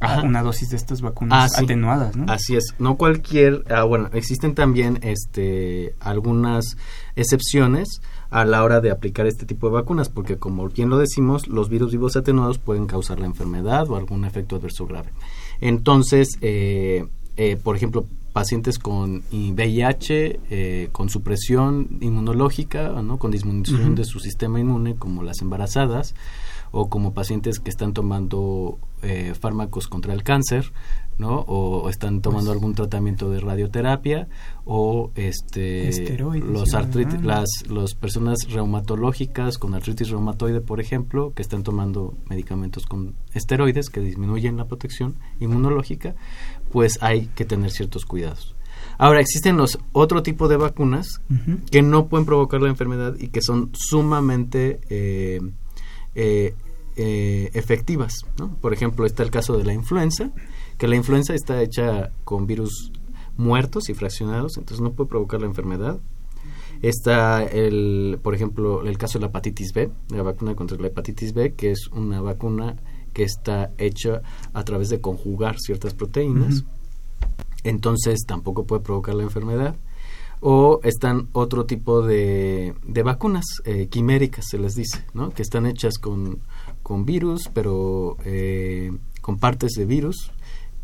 Ajá. 0.00 0.22
una 0.22 0.42
dosis 0.42 0.70
de 0.70 0.76
estas 0.76 1.02
vacunas 1.02 1.44
Ah, 1.44 1.48
sí. 1.58 1.64
atenuadas, 1.64 2.16
¿no? 2.16 2.32
Así 2.32 2.56
es, 2.56 2.74
no 2.78 2.96
cualquier, 2.96 3.64
ah, 3.68 3.82
bueno, 3.82 4.08
existen 4.14 4.54
también 4.54 5.00
este 5.02 5.94
algunas 6.00 6.76
excepciones 7.16 8.00
a 8.30 8.44
la 8.44 8.62
hora 8.62 8.80
de 8.80 8.90
aplicar 8.90 9.26
este 9.26 9.44
tipo 9.44 9.68
de 9.68 9.74
vacunas, 9.74 10.08
porque 10.08 10.36
como 10.38 10.68
bien 10.68 10.88
lo 10.88 10.98
decimos, 10.98 11.48
los 11.48 11.68
virus 11.68 11.92
vivos 11.92 12.16
atenuados 12.16 12.58
pueden 12.58 12.86
causar 12.86 13.18
la 13.20 13.26
enfermedad 13.26 13.90
o 13.90 13.96
algún 13.96 14.24
efecto 14.24 14.56
adverso 14.56 14.86
grave. 14.86 15.10
Entonces, 15.60 16.38
eh, 16.40 17.06
eh, 17.36 17.56
por 17.62 17.76
ejemplo, 17.76 18.06
pacientes 18.32 18.78
con 18.78 19.22
VIH, 19.32 20.40
eh, 20.50 20.88
con 20.92 21.08
supresión 21.08 21.98
inmunológica, 22.00 22.90
¿no? 23.02 23.18
con 23.18 23.30
disminución 23.30 23.94
de 23.94 24.04
su 24.04 24.20
sistema 24.20 24.60
inmune, 24.60 24.94
como 24.94 25.22
las 25.22 25.40
embarazadas, 25.40 26.14
o 26.70 26.88
como 26.88 27.14
pacientes 27.14 27.58
que 27.58 27.70
están 27.70 27.94
tomando 27.94 28.78
eh, 29.02 29.34
fármacos 29.38 29.88
contra 29.88 30.12
el 30.12 30.22
cáncer, 30.22 30.72
¿no? 31.18 31.40
O, 31.40 31.90
están 31.90 32.20
tomando 32.20 32.50
Pues- 32.50 32.56
algún 32.56 32.74
tratamiento 32.74 33.30
de 33.30 33.40
radioterapia 33.40 34.28
o 34.64 35.10
este 35.16 35.90
los 36.18 36.74
artritis, 36.74 37.22
las 37.22 37.48
los 37.68 37.94
personas 37.94 38.38
reumatológicas 38.50 39.58
con 39.58 39.74
artritis 39.74 40.10
reumatoide, 40.10 40.60
por 40.60 40.80
ejemplo, 40.80 41.32
que 41.34 41.42
están 41.42 41.62
tomando 41.64 42.14
medicamentos 42.28 42.86
con 42.86 43.14
esteroides 43.34 43.90
que 43.90 44.00
disminuyen 44.00 44.56
la 44.56 44.66
protección 44.66 45.16
inmunológica, 45.40 46.14
pues 46.70 46.98
hay 47.02 47.26
que 47.34 47.44
tener 47.44 47.70
ciertos 47.70 48.04
cuidados. 48.06 48.54
Ahora 48.96 49.20
existen 49.20 49.56
los 49.56 49.78
otro 49.92 50.22
tipo 50.22 50.48
de 50.48 50.56
vacunas 50.56 51.20
que 51.70 51.82
no 51.82 52.06
pueden 52.06 52.26
provocar 52.26 52.60
la 52.62 52.68
enfermedad 52.68 53.14
y 53.18 53.28
que 53.28 53.42
son 53.42 53.70
sumamente 53.72 54.80
eh, 54.88 55.40
eh, 56.14 56.54
eh, 56.98 57.50
efectivas. 57.54 58.26
¿no? 58.38 58.54
Por 58.56 58.74
ejemplo, 58.74 59.06
está 59.06 59.22
el 59.22 59.30
caso 59.30 59.56
de 59.56 59.64
la 59.64 59.72
influenza, 59.72 60.30
que 60.76 60.86
la 60.86 60.96
influenza 60.96 61.34
está 61.34 61.62
hecha 61.62 62.10
con 62.24 62.46
virus 62.46 62.92
muertos 63.38 63.88
y 63.88 63.94
fraccionados, 63.94 64.58
entonces 64.58 64.82
no 64.82 64.92
puede 64.92 65.08
provocar 65.08 65.40
la 65.40 65.46
enfermedad. 65.46 65.98
Está, 66.82 67.42
el, 67.42 68.18
por 68.22 68.34
ejemplo, 68.34 68.86
el 68.86 68.98
caso 68.98 69.18
de 69.18 69.22
la 69.22 69.28
hepatitis 69.28 69.72
B, 69.72 69.90
la 70.10 70.22
vacuna 70.22 70.54
contra 70.54 70.76
la 70.78 70.88
hepatitis 70.88 71.32
B, 71.32 71.54
que 71.54 71.70
es 71.70 71.88
una 71.88 72.20
vacuna 72.20 72.76
que 73.14 73.22
está 73.22 73.72
hecha 73.78 74.20
a 74.52 74.64
través 74.64 74.90
de 74.90 75.00
conjugar 75.00 75.56
ciertas 75.58 75.94
proteínas 75.94 76.64
entonces 77.64 78.24
tampoco 78.26 78.64
puede 78.64 78.82
provocar 78.82 79.14
la 79.14 79.22
enfermedad. 79.22 79.76
O 80.40 80.80
están 80.84 81.28
otro 81.32 81.66
tipo 81.66 82.00
de, 82.02 82.74
de 82.86 83.02
vacunas 83.02 83.44
eh, 83.64 83.88
quiméricas, 83.88 84.44
se 84.48 84.58
les 84.58 84.74
dice, 84.74 85.04
¿no? 85.12 85.30
que 85.30 85.42
están 85.42 85.66
hechas 85.66 85.98
con, 85.98 86.38
con 86.88 87.04
virus, 87.04 87.50
pero 87.52 88.16
eh, 88.24 88.90
con 89.20 89.38
partes 89.38 89.72
de 89.76 89.84
virus 89.84 90.30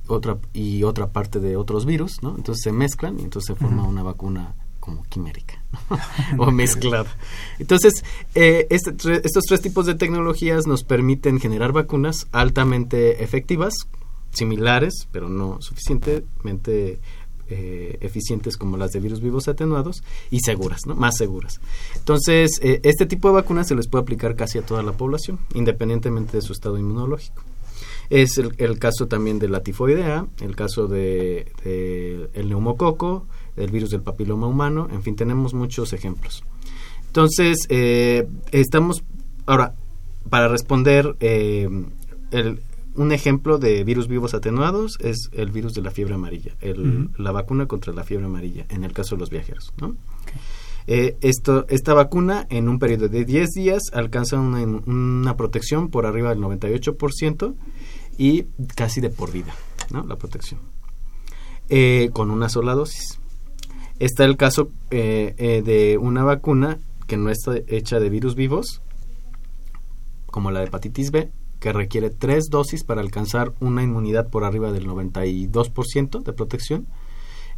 otra 0.06 0.36
y 0.52 0.82
otra 0.82 1.06
parte 1.12 1.40
de 1.40 1.56
otros 1.56 1.86
virus, 1.86 2.22
¿no? 2.22 2.36
entonces 2.36 2.62
se 2.62 2.72
mezclan 2.72 3.18
y 3.18 3.22
entonces 3.22 3.46
se 3.46 3.54
forma 3.58 3.84
una 3.88 4.02
vacuna 4.02 4.54
como 4.80 5.02
quimérica 5.04 5.64
o 6.38 6.50
mezclada. 6.50 7.10
Entonces, 7.58 8.04
eh, 8.34 8.66
este 8.68 8.92
tre- 8.94 9.22
estos 9.24 9.44
tres 9.48 9.62
tipos 9.62 9.86
de 9.86 9.94
tecnologías 9.94 10.66
nos 10.66 10.84
permiten 10.84 11.40
generar 11.40 11.72
vacunas 11.72 12.26
altamente 12.32 13.24
efectivas, 13.24 13.72
similares, 14.30 15.08
pero 15.10 15.30
no 15.30 15.56
suficientemente 15.62 17.00
eh, 17.48 17.98
eficientes 18.00 18.56
como 18.56 18.76
las 18.76 18.92
de 18.92 19.00
virus 19.00 19.20
vivos 19.20 19.48
atenuados 19.48 20.02
y 20.30 20.40
seguras, 20.40 20.80
¿no? 20.86 20.94
Más 20.94 21.16
seguras. 21.16 21.60
Entonces, 21.96 22.58
eh, 22.62 22.80
este 22.82 23.06
tipo 23.06 23.28
de 23.28 23.34
vacunas 23.34 23.68
se 23.68 23.74
les 23.74 23.88
puede 23.88 24.02
aplicar 24.02 24.36
casi 24.36 24.58
a 24.58 24.62
toda 24.62 24.82
la 24.82 24.92
población, 24.92 25.38
independientemente 25.54 26.36
de 26.36 26.42
su 26.42 26.52
estado 26.52 26.78
inmunológico. 26.78 27.42
Es 28.10 28.36
el, 28.38 28.78
caso 28.78 29.06
también 29.06 29.38
de 29.38 29.48
la 29.48 29.62
tifoidea, 29.62 30.26
el 30.40 30.54
caso 30.56 30.86
de, 30.86 31.50
de 31.64 32.28
el 32.34 32.50
neumococo, 32.50 33.26
el 33.56 33.70
virus 33.70 33.90
del 33.90 34.02
papiloma 34.02 34.46
humano, 34.46 34.88
en 34.90 35.02
fin, 35.02 35.16
tenemos 35.16 35.54
muchos 35.54 35.92
ejemplos. 35.92 36.44
Entonces, 37.06 37.66
eh, 37.68 38.26
estamos 38.50 39.04
ahora 39.46 39.74
para 40.30 40.48
responder 40.48 41.14
eh, 41.20 41.68
el, 42.32 42.60
un 42.94 43.12
ejemplo 43.12 43.58
de 43.58 43.82
virus 43.84 44.08
vivos 44.08 44.34
atenuados 44.34 44.96
es 45.00 45.28
el 45.32 45.50
virus 45.50 45.74
de 45.74 45.82
la 45.82 45.90
fiebre 45.90 46.14
amarilla, 46.14 46.52
el- 46.60 47.10
la 47.18 47.32
vacuna 47.32 47.66
contra 47.66 47.92
la 47.92 48.04
fiebre 48.04 48.26
amarilla, 48.26 48.66
en 48.68 48.84
el 48.84 48.92
caso 48.92 49.16
de 49.16 49.20
los 49.20 49.30
viajeros, 49.30 49.72
¿no? 49.80 49.96
Eh, 50.86 51.16
esto, 51.22 51.64
esta 51.70 51.94
vacuna 51.94 52.46
en 52.50 52.68
un 52.68 52.78
periodo 52.78 53.08
de 53.08 53.24
10 53.24 53.50
días 53.52 53.84
alcanza 53.92 54.38
una, 54.38 55.36
protección 55.36 55.88
por 55.88 56.04
arriba 56.06 56.28
del 56.30 56.40
98% 56.40 57.54
y 58.18 58.44
casi 58.76 59.00
de 59.00 59.08
por 59.10 59.32
vida, 59.32 59.54
¿no? 59.90 60.04
La 60.04 60.16
protección. 60.16 60.60
Eh, 61.70 62.10
con 62.12 62.30
una 62.30 62.48
sola 62.50 62.74
dosis. 62.74 63.18
Está 63.98 64.24
el 64.24 64.36
caso 64.36 64.68
eh, 64.90 65.62
de 65.64 65.96
una 65.98 66.22
vacuna 66.24 66.78
que 67.06 67.16
no 67.16 67.30
está 67.30 67.54
hecha 67.68 67.98
de 67.98 68.10
virus 68.10 68.34
vivos, 68.34 68.82
como 70.26 70.50
la 70.50 70.60
de 70.60 70.66
hepatitis 70.66 71.10
B, 71.10 71.30
que 71.64 71.72
requiere 71.72 72.10
tres 72.10 72.50
dosis 72.50 72.84
para 72.84 73.00
alcanzar 73.00 73.54
una 73.58 73.82
inmunidad 73.82 74.28
por 74.28 74.44
arriba 74.44 74.70
del 74.70 74.86
92% 74.86 76.22
de 76.22 76.32
protección, 76.34 76.86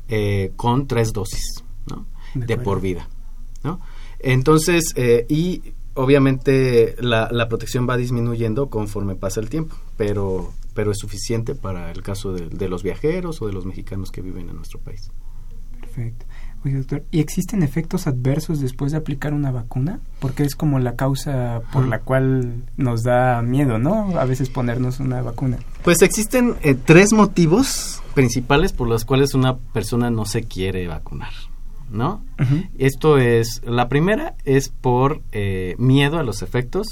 eh, 0.07 0.53
con 0.55 0.87
tres 0.87 1.13
dosis, 1.13 1.65
¿no? 1.91 2.07
De 2.33 2.57
por 2.57 2.81
vida, 2.81 3.09
¿no? 3.65 3.81
Entonces, 4.21 4.93
eh, 4.95 5.27
y 5.29 5.75
obviamente 5.95 6.95
la, 7.01 7.29
la 7.33 7.49
protección 7.49 7.89
va 7.91 7.97
disminuyendo 7.97 8.71
conforme 8.71 9.17
pasa 9.17 9.41
el 9.41 9.51
tiempo, 9.51 9.75
pero 9.97 10.53
pero 10.73 10.93
es 10.93 10.99
suficiente 10.99 11.57
para 11.57 11.91
el 11.91 12.05
caso 12.05 12.33
de, 12.33 12.49
de 12.49 12.69
los 12.69 12.85
viajeros 12.85 13.43
o 13.43 13.49
de 13.49 13.55
los 13.55 13.67
mexicanos 13.67 14.13
que 14.13 14.23
viven 14.23 14.49
en 14.51 14.55
nuestro 14.55 14.79
país. 14.79 15.11
Perfecto. 15.81 16.26
Oye, 16.67 16.79
doctor, 16.79 17.05
¿y 17.13 17.21
existen 17.21 17.63
efectos 17.63 18.09
adversos 18.09 18.61
después 18.61 18.91
de 18.91 18.99
aplicar 18.99 19.33
una 19.35 19.53
vacuna? 19.53 20.01
Porque 20.19 20.43
es 20.43 20.57
como 20.57 20.81
la 20.81 20.97
causa 20.97 21.61
por 21.73 21.87
la 21.87 22.01
cual 22.01 22.65
nos 22.77 23.05
da 23.05 23.41
miedo, 23.41 23.79
¿no? 23.79 24.19
A 24.19 24.25
veces 24.25 24.51
ponernos 24.51 24.99
una 24.99 25.23
vacuna. 25.23 25.59
Pues 25.85 26.03
existen 26.03 26.57
eh, 26.63 26.75
tres 26.75 27.13
motivos 27.13 28.03
principales 28.15 28.73
por 28.73 28.89
los 28.89 29.05
cuales 29.05 29.33
una 29.35 29.57
persona 29.57 30.11
no 30.11 30.25
se 30.25 30.43
quiere 30.43 30.89
vacunar, 30.89 31.31
¿no? 31.89 32.25
Esto 32.79 33.19
es, 33.19 33.63
la 33.65 33.89
primera 33.89 34.35
es 34.45 34.69
por 34.69 35.23
eh, 35.31 35.77
miedo 35.79 36.19
a 36.19 36.25
los 36.25 36.43
efectos, 36.43 36.87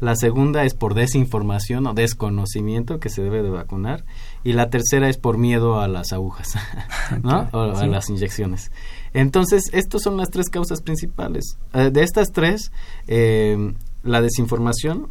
la 0.00 0.16
segunda 0.16 0.64
es 0.64 0.74
por 0.74 0.94
desinformación 0.94 1.86
o 1.86 1.94
desconocimiento 1.94 2.98
que 2.98 3.08
se 3.10 3.22
debe 3.22 3.42
de 3.44 3.50
vacunar 3.50 4.04
y 4.42 4.52
la 4.54 4.68
tercera 4.68 5.08
es 5.08 5.18
por 5.18 5.38
miedo 5.38 5.80
a 5.80 5.86
las 5.86 6.12
agujas, 6.12 6.54
¿no? 7.22 7.48
O 7.52 7.60
a 7.70 7.80
Sí. 7.80 7.86
las 7.86 8.10
inyecciones. 8.10 8.72
Entonces, 9.14 9.70
estas 9.72 10.02
son 10.02 10.16
las 10.18 10.28
tres 10.30 10.50
causas 10.50 10.82
principales. 10.82 11.56
Eh, 11.72 11.90
de 11.90 12.02
estas 12.02 12.32
tres, 12.32 12.70
eh, 13.06 13.72
la 14.02 14.20
desinformación 14.20 15.08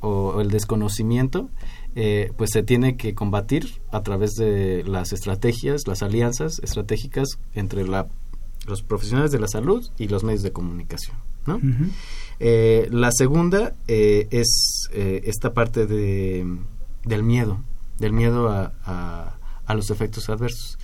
o, 0.00 0.08
o 0.34 0.40
el 0.40 0.50
desconocimiento, 0.50 1.48
eh, 1.94 2.32
pues 2.36 2.50
se 2.52 2.62
tiene 2.62 2.96
que 2.96 3.14
combatir 3.14 3.80
a 3.92 4.02
través 4.02 4.32
de 4.34 4.82
las 4.84 5.12
estrategias, 5.12 5.82
las 5.86 6.02
alianzas 6.02 6.58
estratégicas 6.62 7.28
entre 7.54 7.86
la, 7.86 8.06
los 8.66 8.82
profesionales 8.82 9.30
de 9.32 9.38
la 9.40 9.48
salud 9.48 9.86
y 9.98 10.08
los 10.08 10.24
medios 10.24 10.42
de 10.42 10.52
comunicación, 10.52 11.16
la 12.40 13.10
segunda 13.12 13.74
es 13.88 14.88
esta 14.92 15.52
parte 15.54 15.86
de, 15.86 16.46
del 17.04 17.22
miedo, 17.22 17.62
del 17.98 18.12
miedo 18.12 18.48
a, 18.48 18.72
a- 18.84 19.34
a 19.66 19.74
los 19.74 19.90
efectos 19.90 20.30
adversos. 20.30 20.78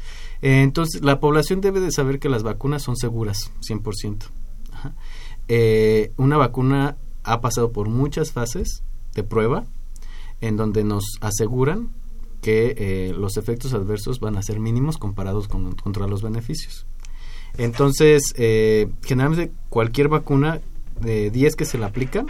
Eh, 0.45 0.63
entonces, 0.63 1.03
la 1.03 1.19
población 1.19 1.61
debe 1.61 1.81
de 1.81 1.91
saber 1.91 2.19
que 2.21 2.29
las 2.29 2.43
vacunas 2.43 2.83
son 2.83 2.97
seguras, 2.97 3.51
100%. 3.67 4.27
Ajá. 4.73 4.95
Eh, 5.49 6.13
una 6.17 6.37
vacuna 6.37 6.97
ha 7.23 7.41
pasado 7.41 7.73
por 7.73 7.89
muchas 7.89 8.33
fases 8.33 8.83
de 9.15 9.23
prueba 9.25 9.65
en 10.41 10.57
donde 10.57 10.85
nos 10.85 11.05
aseguran 11.21 11.91
que 12.43 12.75
eh, 12.77 13.15
los 13.17 13.39
efectos 13.39 13.73
adversos 13.73 14.21
van 14.21 14.37
a 14.37 14.43
ser 14.43 14.61
mínimos 14.61 14.99
comparados 14.99 15.49
con, 15.49 15.73
contra 15.73 16.07
los 16.07 16.23
beneficios. 16.23 16.87
Entonces, 17.57 18.35
eh, 18.37 18.89
generalmente 19.03 19.51
cualquier 19.71 20.09
vacuna 20.09 20.61
de 21.01 21.31
10 21.31 21.57
que 21.57 21.65
se 21.65 21.79
le 21.79 21.87
aplican, 21.87 22.27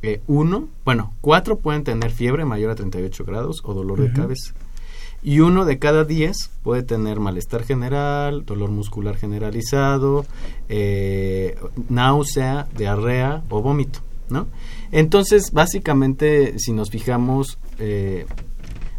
eh, 0.00 0.22
uno, 0.26 0.68
bueno, 0.84 1.14
cuatro 1.20 1.58
pueden 1.58 1.84
tener 1.84 2.10
fiebre 2.10 2.44
mayor 2.44 2.70
a 2.70 2.74
38 2.74 3.24
grados 3.24 3.60
o 3.64 3.74
dolor 3.74 4.00
de 4.00 4.12
cabeza. 4.12 4.54
Y 5.22 5.40
uno 5.40 5.64
de 5.64 5.78
cada 5.78 6.04
10 6.04 6.50
puede 6.62 6.82
tener 6.82 7.20
malestar 7.20 7.62
general, 7.64 8.44
dolor 8.44 8.70
muscular 8.70 9.16
generalizado, 9.16 10.26
eh, 10.68 11.56
náusea, 11.88 12.66
diarrea 12.76 13.44
o 13.48 13.62
vómito, 13.62 14.00
¿no? 14.28 14.48
Entonces, 14.90 15.52
básicamente, 15.52 16.58
si 16.58 16.72
nos 16.72 16.90
fijamos, 16.90 17.58
eh, 17.78 18.26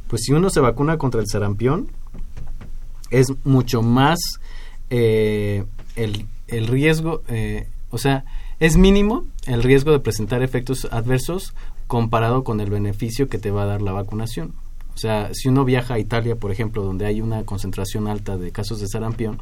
pues 0.07 0.21
si 0.23 0.31
uno 0.31 0.49
se 0.49 0.61
vacuna 0.61 0.97
contra 0.97 1.19
el 1.19 1.27
sarampión, 1.27 1.89
es 3.09 3.27
mucho 3.43 3.81
más 3.81 4.19
eh, 4.89 5.65
el, 5.97 6.25
el 6.47 6.67
riesgo, 6.67 7.21
o 7.89 7.97
sea, 7.97 8.23
es 8.59 8.77
mínimo 8.77 9.25
el 9.45 9.61
riesgo 9.61 9.91
de 9.91 9.99
presentar 9.99 10.41
efectos 10.41 10.87
adversos 10.89 11.53
comparado 11.87 12.45
con 12.45 12.61
el 12.61 12.69
beneficio 12.69 13.27
que 13.27 13.37
te 13.37 13.51
va 13.51 13.63
a 13.63 13.67
dar 13.67 13.81
la 13.81 13.91
vacunación. 13.91 14.53
O 14.95 14.97
sea, 14.97 15.29
si 15.33 15.49
uno 15.49 15.65
viaja 15.65 15.95
a 15.95 15.99
Italia, 15.99 16.35
por 16.35 16.51
ejemplo, 16.51 16.83
donde 16.83 17.05
hay 17.05 17.21
una 17.21 17.43
concentración 17.43 18.07
alta 18.07 18.37
de 18.37 18.51
casos 18.51 18.79
de 18.79 18.87
sarampión, 18.87 19.41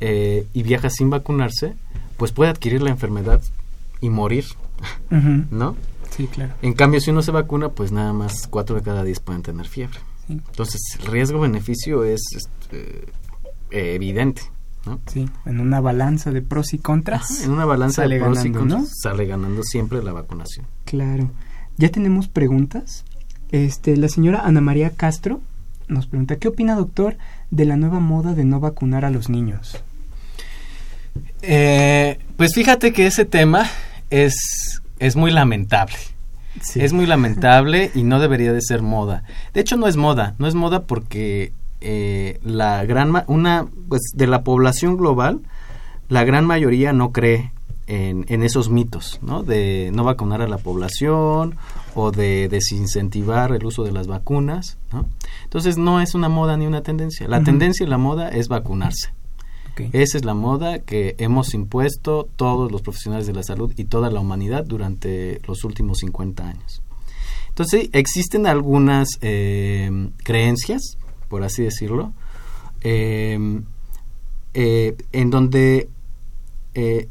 eh, 0.00 0.46
y 0.52 0.62
viaja 0.62 0.88
sin 0.90 1.10
vacunarse, 1.10 1.74
pues 2.16 2.32
puede 2.32 2.50
adquirir 2.50 2.82
la 2.82 2.90
enfermedad 2.90 3.42
y 4.00 4.10
morir. 4.10 4.44
¿no? 5.50 5.76
Sí, 6.10 6.26
claro. 6.26 6.54
En 6.62 6.72
cambio, 6.72 7.00
si 7.00 7.10
uno 7.10 7.22
se 7.22 7.30
vacuna, 7.30 7.70
pues 7.70 7.92
nada 7.92 8.12
más 8.12 8.46
4 8.48 8.76
de 8.76 8.82
cada 8.82 9.04
10 9.04 9.20
pueden 9.20 9.42
tener 9.42 9.66
fiebre. 9.66 9.98
Sí. 10.26 10.32
Entonces, 10.32 10.80
el 11.00 11.06
riesgo-beneficio 11.06 12.04
es 12.04 12.20
este, 12.34 13.12
eh, 13.70 13.94
evidente, 13.94 14.42
¿no? 14.86 15.00
Sí, 15.06 15.28
en 15.44 15.60
una 15.60 15.80
balanza 15.80 16.32
de 16.32 16.42
pros 16.42 16.74
y 16.74 16.78
contras. 16.78 17.30
Ajá, 17.30 17.44
en 17.44 17.50
una 17.52 17.64
balanza 17.64 18.06
de 18.06 18.18
pros 18.18 18.44
y 18.44 18.52
contras, 18.52 18.80
¿no? 18.80 18.86
sale 18.86 19.26
ganando 19.26 19.62
siempre 19.62 20.02
la 20.02 20.12
vacunación. 20.12 20.66
Claro. 20.84 21.30
Ya 21.76 21.90
tenemos 21.90 22.28
preguntas. 22.28 23.04
Este, 23.52 23.96
la 23.96 24.08
señora 24.08 24.42
Ana 24.44 24.60
María 24.60 24.90
Castro 24.90 25.40
nos 25.88 26.06
pregunta, 26.06 26.36
¿qué 26.36 26.48
opina 26.48 26.76
doctor 26.76 27.16
de 27.50 27.64
la 27.64 27.76
nueva 27.76 27.98
moda 27.98 28.34
de 28.34 28.44
no 28.44 28.60
vacunar 28.60 29.04
a 29.04 29.10
los 29.10 29.28
niños? 29.28 29.82
Eh, 31.42 32.18
pues 32.36 32.54
fíjate 32.54 32.92
que 32.92 33.06
ese 33.06 33.24
tema 33.24 33.66
es, 34.10 34.80
es 35.00 35.16
muy 35.16 35.30
lamentable. 35.32 35.96
Sí. 36.62 36.80
Es 36.80 36.92
muy 36.92 37.06
lamentable 37.06 37.90
y 37.94 38.02
no 38.02 38.20
debería 38.20 38.52
de 38.52 38.60
ser 38.60 38.82
moda. 38.82 39.24
De 39.54 39.60
hecho, 39.60 39.76
no 39.76 39.86
es 39.88 39.96
moda. 39.96 40.34
No 40.38 40.46
es 40.46 40.54
moda 40.54 40.82
porque 40.82 41.52
eh, 41.80 42.38
la 42.44 42.84
gran 42.84 43.10
ma- 43.10 43.24
una 43.26 43.66
pues 43.88 44.02
de 44.14 44.26
la 44.26 44.42
población 44.42 44.96
global, 44.96 45.40
la 46.08 46.24
gran 46.24 46.44
mayoría 46.44 46.92
no 46.92 47.12
cree 47.12 47.50
en, 47.90 48.24
en 48.28 48.44
esos 48.44 48.70
mitos, 48.70 49.18
¿no? 49.20 49.42
De 49.42 49.90
no 49.92 50.04
vacunar 50.04 50.42
a 50.42 50.48
la 50.48 50.58
población 50.58 51.56
o 51.96 52.12
de 52.12 52.48
desincentivar 52.48 53.52
el 53.52 53.66
uso 53.66 53.82
de 53.82 53.90
las 53.90 54.06
vacunas, 54.06 54.78
¿no? 54.92 55.06
Entonces 55.42 55.76
no 55.76 56.00
es 56.00 56.14
una 56.14 56.28
moda 56.28 56.56
ni 56.56 56.66
una 56.66 56.82
tendencia. 56.82 57.26
La 57.26 57.42
tendencia 57.42 57.84
y 57.84 57.88
la 57.88 57.98
moda 57.98 58.28
es 58.28 58.48
vacunarse. 58.48 59.12
Esa 59.92 60.18
es 60.18 60.26
la 60.26 60.34
moda 60.34 60.80
que 60.80 61.16
hemos 61.18 61.54
impuesto 61.54 62.28
todos 62.36 62.70
los 62.70 62.82
profesionales 62.82 63.26
de 63.26 63.32
la 63.32 63.42
salud 63.42 63.72
y 63.76 63.84
toda 63.84 64.10
la 64.10 64.20
humanidad 64.20 64.64
durante 64.66 65.40
los 65.48 65.64
últimos 65.64 65.98
50 65.98 66.46
años. 66.46 66.82
Entonces, 67.48 67.88
existen 67.92 68.46
algunas 68.46 69.08
eh, 69.22 70.10
creencias, 70.22 70.98
por 71.28 71.44
así 71.44 71.62
decirlo, 71.62 72.12
eh, 72.82 73.62
eh, 74.52 74.96
en 75.12 75.30
donde 75.30 75.88
eh, 76.74 77.08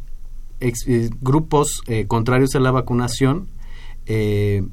ex- 0.60 0.88
eh, 0.88 1.10
grupos 1.22 1.82
eh, 1.88 2.06
contrarios 2.08 2.56
a 2.56 2.60
la 2.60 2.72
vacunación 2.72 3.48
eh, 4.06 4.64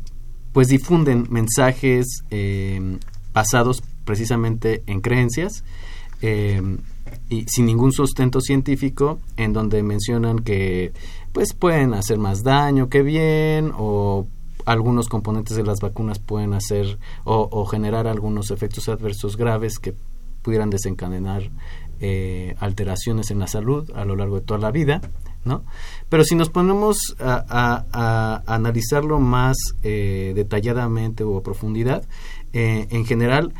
pues 0.52 0.68
difunden 0.68 1.26
mensajes 1.30 2.24
eh, 2.30 2.98
basados 3.34 3.82
precisamente 4.04 4.82
en 4.86 5.00
creencias 5.00 5.64
y 7.28 7.44
sin 7.48 7.66
ningún 7.66 7.92
sustento 7.92 8.40
científico 8.40 9.18
en 9.36 9.52
donde 9.52 9.82
mencionan 9.82 10.38
que 10.38 10.92
pues 11.32 11.52
pueden 11.52 11.92
hacer 11.92 12.18
más 12.18 12.42
daño 12.42 12.88
que 12.88 13.02
bien 13.02 13.72
o 13.76 14.26
algunos 14.64 15.08
componentes 15.08 15.56
de 15.56 15.62
las 15.62 15.80
vacunas 15.80 16.18
pueden 16.18 16.54
hacer 16.54 16.98
o, 17.24 17.48
o 17.50 17.66
generar 17.66 18.06
algunos 18.06 18.50
efectos 18.50 18.88
adversos 18.88 19.36
graves 19.36 19.78
que 19.78 19.94
pudieran 20.42 20.70
desencadenar 20.70 21.50
eh, 22.00 22.54
alteraciones 22.60 23.30
en 23.30 23.38
la 23.38 23.46
salud 23.46 23.90
a 23.94 24.04
lo 24.04 24.16
largo 24.16 24.36
de 24.36 24.46
toda 24.46 24.58
la 24.60 24.70
vida, 24.70 25.00
¿no? 25.46 25.64
Pero 26.08 26.24
si 26.24 26.34
nos 26.34 26.50
ponemos 26.50 27.16
a, 27.18 28.42
analizarlo 28.46 29.20
más 29.20 29.56
eh, 29.82 30.32
detalladamente 30.34 31.24
o 31.24 31.38
a 31.38 31.42
profundidad, 31.42 32.06
eh, 32.52 32.86
en 32.90 33.06
general, 33.06 33.54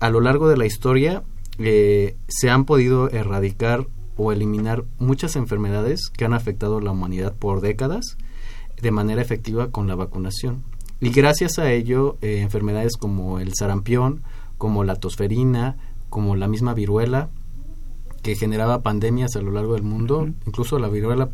a 0.00 0.10
lo 0.10 0.20
largo 0.20 0.48
de 0.48 0.56
la 0.56 0.66
historia 0.66 1.22
eh, 1.58 2.16
se 2.28 2.50
han 2.50 2.64
podido 2.64 3.10
erradicar 3.10 3.86
o 4.16 4.32
eliminar 4.32 4.84
muchas 4.98 5.36
enfermedades 5.36 6.10
que 6.10 6.24
han 6.24 6.34
afectado 6.34 6.78
a 6.78 6.82
la 6.82 6.90
humanidad 6.90 7.34
por 7.34 7.60
décadas 7.60 8.16
de 8.80 8.90
manera 8.90 9.22
efectiva 9.22 9.70
con 9.70 9.88
la 9.88 9.94
vacunación. 9.94 10.62
Y 11.00 11.10
gracias 11.10 11.58
a 11.58 11.70
ello, 11.72 12.16
eh, 12.20 12.40
enfermedades 12.40 12.96
como 12.96 13.38
el 13.38 13.54
sarampión, 13.54 14.22
como 14.58 14.84
la 14.84 14.96
tosferina, 14.96 15.76
como 16.10 16.36
la 16.36 16.48
misma 16.48 16.74
viruela, 16.74 17.30
que 18.22 18.36
generaba 18.36 18.82
pandemias 18.82 19.36
a 19.36 19.42
lo 19.42 19.50
largo 19.50 19.74
del 19.74 19.82
mundo, 19.82 20.28
incluso 20.46 20.78
la 20.78 20.88
viruela 20.88 21.28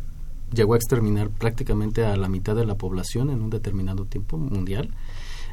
llegó 0.53 0.73
a 0.73 0.77
exterminar 0.77 1.29
prácticamente 1.29 2.03
a 2.05 2.15
la 2.17 2.27
mitad 2.27 2.55
de 2.55 2.65
la 2.65 2.75
población 2.75 3.29
en 3.29 3.41
un 3.41 3.49
determinado 3.49 4.05
tiempo 4.05 4.37
mundial, 4.37 4.89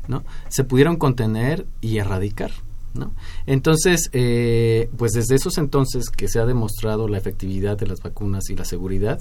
¿no? 0.09 0.25
Se 0.49 0.65
pudieron 0.65 0.97
contener 0.97 1.67
y 1.83 1.99
erradicar, 1.99 2.53
¿no? 2.95 3.13
Entonces, 3.47 4.09
eh, 4.13 4.89
pues 4.97 5.13
desde 5.13 5.35
esos 5.35 5.59
entonces 5.59 6.09
que 6.09 6.29
se 6.29 6.39
ha 6.39 6.47
demostrado 6.47 7.09
la 7.09 7.19
efectividad 7.19 7.77
de 7.77 7.87
las 7.87 8.01
vacunas 8.01 8.49
y 8.49 8.57
la 8.57 8.65
seguridad, 8.65 9.21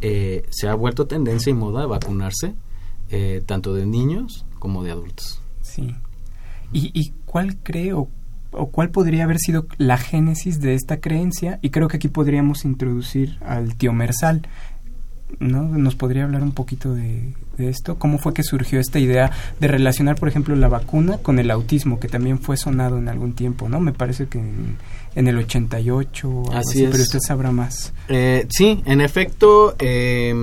eh, 0.00 0.44
se 0.50 0.68
ha 0.68 0.74
vuelto 0.74 1.06
tendencia 1.06 1.50
y 1.50 1.54
moda 1.54 1.86
vacunarse, 1.86 2.54
eh, 3.10 3.42
tanto 3.44 3.74
de 3.74 3.86
niños 3.86 4.46
como 4.60 4.84
de 4.84 4.92
adultos. 4.92 5.40
Sí. 5.62 5.94
¿Y, 6.72 6.90
y 6.94 7.12
cuál 7.24 7.56
cree 7.56 7.94
o, 8.52 8.70
cuál 8.70 8.90
podría 8.90 9.24
haber 9.24 9.38
sido 9.38 9.66
la 9.78 9.96
génesis 9.98 10.60
de 10.60 10.74
esta 10.74 10.98
creencia? 11.00 11.58
Y 11.62 11.70
creo 11.70 11.88
que 11.88 11.96
aquí 11.98 12.08
podríamos 12.08 12.64
introducir 12.64 13.38
al 13.44 13.74
tío 13.76 13.92
Mersal. 13.92 14.42
¿no? 15.40 15.62
¿Nos 15.62 15.94
podría 15.94 16.24
hablar 16.24 16.42
un 16.42 16.52
poquito 16.52 16.94
de, 16.94 17.34
de 17.58 17.68
esto? 17.68 17.98
¿Cómo 17.98 18.18
fue 18.18 18.32
que 18.32 18.42
surgió 18.42 18.80
esta 18.80 18.98
idea 18.98 19.30
de 19.60 19.68
relacionar, 19.68 20.16
por 20.16 20.28
ejemplo, 20.30 20.56
la 20.56 20.68
vacuna 20.68 21.18
con 21.18 21.38
el 21.38 21.50
autismo, 21.50 22.00
que 22.00 22.08
también 22.08 22.38
fue 22.38 22.56
sonado 22.56 22.96
en 22.96 23.08
algún 23.08 23.34
tiempo, 23.34 23.68
¿no? 23.68 23.78
Me 23.78 23.92
parece 23.92 24.26
que 24.26 24.38
en, 24.38 24.76
en 25.14 25.28
el 25.28 25.36
88, 25.36 26.28
o 26.30 26.38
algo 26.46 26.52
Así 26.56 26.70
así, 26.78 26.84
es. 26.84 26.90
pero 26.90 27.02
usted 27.02 27.18
sabrá 27.26 27.52
más. 27.52 27.92
Eh, 28.08 28.46
sí, 28.48 28.82
en 28.86 29.02
efecto, 29.02 29.76
eh, 29.78 30.34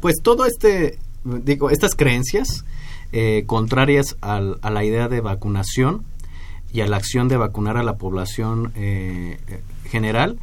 pues 0.00 0.16
todo 0.20 0.46
este, 0.46 0.98
digo, 1.44 1.70
estas 1.70 1.94
creencias 1.94 2.64
eh, 3.12 3.44
contrarias 3.46 4.16
al- 4.20 4.58
a 4.62 4.70
la 4.70 4.84
idea 4.84 5.08
de 5.08 5.20
vacunación 5.20 6.02
y 6.72 6.80
a 6.80 6.86
la 6.86 6.96
acción 6.96 7.28
de 7.28 7.36
vacunar 7.36 7.76
a 7.76 7.82
la 7.82 7.96
población 7.96 8.72
eh, 8.74 9.38
eh, 9.48 9.60
general 9.88 10.38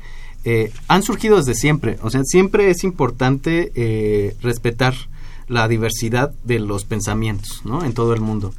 eh, 0.46 0.72
han 0.88 1.02
surgido 1.02 1.38
desde 1.38 1.56
siempre. 1.56 1.98
O 2.04 2.10
sea, 2.10 2.22
siempre 2.24 2.70
es 2.70 2.84
importante 2.84 3.72
eh, 3.76 4.36
respetar 4.42 4.94
la 5.48 5.68
diversidad 5.68 6.34
de 6.44 6.60
los 6.60 6.86
pensamientos, 6.86 7.62
¿no? 7.66 7.84
En 7.84 7.94
todo 7.94 8.14
el 8.14 8.22
mundo. 8.22 8.54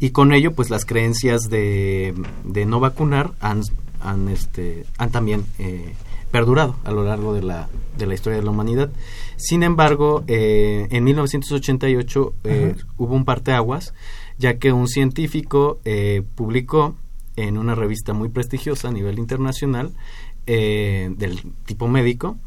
Y 0.00 0.10
con 0.10 0.32
ello, 0.32 0.52
pues 0.52 0.70
las 0.70 0.84
creencias 0.84 1.42
de, 1.50 2.14
de 2.44 2.66
no 2.66 2.80
vacunar 2.80 3.32
han, 3.40 3.62
han, 4.00 4.28
este, 4.28 4.84
han 4.98 5.10
también 5.10 5.44
eh, 5.58 5.94
perdurado 6.30 6.76
a 6.84 6.90
lo 6.90 7.04
largo 7.04 7.34
de 7.34 7.42
la, 7.42 7.68
de 7.96 8.06
la 8.06 8.14
historia 8.14 8.38
de 8.38 8.44
la 8.44 8.50
humanidad. 8.50 8.90
Sin 9.36 9.62
embargo, 9.62 10.24
eh, 10.26 10.86
en 10.90 11.04
1988 11.04 12.34
eh, 12.44 12.74
Ajá. 12.76 12.86
hubo 12.96 13.14
un 13.14 13.24
parteaguas, 13.24 13.94
ya 14.38 14.58
que 14.58 14.72
un 14.72 14.88
científico 14.88 15.80
eh, 15.84 16.22
publicó 16.34 16.96
en 17.36 17.58
una 17.58 17.74
revista 17.74 18.12
muy 18.12 18.28
prestigiosa 18.28 18.88
a 18.88 18.92
nivel 18.92 19.18
internacional 19.18 19.92
eh, 20.46 21.10
del 21.16 21.52
tipo 21.64 21.88
médico, 21.88 22.38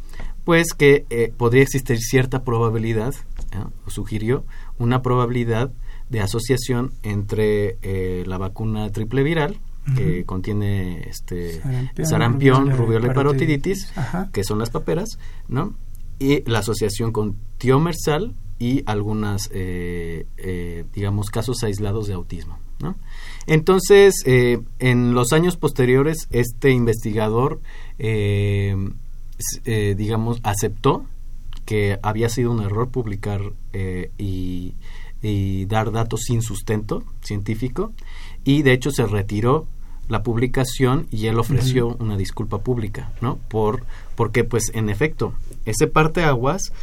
pues 0.44 0.74
que 0.74 1.06
eh, 1.10 1.32
podría 1.36 1.64
existir 1.64 2.00
cierta 2.00 2.44
probabilidad, 2.44 3.14
¿eh? 3.52 3.64
o 3.86 3.90
sugirió 3.90 4.46
una 4.78 5.02
probabilidad 5.02 5.72
de 6.10 6.22
asociación 6.22 6.92
entre 7.04 7.78
eh, 7.82 8.24
la 8.26 8.38
vacuna 8.38 8.92
triple 8.92 9.24
viral, 9.24 9.60
que 9.96 10.24
contiene 10.24 11.10
este 11.10 11.62
Sarampión, 11.62 12.08
sarampión, 12.08 12.78
rubiola 12.78 13.08
y 13.08 13.14
parotiditis. 13.16 13.86
parotiditis, 13.86 13.98
Ajá. 13.98 14.30
que 14.32 14.44
son 14.44 14.60
las 14.60 14.70
paperas, 14.70 15.18
¿no? 15.48 15.74
Y 16.20 16.48
la 16.48 16.60
asociación 16.60 17.12
con 17.12 17.38
tiomersal 17.58 18.36
y 18.60 18.84
algunas, 18.86 19.50
eh, 19.54 20.28
eh, 20.38 20.86
digamos, 20.94 21.30
casos 21.30 21.64
aislados 21.64 22.08
de 22.08 22.14
autismo, 22.14 22.60
¿no? 22.82 22.98
Entonces, 23.50 24.14
eh, 24.28 24.60
en 24.78 25.16
los 25.16 25.34
años 25.34 25.58
posteriores, 25.58 26.28
este 26.30 26.70
investigador, 26.70 27.60
eh, 27.98 28.76
eh, 29.66 29.96
digamos, 29.98 30.40
aceptó 30.44 31.04
que 31.66 31.98
había 32.04 32.30
sido 32.30 32.52
un 32.52 32.62
error 32.62 32.90
publicar 32.90 33.42
eh, 33.74 34.12
y, 34.20 34.76
y 35.24 35.66
dar 35.66 35.92
datos 35.92 36.22
sin 36.28 36.44
sustento 36.44 37.04
científico 37.24 37.92
y 38.44 38.62
de 38.62 38.74
hecho 38.74 38.92
se 38.92 39.08
retiró 39.08 39.66
la 40.10 40.22
publicación 40.22 41.08
y 41.10 41.26
él 41.26 41.40
ofreció 41.40 41.96
una 42.00 42.18
disculpa 42.18 42.60
pública, 42.60 43.12
¿no? 43.20 43.38
Por 43.48 43.84
porque 44.16 44.44
pues 44.44 44.72
en 44.76 44.90
efecto 44.90 45.34
ese 45.66 45.88
parteaguas 45.88 46.72
eh, 46.72 46.74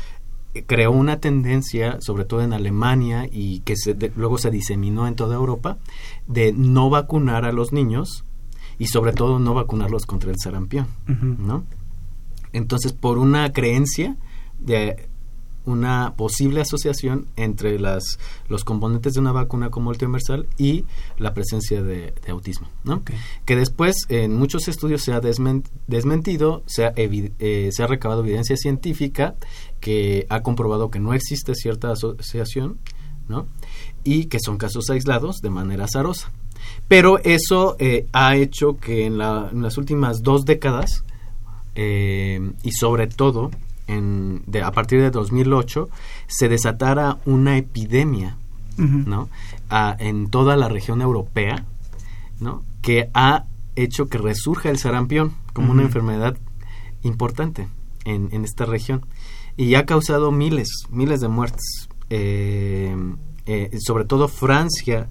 creó 0.65 0.93
una 0.93 1.19
tendencia, 1.21 1.99
sobre 2.01 2.25
todo 2.25 2.43
en 2.43 2.53
Alemania 2.53 3.29
y 3.31 3.61
que 3.61 3.77
se, 3.77 3.95
de- 3.95 4.13
luego 4.17 4.39
se 4.39 4.51
diseminó 4.51 5.07
en 5.07 5.15
toda 5.17 5.35
Europa, 5.37 5.79
de 6.27 6.53
no 6.53 6.89
vacunar 6.91 7.45
a 7.45 7.53
los 7.53 7.73
niños 7.73 8.25
y 8.79 8.87
sobre 8.87 9.13
todo 9.13 9.39
no 9.39 9.55
vacunarlos 9.55 10.07
contra 10.07 10.31
el 10.31 10.37
sarampión. 10.43 10.87
¿no? 11.07 11.65
Entonces, 12.53 12.93
por 12.93 13.19
una 13.19 13.53
creencia 13.53 14.17
de 14.59 15.09
una 15.65 16.15
posible 16.17 16.61
asociación 16.61 17.27
entre 17.35 17.81
las, 17.81 18.21
los 18.49 18.63
componentes 18.63 19.15
de 19.15 19.21
una 19.21 19.33
vacuna 19.33 19.69
como 19.69 19.91
el 19.91 19.99
tiomersal 19.99 20.47
y 20.57 20.85
la 21.19 21.35
presencia 21.35 21.83
de, 21.83 22.15
de 22.25 22.31
autismo, 22.31 22.69
¿no? 22.85 23.03
Que 23.45 23.57
después 23.57 23.97
en 24.09 24.37
muchos 24.39 24.69
estudios 24.69 25.03
se 25.03 25.13
ha 25.13 25.21
desmen- 25.21 25.65
desmentido, 25.89 26.63
se 26.67 26.85
ha, 26.87 26.93
eh, 26.97 27.71
se 27.73 27.83
ha 27.83 27.87
recabado 27.89 28.23
evidencia 28.23 28.57
científica 28.57 29.35
que 29.81 30.27
ha 30.31 30.41
comprobado 30.43 30.91
que 30.91 30.99
no 31.01 31.13
existe 31.15 31.55
cierta 31.55 31.91
asociación, 31.93 32.79
¿no? 33.29 33.47
Y 34.05 34.27
que 34.27 34.39
son 34.41 34.57
casos 34.57 34.89
aislados 34.91 35.41
de 35.43 35.51
manera 35.51 35.85
azarosa. 35.85 36.31
Pero 36.89 37.19
eso 37.19 37.77
eh, 37.79 38.07
ha 38.13 38.37
hecho 38.37 38.79
que 38.79 39.07
en, 39.07 39.19
la- 39.19 39.49
en 39.53 39.63
las 39.63 39.77
últimas 39.79 40.23
dos 40.23 40.45
décadas 40.45 41.05
eh, 41.75 42.53
y 42.63 42.73
sobre 42.73 43.07
todo 43.07 43.51
en, 43.87 44.43
de, 44.47 44.63
a 44.63 44.73
partir 44.73 45.01
de 45.01 45.11
2008 45.11 45.89
se 46.27 46.49
desatara 46.49 47.19
una 47.25 47.57
epidemia. 47.57 48.37
¿no? 48.79 49.29
A- 49.71 49.97
en 49.99 50.29
toda 50.29 50.55
la 50.57 50.69
región 50.69 51.01
europea, 51.01 51.65
¿no? 52.41 52.63
Que 52.83 53.09
ha 53.15 53.45
hecho 53.75 54.09
que 54.09 54.19
resurja 54.19 54.69
el 54.71 54.79
sarampión 54.79 55.33
como 55.55 55.73
una 55.73 55.83
enfermedad 55.83 56.37
importante 57.03 57.69
en, 58.05 58.29
en 58.33 58.45
esta 58.45 58.67
región 58.67 59.05
y 59.57 59.75
ha 59.75 59.87
causado 59.87 60.33
miles, 60.33 60.69
miles 60.91 61.21
de 61.21 61.29
muertes. 61.29 61.89
Eh, 62.11 62.95
eh, 63.47 63.79
sobre 63.81 64.05
todo 64.05 64.29
Francia, 64.29 65.09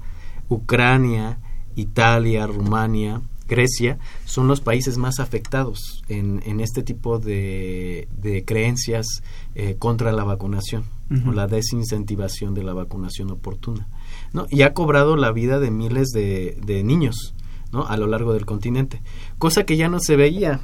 Ucrania, 0.49 1.39
Italia, 1.75 2.47
Rumania, 2.47 3.21
Grecia 3.47 3.99
son 4.25 4.47
los 4.47 4.61
países 4.61 4.97
más 4.97 5.19
afectados 5.19 6.03
en, 6.07 6.41
en 6.45 6.59
este 6.59 6.83
tipo 6.83 7.19
de, 7.19 8.07
de 8.17 8.43
creencias 8.43 9.05
eh, 9.53 9.75
contra 9.77 10.11
la 10.11 10.23
vacunación 10.23 10.83
o 11.27 11.31
la 11.31 11.45
desincentivación 11.45 12.55
de 12.55 12.63
la 12.63 12.73
vacunación 12.73 13.29
oportuna. 13.29 13.87
¿no? 14.33 14.47
Y 14.49 14.63
ha 14.63 14.73
cobrado 14.73 15.15
la 15.17 15.31
vida 15.31 15.59
de 15.59 15.69
miles 15.69 16.09
de, 16.09 16.57
de 16.65 16.83
niños 16.83 17.35
¿no? 17.71 17.85
a 17.85 17.95
lo 17.97 18.07
largo 18.07 18.33
del 18.33 18.47
continente, 18.47 19.03
cosa 19.37 19.65
que 19.65 19.77
ya 19.77 19.87
no 19.87 19.99
se 19.99 20.15
veía. 20.15 20.61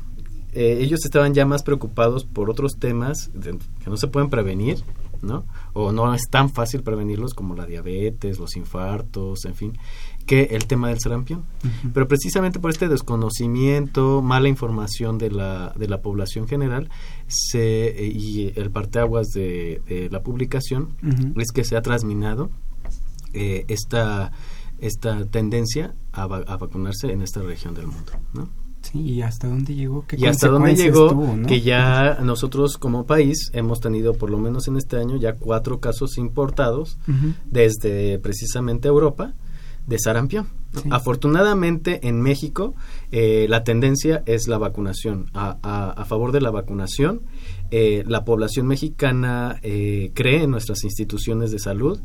Eh, 0.54 0.80
ellos 0.82 1.00
estaban 1.06 1.34
ya 1.34 1.46
más 1.46 1.64
preocupados 1.64 2.26
por 2.26 2.50
otros 2.50 2.74
temas 2.78 3.30
de- 3.34 3.58
que 3.84 3.90
no 3.90 3.98
se 3.98 4.08
pueden 4.08 4.30
prevenir, 4.30 4.84
¿no? 5.22 5.46
O 5.74 5.92
no 5.92 6.14
es 6.14 6.24
tan 6.30 6.50
fácil 6.50 6.82
prevenirlos 6.84 7.34
como 7.34 7.56
la 7.56 7.66
diabetes, 7.66 8.38
los 8.40 8.56
infartos, 8.58 9.46
en 9.46 9.56
fin, 9.56 9.78
que 10.26 10.50
el 10.52 10.66
tema 10.68 10.90
del 10.90 11.00
sarampión. 11.00 11.44
Pero 11.94 12.08
precisamente 12.08 12.60
por 12.60 12.70
este 12.72 12.88
desconocimiento, 12.90 14.22
mala 14.22 14.50
información 14.50 15.18
de 15.18 15.32
la, 15.32 15.74
de 15.78 15.88
la 15.88 16.02
población 16.02 16.48
general 16.48 16.90
se, 17.28 17.88
eh, 18.06 18.08
y 18.08 18.52
el 18.60 18.72
parteaguas 18.72 19.28
de, 19.30 19.82
de 19.88 20.10
la 20.10 20.22
publicación 20.22 20.90
es 21.38 21.52
que 21.52 21.64
se 21.64 21.78
ha 21.78 21.82
trasminado 21.82 22.50
eh, 23.34 23.64
esta, 23.70 24.32
esta 24.80 25.26
tendencia 25.26 25.94
a, 26.12 26.28
va- 26.28 26.44
a 26.48 26.58
vacunarse 26.58 27.12
en 27.12 27.22
esta 27.22 27.42
región 27.42 27.74
del 27.74 27.88
mundo. 27.88 28.12
¿no? 28.34 28.50
Sí, 28.92 29.00
y 29.00 29.22
hasta 29.22 29.48
dónde 29.48 29.74
llegó, 29.76 30.06
qué 30.06 30.18
Y 30.20 30.26
hasta 30.26 30.48
dónde 30.48 30.76
llegó 30.76 31.10
tuvo, 31.10 31.36
¿no? 31.38 31.48
que 31.48 31.62
ya 31.62 32.20
nosotros 32.24 32.78
como 32.78 33.06
país 33.06 33.50
hemos 33.54 33.80
tenido 33.80 34.14
por 34.14 34.30
lo 34.30 34.38
menos 34.38 34.68
en 34.68 34.76
este 34.78 34.98
año 34.98 35.16
ya 35.18 35.36
cuatro 35.36 35.80
casos 35.80 36.18
importados 36.18 36.98
desde 37.46 38.20
precisamente 38.20 38.88
Europa 38.90 39.34
de 39.88 39.98
sarampión. 39.98 40.48
Afortunadamente 40.90 42.08
en 42.08 42.22
México 42.22 42.76
eh, 43.12 43.46
la 43.50 43.64
tendencia 43.64 44.24
es 44.26 44.48
la 44.48 44.58
vacunación, 44.58 45.30
a, 45.34 45.58
a- 45.64 45.92
a 45.92 46.06
favor 46.06 46.32
de 46.32 46.40
la 46.42 46.52
vacunación. 46.52 47.22
Eh, 47.72 48.04
la 48.08 48.24
población 48.24 48.68
mexicana 48.68 49.60
eh, 49.64 50.12
cree 50.14 50.44
en 50.44 50.52
nuestras 50.52 50.84
instituciones 50.84 51.52
de 51.52 51.60
salud 51.60 52.00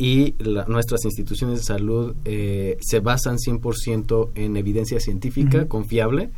y 0.00 0.34
la- 0.42 0.64
nuestras 0.64 1.04
instituciones 1.04 1.58
de 1.58 1.64
salud 1.64 2.14
eh, 2.24 2.78
se 2.80 3.00
basan 3.00 3.36
100% 3.36 4.30
en 4.34 4.56
evidencia 4.56 4.98
científica 4.98 5.68
confiable 5.68 6.30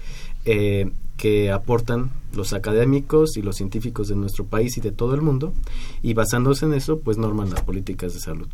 eh, 0.45 0.91
que 1.17 1.53
aportan 1.53 2.11
los 2.35 2.53
académicos 2.55 3.37
y 3.37 3.43
los 3.43 3.55
científicos 3.55 4.09
de 4.09 4.17
nuestro 4.17 4.47
país 4.47 4.77
y 4.79 4.81
de 4.81 4.91
todo 4.91 5.15
el 5.15 5.23
mundo 5.23 5.53
y 6.03 6.15
basándose 6.15 6.65
en 6.67 6.75
eso 6.75 6.99
pues 6.99 7.19
norman 7.19 7.51
las 7.51 7.63
políticas 7.63 8.15
de 8.15 8.19
salud. 8.19 8.49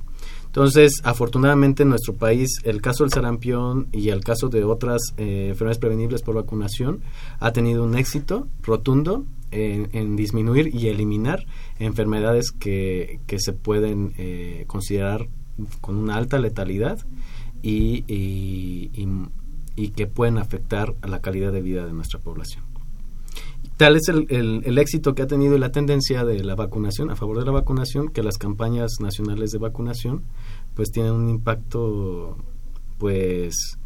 Entonces, 0.45 1.01
afortunadamente 1.05 1.85
en 1.85 1.89
nuestro 1.89 2.15
país 2.15 2.51
el 2.65 2.83
caso 2.83 3.05
del 3.05 3.13
sarampión 3.13 3.89
y 3.93 4.11
el 4.11 4.23
caso 4.23 4.49
de 4.51 4.65
otras 4.65 5.01
eh, 5.17 5.47
enfermedades 5.51 5.79
prevenibles 5.79 6.21
por 6.21 6.35
vacunación 6.35 7.01
ha 7.41 7.53
tenido 7.53 7.83
un 7.85 7.97
éxito 7.97 8.47
rotundo 8.63 9.25
en, 9.51 9.89
en 9.93 10.17
disminuir 10.17 10.75
y 10.75 10.89
eliminar 10.89 11.45
enfermedades 11.79 12.51
que, 12.53 13.21
que 13.27 13.39
se 13.39 13.53
pueden 13.53 14.13
eh, 14.19 14.65
considerar 14.67 15.29
con 15.81 15.97
una 15.97 16.17
alta 16.17 16.39
letalidad 16.39 16.99
y, 17.63 18.05
y- 18.07 18.91
y- 18.95 19.09
y 19.77 19.89
que 19.91 20.07
pueden 20.07 20.39
afectar 20.39 20.95
a 21.03 21.09
la 21.09 21.21
calidad 21.21 21.53
de 21.53 21.63
vida 21.63 21.87
de 21.87 21.93
nuestra 21.93 22.19
población. 22.21 22.65
Tal 23.77 23.95
es 23.97 24.09
el, 24.09 24.27
el- 24.29 24.63
el 24.65 24.77
éxito 24.79 25.15
que 25.15 25.23
ha 25.23 25.27
tenido 25.29 25.55
y 25.55 25.59
la 25.61 25.71
tendencia 25.71 26.25
de 26.25 26.43
la 26.43 26.57
vacunación, 26.57 27.11
a 27.11 27.17
favor 27.17 27.39
de 27.39 27.45
la 27.45 27.53
vacunación, 27.53 28.09
que 28.09 28.25
las 28.25 28.39
campañas 28.39 28.95
nacionales 29.01 29.51
de 29.53 29.59
vacunación 29.59 30.23
pues 30.75 30.91
tienen 30.91 31.13
un 31.13 31.29
impacto 31.29 32.37
pues 32.99 33.79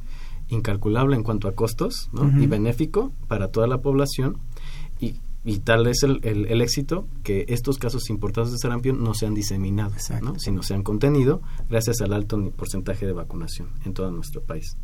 incalculable 0.49 1.17
en 1.17 1.23
cuanto 1.23 1.49
a 1.49 1.53
costos 1.53 2.09
y 2.43 2.47
benéfico 2.47 3.13
para 3.29 3.49
toda 3.49 3.67
la 3.67 3.79
población. 3.83 4.39
Y 5.01 5.15
y 5.45 5.59
tal 5.59 5.87
es 5.87 6.03
el, 6.03 6.21
el, 6.23 6.47
el 6.47 6.61
éxito 6.61 7.07
que 7.25 7.45
estos 7.49 7.79
casos 7.79 8.11
importados 8.11 8.53
de 8.53 8.59
sarampión 8.59 9.03
no 9.03 9.15
se 9.15 9.27
han 9.27 9.35
diseminado, 9.35 9.93
sino 10.39 10.63
se 10.63 10.75
han 10.75 10.83
contenido 10.83 11.43
gracias 11.69 12.01
al 12.01 12.13
alto 12.13 12.41
porcentaje 12.57 13.07
de 13.07 13.13
vacunación 13.13 13.69
en 13.85 13.93
todo 13.93 14.11
nuestro 14.11 14.41
país. 14.43 14.77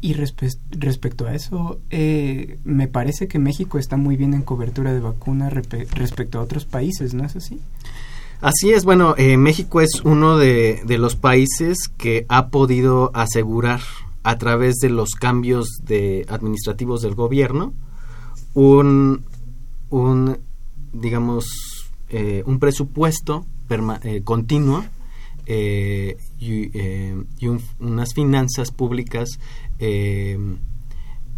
Y 0.00 0.14
respe- 0.14 0.58
respecto 0.70 1.26
a 1.26 1.34
eso, 1.34 1.80
eh, 1.90 2.58
me 2.64 2.86
parece 2.86 3.28
que 3.28 3.38
México 3.38 3.78
está 3.78 3.96
muy 3.96 4.16
bien 4.16 4.34
en 4.34 4.42
cobertura 4.42 4.92
de 4.92 5.00
vacuna 5.00 5.48
respecto 5.50 6.38
a 6.38 6.42
otros 6.42 6.66
países, 6.66 7.14
¿no 7.14 7.24
es 7.24 7.34
así? 7.34 7.60
Así 8.42 8.70
es, 8.70 8.84
bueno, 8.84 9.14
eh, 9.16 9.38
México 9.38 9.80
es 9.80 10.02
uno 10.04 10.36
de, 10.36 10.82
de 10.86 10.98
los 10.98 11.16
países 11.16 11.88
que 11.96 12.26
ha 12.28 12.48
podido 12.48 13.10
asegurar 13.14 13.80
a 14.22 14.36
través 14.36 14.76
de 14.76 14.90
los 14.90 15.12
cambios 15.12 15.80
de 15.82 16.26
administrativos 16.28 17.00
del 17.00 17.14
gobierno 17.14 17.72
un, 18.52 19.24
un 19.90 20.38
digamos, 20.92 21.46
eh, 22.08 22.42
un 22.46 22.58
presupuesto 22.58 23.44
eh, 24.02 24.22
continuo 24.24 24.84
eh, 25.46 26.16
y, 26.38 26.70
eh, 26.78 27.22
y 27.38 27.48
un- 27.48 27.60
unas 27.80 28.14
finanzas 28.14 28.70
públicas 28.70 29.28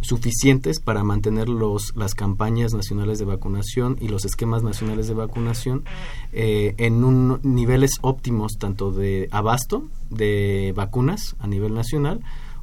suficientes 0.01 0.79
para 0.79 1.03
mantener 1.03 1.49
los, 1.49 1.93
las 1.95 2.15
campañas 2.15 2.73
nacionales 2.73 3.19
de 3.19 3.25
vacunación 3.25 3.97
y 3.99 4.07
los 4.07 4.23
esquemas 4.23 4.63
nacionales 4.63 5.07
de 5.09 5.13
vacunación 5.13 5.83
en 6.31 7.03
un, 7.03 7.39
niveles 7.43 7.91
óptimos 8.01 8.53
tanto 8.57 8.91
de 8.91 9.27
abasto 9.31 9.83
de 10.09 10.71
vacunas 10.75 11.35
a 11.39 11.47
nivel 11.47 11.73
nacional 11.73 12.21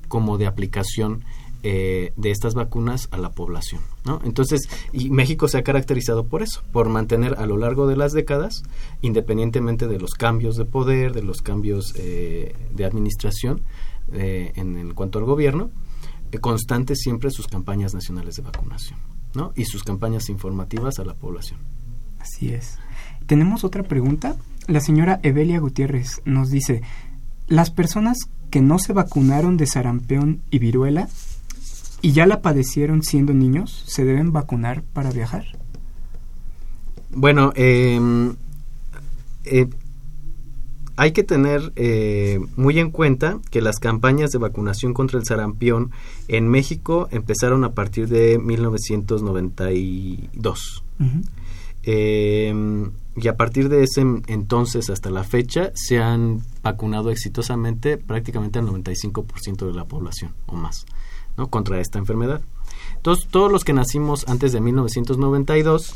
como 0.09 0.39
de 0.39 0.47
aplicación 0.47 1.24
eh, 1.68 2.12
de 2.16 2.30
estas 2.30 2.54
vacunas 2.54 3.08
a 3.10 3.18
la 3.18 3.30
población. 3.30 3.80
¿no? 4.04 4.20
Entonces, 4.22 4.68
y 4.92 5.10
México 5.10 5.48
se 5.48 5.58
ha 5.58 5.64
caracterizado 5.64 6.28
por 6.28 6.42
eso, 6.42 6.62
por 6.70 6.88
mantener 6.88 7.34
a 7.38 7.46
lo 7.46 7.56
largo 7.56 7.88
de 7.88 7.96
las 7.96 8.12
décadas, 8.12 8.62
independientemente 9.02 9.88
de 9.88 9.98
los 9.98 10.12
cambios 10.12 10.56
de 10.56 10.64
poder, 10.64 11.12
de 11.12 11.22
los 11.22 11.42
cambios 11.42 11.92
eh, 11.96 12.54
de 12.72 12.84
administración 12.84 13.62
eh, 14.12 14.52
en, 14.54 14.76
en 14.78 14.94
cuanto 14.94 15.18
al 15.18 15.24
gobierno, 15.24 15.70
eh, 16.30 16.38
constantes 16.38 17.00
siempre 17.00 17.30
sus 17.30 17.48
campañas 17.48 17.94
nacionales 17.94 18.36
de 18.36 18.42
vacunación 18.42 19.00
¿no? 19.34 19.52
y 19.56 19.64
sus 19.64 19.82
campañas 19.82 20.28
informativas 20.28 21.00
a 21.00 21.04
la 21.04 21.14
población. 21.14 21.58
Así 22.20 22.50
es. 22.50 22.78
Tenemos 23.26 23.64
otra 23.64 23.82
pregunta. 23.82 24.36
La 24.68 24.78
señora 24.80 25.18
Evelia 25.24 25.58
Gutiérrez 25.58 26.22
nos 26.24 26.50
dice, 26.50 26.82
las 27.48 27.72
personas 27.72 28.18
que 28.50 28.60
no 28.60 28.78
se 28.78 28.92
vacunaron 28.92 29.56
de 29.56 29.66
sarampión 29.66 30.42
y 30.50 30.60
viruela 30.60 31.08
y 32.07 32.12
ya 32.12 32.24
la 32.24 32.40
padecieron 32.40 33.02
siendo 33.02 33.34
niños, 33.34 33.82
¿se 33.84 34.04
deben 34.04 34.32
vacunar 34.32 34.84
para 34.84 35.11
viajar? 35.11 35.44
Bueno, 37.11 37.52
eh, 37.57 37.98
eh, 39.44 39.66
hay 40.94 41.11
que 41.11 41.24
tener 41.24 41.72
eh, 41.74 42.38
muy 42.54 42.78
en 42.78 42.92
cuenta 42.92 43.40
que 43.50 43.61
las 43.61 43.80
campañas 43.80 44.30
de 44.30 44.38
vacunación 44.38 44.94
contra 44.94 45.18
el 45.18 45.26
sarampión 45.26 45.90
en 46.28 46.46
México 46.46 47.09
empezaron 47.11 47.64
a 47.64 47.72
partir 47.72 48.07
de 48.07 48.38
1992. 48.38 50.84
Ujú. 51.00 51.22
Eh, 51.82 52.54
y 53.16 53.26
a 53.26 53.36
partir 53.36 53.68
de 53.68 53.82
ese 53.82 54.02
entonces 54.28 54.90
hasta 54.90 55.11
la 55.11 55.24
fecha 55.24 55.72
se 55.74 55.98
han 55.98 56.42
vacunado 56.62 57.11
exitosamente 57.11 57.96
prácticamente 57.96 58.61
al 58.61 58.68
95% 58.68 59.66
de 59.66 59.72
la 59.72 59.86
población 59.86 60.36
o 60.46 60.54
más 60.54 60.86
¿no? 61.37 61.49
contra 61.49 61.80
esta 61.80 61.99
enfermedad. 61.99 62.41
Entonces, 62.97 63.26
todos 63.30 63.51
los 63.51 63.64
que 63.64 63.72
nacimos 63.72 64.26
antes 64.28 64.53
de 64.53 64.61
1992 64.61 65.95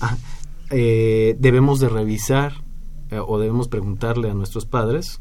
ah, 0.00 0.16
eh, 0.70 1.36
debemos 1.38 1.80
de 1.80 1.88
revisar 1.88 2.64
eh, 3.10 3.20
o 3.24 3.38
debemos 3.38 3.68
preguntarle 3.68 4.30
a 4.30 4.34
nuestros 4.34 4.66
padres 4.66 5.20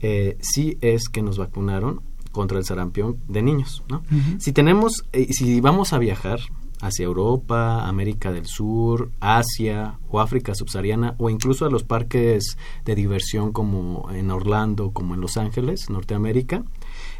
eh, 0.00 0.36
si 0.40 0.78
es 0.80 1.08
que 1.08 1.22
nos 1.22 1.38
vacunaron 1.38 2.02
contra 2.30 2.58
el 2.58 2.64
sarampión 2.64 3.18
de 3.28 3.42
niños. 3.42 3.82
¿no? 3.88 4.02
Si 4.38 4.52
tenemos, 4.52 5.04
eh, 5.12 5.28
si 5.32 5.60
vamos 5.60 5.92
a 5.92 5.98
viajar 5.98 6.40
hacia 6.80 7.06
Europa, 7.06 7.88
América 7.88 8.30
del 8.30 8.46
Sur, 8.46 9.10
Asia 9.20 9.98
o 10.10 10.20
África 10.20 10.54
subsahariana 10.54 11.14
o 11.18 11.30
incluso 11.30 11.64
a 11.64 11.70
los 11.70 11.82
parques 11.82 12.58
de 12.84 12.94
diversión 12.94 13.52
como 13.52 14.10
en 14.12 14.30
Orlando, 14.30 14.90
como 14.92 15.14
en 15.14 15.22
Los 15.22 15.38
Ángeles, 15.38 15.88
Norteamérica, 15.88 16.62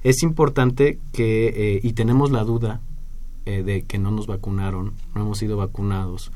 es 0.08 0.22
importante 0.22 1.00
que, 1.12 1.48
eh, 1.48 1.80
y 1.82 1.92
tenemos 1.94 2.30
la 2.30 2.44
duda 2.44 2.80
eh, 3.44 3.64
de 3.64 3.82
que 3.82 3.98
no 3.98 4.12
nos 4.12 4.28
vacunaron, 4.28 4.92
no 5.16 5.22
hemos 5.22 5.38
sido 5.38 5.56
vacunados 5.56 6.30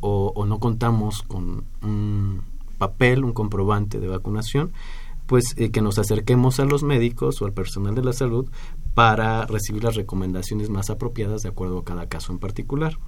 o, 0.00 0.32
o 0.34 0.46
no 0.46 0.58
contamos 0.58 1.22
con 1.22 1.62
un 1.80 2.42
papel, 2.76 3.22
un 3.22 3.32
comprobante 3.32 4.00
de 4.00 4.08
vacunación, 4.08 4.72
pues 5.26 5.54
eh, 5.56 5.70
que 5.70 5.80
nos 5.80 6.00
acerquemos 6.00 6.58
a 6.58 6.64
los 6.64 6.82
médicos 6.82 7.40
o 7.40 7.46
al 7.46 7.52
personal 7.52 7.94
de 7.94 8.02
la 8.02 8.12
salud 8.12 8.48
para 8.94 9.46
recibir 9.46 9.84
las 9.84 9.94
recomendaciones 9.94 10.68
más 10.68 10.90
apropiadas 10.90 11.42
de 11.42 11.50
acuerdo 11.50 11.78
a 11.78 11.84
cada 11.84 12.08
caso 12.08 12.32
en 12.32 12.40
particular. 12.40 12.98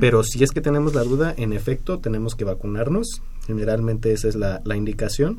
Pero 0.00 0.24
si 0.24 0.42
es 0.42 0.50
que 0.50 0.60
tenemos 0.60 0.92
la 0.92 1.04
duda, 1.04 1.32
en 1.36 1.52
efecto, 1.52 2.00
tenemos 2.00 2.34
que 2.34 2.44
vacunarnos. 2.44 3.22
Generalmente 3.46 4.12
esa 4.12 4.26
es 4.26 4.34
la, 4.34 4.60
la 4.64 4.76
indicación. 4.76 5.38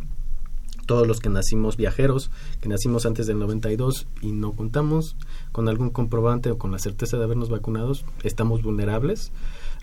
Todos 0.86 1.08
los 1.08 1.20
que 1.20 1.30
nacimos 1.30 1.78
viajeros, 1.78 2.32
que 2.62 2.70
nacimos 2.70 3.06
antes 3.06 3.28
del 3.28 3.40
92 3.40 4.08
y 4.22 4.32
no 4.32 4.52
contamos 4.52 5.16
con 5.52 5.70
algún 5.70 5.90
comprobante 5.90 6.52
o 6.52 6.58
con 6.58 6.72
la 6.72 6.80
certeza 6.80 7.18
de 7.18 7.24
habernos 7.24 7.50
vacunados, 7.50 8.06
estamos 8.24 8.62
vulnerables. 8.62 9.32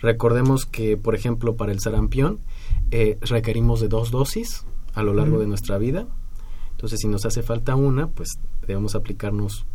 Recordemos 0.01 0.65
que, 0.65 0.97
por 0.97 1.15
ejemplo, 1.15 1.55
para 1.55 1.71
el 1.71 1.79
sarampión 1.79 2.39
eh, 2.91 3.17
requerimos 3.21 3.79
de 3.81 3.87
dos 3.87 4.11
dosis 4.11 4.65
a 4.93 5.03
lo 5.03 5.13
largo 5.13 5.39
de 5.39 5.47
nuestra 5.47 5.77
vida. 5.77 6.07
Entonces, 6.71 6.99
si 6.99 7.07
nos 7.07 7.25
hace 7.25 7.43
falta 7.43 7.75
una, 7.75 8.07
pues 8.07 8.39
debemos 8.65 8.95
aplicarnos 8.95 9.65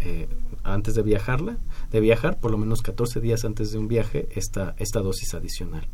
eh, 0.00 0.28
antes 0.62 0.94
de 0.94 1.02
viajarla, 1.02 1.58
de 1.90 2.00
viajar, 2.00 2.38
por 2.38 2.50
lo 2.50 2.58
menos 2.58 2.82
14 2.82 3.20
días 3.20 3.44
antes 3.44 3.72
de 3.72 3.78
un 3.78 3.88
viaje, 3.88 4.28
esta, 4.34 4.74
esta 4.78 5.00
dosis 5.00 5.34
adicional, 5.34 5.88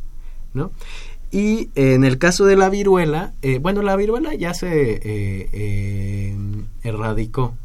¿no? 0.53 0.71
Y 1.31 1.69
en 1.75 2.03
el 2.03 2.17
caso 2.17 2.45
de 2.45 2.55
la 2.55 2.69
viruela, 2.69 3.33
eh, 3.41 3.59
bueno, 3.59 3.81
la 3.81 3.95
viruela 3.95 4.33
ya 4.33 4.53
se 4.53 4.93
eh, 4.93 5.49
eh, 5.51 6.35
erradicó 6.83 7.55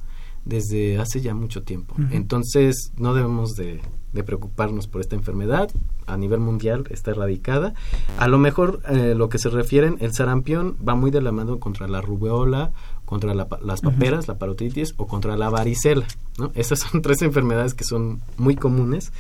desde 0.45 0.99
hace 0.99 1.21
ya 1.21 1.35
mucho 1.35 1.63
tiempo. 1.63 1.95
Entonces, 2.11 2.93
no 2.97 3.15
debemos 3.15 3.55
de, 3.55 3.81
de 4.13 4.25
preocuparnos 4.25 4.87
por 4.87 5.01
esta 5.01 5.17
enfermedad. 5.17 5.71
A 6.07 6.17
nivel 6.17 6.41
mundial 6.41 6.85
está 6.91 7.13
erradicada. 7.13 7.75
A 8.19 8.29
lo 8.29 8.39
mejor 8.39 8.81
eh, 8.89 9.15
lo 9.17 9.29
que 9.29 9.39
se 9.39 9.49
refieren, 9.49 9.97
el 10.01 10.13
sarampión 10.13 10.77
va 10.87 10.95
muy 10.95 11.11
de 11.11 11.21
la 11.21 11.33
mano 11.33 11.59
contra 11.59 11.87
la 11.89 12.01
rubeola, 12.01 12.73
contra 13.05 13.35
la 13.35 13.47
las 13.63 13.81
paperas, 13.81 14.29
la 14.29 14.39
parotitis 14.39 14.95
o 14.97 15.07
contra 15.07 15.37
la 15.37 15.51
varicela. 15.51 16.07
¿no? 16.39 16.51
Esas 16.55 16.81
son 16.81 17.03
tres 17.03 17.23
enfermedades 17.23 17.75
que 17.75 17.85
son 17.85 18.21
muy 18.37 18.57
comunes 18.57 19.13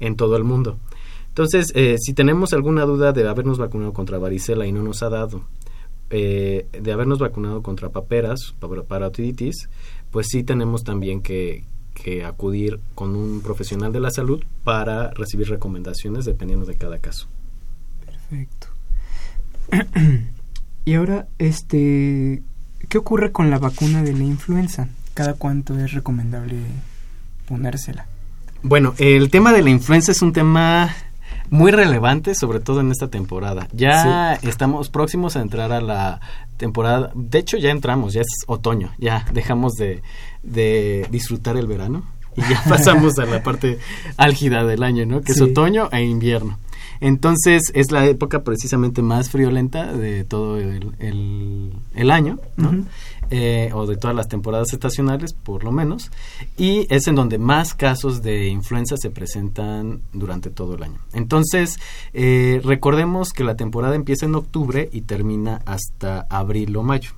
en 0.00 0.16
todo 0.16 0.36
el 0.36 0.44
mundo. 0.44 0.78
Entonces, 1.38 1.70
eh, 1.76 1.98
si 2.00 2.14
tenemos 2.14 2.52
alguna 2.52 2.84
duda 2.84 3.12
de 3.12 3.28
habernos 3.28 3.58
vacunado 3.58 3.92
contra 3.92 4.18
varicela 4.18 4.66
y 4.66 4.72
no 4.72 4.82
nos 4.82 5.04
ha 5.04 5.08
dado, 5.08 5.44
eh, 6.10 6.66
de 6.72 6.92
habernos 6.92 7.20
vacunado 7.20 7.62
contra 7.62 7.90
paperas, 7.90 8.56
pa- 8.58 8.82
parotiditis, 8.82 9.68
pues 10.10 10.26
sí 10.30 10.42
tenemos 10.42 10.82
también 10.82 11.22
que, 11.22 11.62
que 11.94 12.24
acudir 12.24 12.80
con 12.96 13.14
un 13.14 13.40
profesional 13.40 13.92
de 13.92 14.00
la 14.00 14.10
salud 14.10 14.42
para 14.64 15.12
recibir 15.12 15.48
recomendaciones 15.48 16.24
dependiendo 16.24 16.66
de 16.66 16.74
cada 16.74 16.98
caso. 16.98 17.28
Perfecto. 18.04 18.66
y 20.86 20.94
ahora, 20.94 21.28
este, 21.38 22.42
¿qué 22.88 22.98
ocurre 22.98 23.30
con 23.30 23.48
la 23.48 23.60
vacuna 23.60 24.02
de 24.02 24.12
la 24.12 24.24
influenza? 24.24 24.88
¿Cada 25.14 25.34
cuánto 25.34 25.78
es 25.78 25.92
recomendable 25.92 26.56
ponérsela? 27.46 28.08
Bueno, 28.64 28.94
el 28.98 29.30
tema 29.30 29.52
de 29.52 29.62
la 29.62 29.70
influenza 29.70 30.10
es 30.10 30.20
un 30.20 30.32
tema 30.32 30.92
muy 31.50 31.70
relevante, 31.70 32.34
sobre 32.34 32.60
todo 32.60 32.80
en 32.80 32.90
esta 32.90 33.08
temporada. 33.08 33.68
Ya 33.72 34.34
estamos 34.42 34.88
próximos 34.90 35.36
a 35.36 35.40
entrar 35.40 35.72
a 35.72 35.80
la 35.80 36.20
temporada, 36.56 37.10
de 37.14 37.38
hecho 37.38 37.56
ya 37.56 37.70
entramos, 37.70 38.12
ya 38.14 38.20
es 38.22 38.28
otoño, 38.46 38.92
ya 38.98 39.24
dejamos 39.32 39.74
de, 39.74 40.02
de 40.42 41.06
disfrutar 41.10 41.56
el 41.56 41.66
verano 41.66 42.02
y 42.36 42.40
ya 42.42 42.62
pasamos 42.68 43.18
a 43.18 43.26
la 43.26 43.42
parte 43.42 43.78
álgida 44.16 44.64
del 44.64 44.82
año, 44.82 45.06
¿no? 45.06 45.20
Que 45.20 45.32
Sí. 45.32 45.42
es 45.44 45.50
otoño 45.50 45.88
e 45.92 46.02
invierno. 46.04 46.58
Entonces 47.00 47.70
es 47.74 47.92
la 47.92 48.06
época 48.06 48.42
precisamente 48.42 49.02
más 49.02 49.30
friolenta 49.30 49.92
de 49.92 50.24
todo 50.24 50.58
el, 50.58 50.92
el- 50.98 51.72
el 51.94 52.10
año, 52.10 52.40
¿no? 52.56 52.84
Eh, 53.30 53.70
o 53.74 53.86
de 53.86 53.98
todas 53.98 54.16
las 54.16 54.28
temporadas 54.28 54.72
estacionales, 54.72 55.34
por 55.34 55.62
lo 55.62 55.70
menos, 55.70 56.10
y 56.56 56.86
es 56.88 57.08
en 57.08 57.14
donde 57.14 57.36
más 57.36 57.74
casos 57.74 58.22
de 58.22 58.48
influenza 58.48 58.96
se 58.96 59.10
presentan 59.10 60.00
durante 60.14 60.48
todo 60.48 60.76
el 60.76 60.82
año. 60.82 60.98
Entonces, 61.12 61.78
eh, 62.14 62.62
recordemos 62.64 63.34
que 63.34 63.44
la 63.44 63.54
temporada 63.54 63.96
empieza 63.96 64.24
en 64.24 64.34
octubre 64.34 64.88
y 64.92 65.02
termina 65.02 65.60
hasta 65.66 66.22
abril 66.30 66.74
o 66.76 66.82
mayo. 66.82 67.10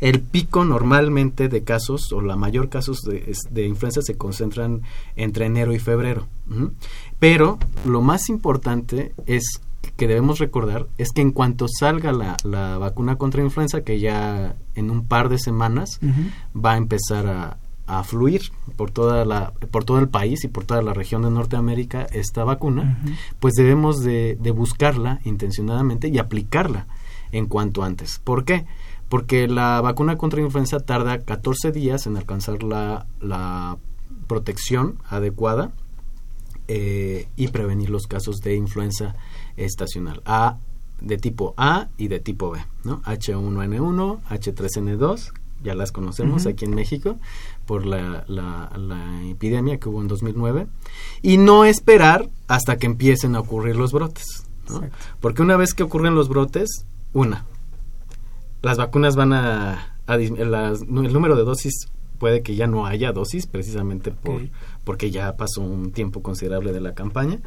El 0.00 0.20
pico 0.20 0.64
normalmente 0.64 1.48
de 1.48 1.62
casos, 1.62 2.12
o 2.12 2.20
la 2.20 2.36
mayor 2.36 2.68
casos 2.68 3.02
de, 3.02 3.66
influenza 3.66 4.02
se 4.02 4.16
concentran 4.16 4.82
entre 5.16 5.46
enero 5.46 5.72
y 5.72 5.78
febrero. 5.78 6.26
Pero 7.18 7.58
lo 7.86 8.02
más 8.02 8.28
importante 8.28 9.12
es 9.26 9.60
que 9.96 10.08
debemos 10.08 10.38
recordar 10.38 10.86
es 10.98 11.10
que 11.12 11.20
en 11.20 11.32
cuanto 11.32 11.66
salga 11.68 12.12
la, 12.12 12.36
la 12.44 12.78
vacuna 12.78 13.16
contra 13.16 13.42
influenza, 13.42 13.82
que 13.82 14.00
ya 14.00 14.56
en 14.74 14.90
un 14.90 15.06
par 15.06 15.28
de 15.28 15.38
semanas 15.38 16.00
va 16.54 16.72
a 16.72 16.76
empezar 16.76 17.26
a, 17.26 17.58
a 17.86 18.04
fluir 18.04 18.42
por 18.76 18.90
toda 18.90 19.24
la 19.24 19.52
por 19.70 19.84
todo 19.84 19.98
el 19.98 20.08
país 20.08 20.44
y 20.44 20.48
por 20.48 20.64
toda 20.64 20.82
la 20.82 20.92
región 20.92 21.22
de 21.22 21.30
Norteamérica 21.30 22.06
esta 22.12 22.44
vacuna, 22.44 23.02
pues 23.40 23.54
debemos 23.54 24.02
de, 24.02 24.36
de 24.40 24.50
buscarla 24.50 25.20
intencionadamente 25.24 26.08
y 26.08 26.18
aplicarla 26.18 26.86
en 27.32 27.46
cuanto 27.46 27.82
antes. 27.82 28.20
¿Por 28.22 28.44
qué? 28.44 28.66
Porque 29.08 29.48
la 29.48 29.80
vacuna 29.80 30.18
contra 30.18 30.40
influenza 30.40 30.80
tarda 30.80 31.18
14 31.18 31.72
días 31.72 32.06
en 32.06 32.16
alcanzar 32.16 32.62
la, 32.62 33.06
la 33.20 33.78
protección 34.26 34.98
adecuada 35.08 35.72
eh, 36.68 37.28
y 37.36 37.48
prevenir 37.48 37.88
los 37.88 38.06
casos 38.06 38.40
de 38.42 38.54
influenza 38.54 39.16
estacional. 39.58 40.22
A 40.24 40.56
de 41.00 41.16
tipo 41.18 41.54
A 41.56 41.88
y 41.96 42.08
de 42.08 42.18
tipo 42.20 42.50
B, 42.50 42.58
¿no? 42.84 43.00
H1N1, 43.02 44.20
H3N2, 44.28 45.32
ya 45.62 45.74
las 45.74 45.92
conocemos 45.92 46.46
aquí 46.46 46.64
en 46.64 46.74
México 46.74 47.16
por 47.66 47.84
la, 47.86 48.24
la- 48.28 48.70
la 48.76 49.22
epidemia 49.28 49.78
que 49.78 49.88
hubo 49.88 50.00
en 50.00 50.08
2009 50.08 50.66
y 51.22 51.36
no 51.36 51.64
esperar 51.64 52.28
hasta 52.46 52.76
que 52.78 52.86
empiecen 52.86 53.34
a 53.36 53.40
ocurrir 53.40 53.76
los 53.76 53.92
brotes. 53.92 54.24
Porque 55.20 55.42
una 55.42 55.56
vez 55.56 55.74
que 55.74 55.82
ocurren 55.82 56.14
los 56.14 56.28
brotes, 56.28 56.84
una, 57.12 57.44
las 58.62 58.76
vacunas 58.76 59.16
van 59.16 59.32
a, 59.32 59.96
las- 60.06 60.82
el 60.82 61.12
número 61.12 61.36
de 61.36 61.44
dosis 61.44 61.88
puede 62.18 62.42
que 62.42 62.56
ya 62.56 62.66
no 62.66 62.86
haya 62.86 63.12
dosis 63.12 63.46
precisamente 63.46 64.10
por 64.10 64.42
porque 64.84 65.10
ya 65.12 65.36
pasó 65.36 65.60
un 65.60 65.92
tiempo 65.92 66.22
considerable 66.22 66.72
de 66.72 66.80
la 66.80 66.94
campaña. 66.94 67.38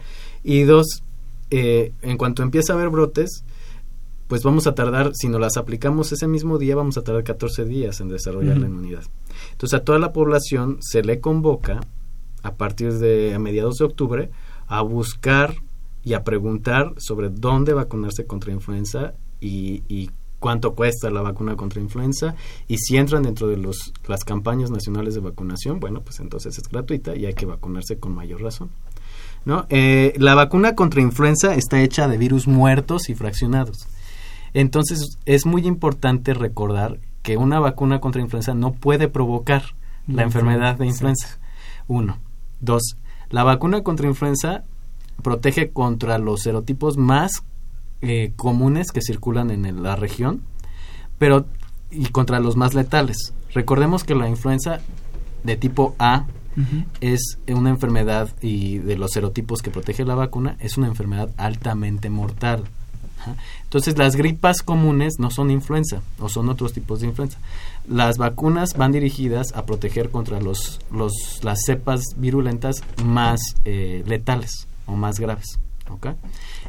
Y 0.43 0.63
dos 0.63 1.03
eh, 1.51 1.93
en 2.01 2.17
cuanto 2.17 2.43
empieza 2.43 2.73
a 2.73 2.75
haber 2.75 2.89
brotes 2.89 3.43
pues 4.27 4.43
vamos 4.43 4.65
a 4.65 4.73
tardar 4.73 5.11
si 5.13 5.27
nos 5.27 5.41
las 5.41 5.57
aplicamos 5.57 6.11
ese 6.11 6.27
mismo 6.27 6.57
día 6.57 6.75
vamos 6.75 6.97
a 6.97 7.03
tardar 7.03 7.23
14 7.23 7.65
días 7.65 7.99
en 7.99 8.09
desarrollar 8.09 8.57
la 8.57 8.67
inmunidad 8.67 9.03
entonces 9.51 9.79
a 9.79 9.83
toda 9.83 9.99
la 9.99 10.13
población 10.13 10.77
se 10.81 11.03
le 11.03 11.19
convoca 11.19 11.81
a 12.41 12.55
partir 12.55 12.93
de 12.93 13.33
a 13.35 13.39
mediados 13.39 13.75
de 13.75 13.85
octubre 13.85 14.31
a 14.67 14.81
buscar 14.81 15.55
y 16.03 16.13
a 16.13 16.23
preguntar 16.23 16.93
sobre 16.97 17.29
dónde 17.29 17.73
vacunarse 17.73 18.25
contra 18.25 18.51
influenza 18.51 19.13
y, 19.39 19.83
y 19.87 20.09
cuánto 20.41 20.73
cuesta 20.73 21.11
la 21.11 21.21
vacuna 21.21 21.55
contra 21.55 21.79
influenza 21.79 22.35
y 22.67 22.77
si 22.77 22.97
entran 22.97 23.23
dentro 23.23 23.47
de 23.47 23.57
los, 23.57 23.93
las 24.07 24.25
campañas 24.25 24.71
nacionales 24.71 25.13
de 25.13 25.21
vacunación, 25.21 25.79
bueno, 25.79 26.01
pues 26.01 26.19
entonces 26.19 26.57
es 26.57 26.67
gratuita 26.67 27.15
y 27.15 27.27
hay 27.27 27.33
que 27.33 27.45
vacunarse 27.45 27.97
con 27.97 28.15
mayor 28.15 28.41
razón. 28.41 28.71
¿No? 29.45 29.65
Eh, 29.69 30.13
la 30.17 30.35
vacuna 30.35 30.75
contra 30.75 31.01
influenza 31.01 31.55
está 31.55 31.81
hecha 31.81 32.07
de 32.07 32.17
virus 32.17 32.47
muertos 32.47 33.09
y 33.09 33.15
fraccionados. 33.15 33.87
Entonces 34.53 35.17
es 35.25 35.45
muy 35.45 35.65
importante 35.65 36.33
recordar 36.33 36.99
que 37.23 37.37
una 37.37 37.59
vacuna 37.59 37.99
contra 37.99 38.21
influenza 38.21 38.53
no 38.53 38.73
puede 38.73 39.07
provocar 39.07 39.63
la 40.07 40.15
La 40.15 40.23
enfermedad 40.23 40.77
de 40.77 40.87
influenza. 40.87 41.39
Uno. 41.87 42.17
Dos. 42.59 42.97
La 43.29 43.43
vacuna 43.43 43.83
contra 43.83 44.07
influenza 44.07 44.63
protege 45.21 45.69
contra 45.69 46.17
los 46.17 46.41
serotipos 46.41 46.97
más 46.97 47.43
eh, 48.01 48.33
comunes 48.35 48.91
que 48.91 49.01
circulan 49.01 49.51
en 49.51 49.83
la 49.83 49.95
región, 49.95 50.41
pero 51.19 51.45
y 51.91 52.07
contra 52.07 52.39
los 52.39 52.55
más 52.55 52.73
letales. 52.73 53.33
Recordemos 53.53 54.03
que 54.03 54.15
la 54.15 54.27
influenza 54.27 54.79
de 55.43 55.55
tipo 55.55 55.95
A 55.99 56.25
Es 56.99 57.39
una 57.47 57.69
enfermedad 57.69 58.29
y 58.41 58.79
de 58.79 58.97
los 58.97 59.11
serotipos 59.11 59.61
que 59.61 59.71
protege 59.71 60.05
la 60.05 60.15
vacuna 60.15 60.57
es 60.59 60.77
una 60.77 60.87
enfermedad 60.87 61.29
altamente 61.37 62.09
mortal. 62.09 62.63
Entonces 63.63 63.97
las 63.97 64.15
gripas 64.15 64.61
comunes 64.61 65.15
no 65.19 65.29
son 65.29 65.51
influenza 65.51 66.01
o 66.19 66.29
son 66.29 66.49
otros 66.49 66.73
tipos 66.73 67.01
de 67.01 67.07
influenza. 67.07 67.37
Las 67.87 68.17
vacunas 68.17 68.75
van 68.75 68.91
dirigidas 68.91 69.53
a 69.53 69.65
proteger 69.65 70.09
contra 70.09 70.41
los, 70.41 70.79
los 70.91 71.13
las 71.43 71.59
cepas 71.65 72.01
virulentas 72.17 72.83
más 73.03 73.39
eh, 73.65 74.03
letales 74.07 74.67
o 74.85 74.93
más 74.93 75.19
graves. 75.19 75.59
¿ok? 75.89 76.07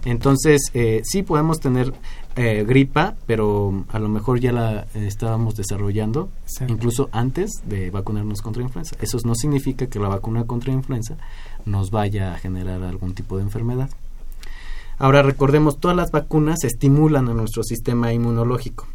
Entonces 0.04 0.70
eh, 0.74 1.00
sí 1.04 1.22
podemos 1.22 1.60
tener 1.60 1.92
eh, 2.36 2.64
gripa, 2.66 3.14
pero 3.26 3.84
a 3.88 3.98
lo 3.98 4.08
mejor 4.08 4.40
ya 4.40 4.52
la 4.52 4.86
eh, 4.94 5.06
estábamos 5.06 5.54
desarrollando 5.54 6.30
Exacto. 6.44 6.72
incluso 6.72 7.08
antes 7.12 7.50
de 7.66 7.90
vacunarnos 7.90 8.40
contra 8.40 8.62
influenza. 8.62 8.96
Eso 9.00 9.18
no 9.24 9.34
significa 9.34 9.86
que 9.86 9.98
la 9.98 10.08
vacuna 10.08 10.44
contra 10.44 10.72
influenza 10.72 11.16
nos 11.66 11.90
vaya 11.90 12.34
a 12.34 12.38
generar 12.38 12.82
algún 12.82 13.14
tipo 13.14 13.36
de 13.36 13.42
enfermedad. 13.42 13.90
Ahora 14.98 15.22
recordemos, 15.22 15.78
todas 15.78 15.96
las 15.96 16.10
vacunas 16.10 16.64
estimulan 16.64 17.28
a 17.28 17.34
nuestro 17.34 17.62
sistema 17.64 18.12
inmunológico. 18.12 18.86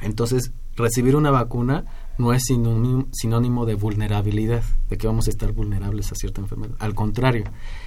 Entonces, 0.00 0.52
recibir 0.76 1.16
una 1.16 1.30
vacuna 1.30 1.84
no 2.18 2.32
es 2.32 2.44
sinónimo, 2.44 3.06
sinónimo 3.12 3.66
de 3.66 3.74
vulnerabilidad, 3.74 4.62
de 4.88 4.96
que 4.96 5.06
vamos 5.06 5.26
a 5.26 5.30
estar 5.30 5.52
vulnerables 5.52 6.10
a 6.12 6.14
cierta 6.14 6.40
enfermedad. 6.40 6.74
Al 6.78 6.94
contrario, 6.94 7.44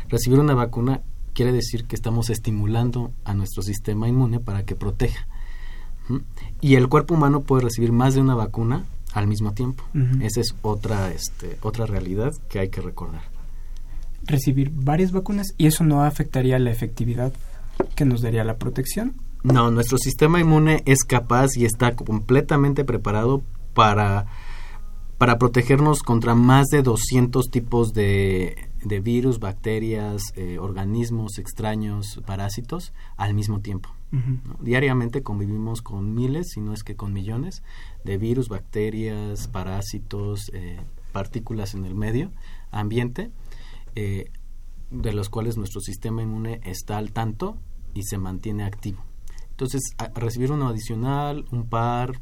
recibir 0.07 0.39
una 0.39 0.53
vacuna 0.53 1.01
quiere 1.34 1.51
decir 1.51 1.86
que 1.86 1.95
estamos 1.95 2.29
estimulando 2.29 3.11
a 3.23 3.34
nuestro 3.34 3.63
sistema 3.63 4.07
inmune 4.07 4.39
para 4.39 4.63
que 4.63 4.75
proteja. 4.75 5.27
¿Mm? 6.07 6.17
Y 6.61 6.75
el 6.75 6.88
cuerpo 6.89 7.15
humano 7.15 7.41
puede 7.41 7.63
recibir 7.63 7.91
más 7.91 8.15
de 8.15 8.21
una 8.21 8.36
vacuna 8.36 8.86
al 9.13 9.27
mismo 9.27 9.53
tiempo. 9.53 9.84
Esa 10.21 10.39
es 10.39 10.55
otra, 10.61 11.11
este, 11.11 11.57
otra 11.61 11.86
realidad 11.86 12.32
que 12.49 12.59
hay 12.59 12.69
que 12.69 12.82
recordar. 12.82 13.23
Recibir 14.23 14.71
varias 14.73 15.11
vacunas 15.11 15.53
y 15.57 15.65
eso 15.67 15.84
no 15.84 16.03
afectaría 16.03 16.59
la 16.59 16.71
efectividad 16.71 17.34
que 17.95 18.05
nos 18.05 18.21
daría 18.21 18.43
la 18.43 18.57
protección. 18.57 19.15
No, 19.43 19.71
nuestro 19.71 19.97
sistema 19.97 20.39
inmune 20.39 20.84
es 20.86 21.03
capaz 21.03 21.57
y 21.57 21.65
está 21.65 21.95
completamente 21.95 22.86
preparado 22.86 23.41
para, 23.73 24.27
para 25.17 25.38
protegernos 25.38 26.03
contra 26.03 26.36
más 26.36 26.67
de 26.67 26.84
200 26.84 27.49
tipos 27.49 27.93
de, 27.93 28.69
de 28.84 28.99
virus, 28.99 29.39
bacterias, 29.39 30.21
eh, 30.36 30.57
organismos 30.59 31.38
extraños, 31.38 32.21
parásitos 32.25 32.93
al 33.17 33.34
mismo 33.34 33.61
tiempo. 33.61 33.89
Diariamente 34.59 35.23
convivimos 35.23 35.82
con 35.82 36.13
miles, 36.13 36.49
si 36.49 36.59
no 36.59 36.73
es 36.73 36.84
que 36.84 36.97
con 36.97 37.13
millones, 37.13 37.63
de 38.03 38.17
virus, 38.17 38.49
bacterias, 38.49 39.47
parásitos, 39.47 40.51
eh, 40.53 40.82
partículas 41.13 41.75
en 41.75 41.86
el 41.86 41.95
medio 41.95 42.32
ambiente, 42.71 43.32
eh, 43.95 44.29
de 44.89 45.13
los 45.13 45.29
cuales 45.29 45.55
nuestro 45.55 45.79
sistema 45.79 46.21
inmune 46.21 46.59
está 46.65 46.97
al 46.97 47.13
tanto 47.13 47.57
y 47.93 48.03
se 48.03 48.17
mantiene 48.17 48.65
activo. 48.65 49.01
Entonces, 49.51 49.82
a 49.97 50.07
recibir 50.07 50.51
uno 50.51 50.67
adicional, 50.67 51.45
un 51.51 51.69
par, 51.69 52.19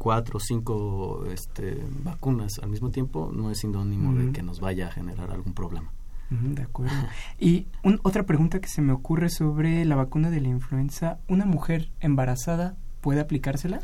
cuatro, 0.00 0.40
cinco 0.40 1.24
este, 1.26 1.78
vacunas 2.02 2.58
al 2.62 2.70
mismo 2.70 2.90
tiempo, 2.90 3.30
no 3.32 3.50
es 3.50 3.58
sinónimo 3.58 4.14
de 4.14 4.32
que 4.32 4.42
nos 4.42 4.58
vaya 4.60 4.88
a 4.88 4.90
generar 4.90 5.30
algún 5.30 5.52
problema. 5.52 5.92
De 6.30 6.62
acuerdo. 6.62 6.94
Y 7.38 7.66
un- 7.84 8.00
otra 8.02 8.24
pregunta 8.24 8.60
que 8.60 8.68
se 8.68 8.80
me 8.82 8.92
ocurre 8.92 9.28
sobre 9.30 9.84
la 9.84 9.96
vacuna 9.96 10.30
de 10.30 10.40
la 10.40 10.48
influenza. 10.48 11.18
¿Una 11.28 11.44
mujer 11.44 11.90
embarazada 12.00 12.76
puede 13.00 13.20
aplicársela? 13.20 13.80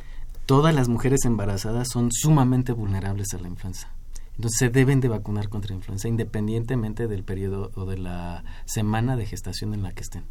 todas 0.46 0.72
las 0.72 0.86
mujeres 0.88 1.24
embarazadas 1.24 1.88
son 1.92 2.10
sumamente 2.12 2.70
vulnerables 2.72 3.34
a 3.34 3.38
la 3.38 3.48
influenza. 3.48 3.88
Entonces 4.36 4.58
se 4.60 4.68
deben 4.68 5.00
de 5.00 5.08
vacunar 5.08 5.48
contra 5.48 5.74
influenza 5.74 6.06
independientemente 6.06 7.08
del 7.08 7.24
periodo 7.24 7.72
o 7.74 7.84
de 7.84 7.98
la 7.98 8.44
semana 8.64 9.16
de 9.16 9.26
gestación 9.26 9.74
en 9.74 9.82
la 9.82 9.90
que 9.92 10.02
estén. 10.02 10.22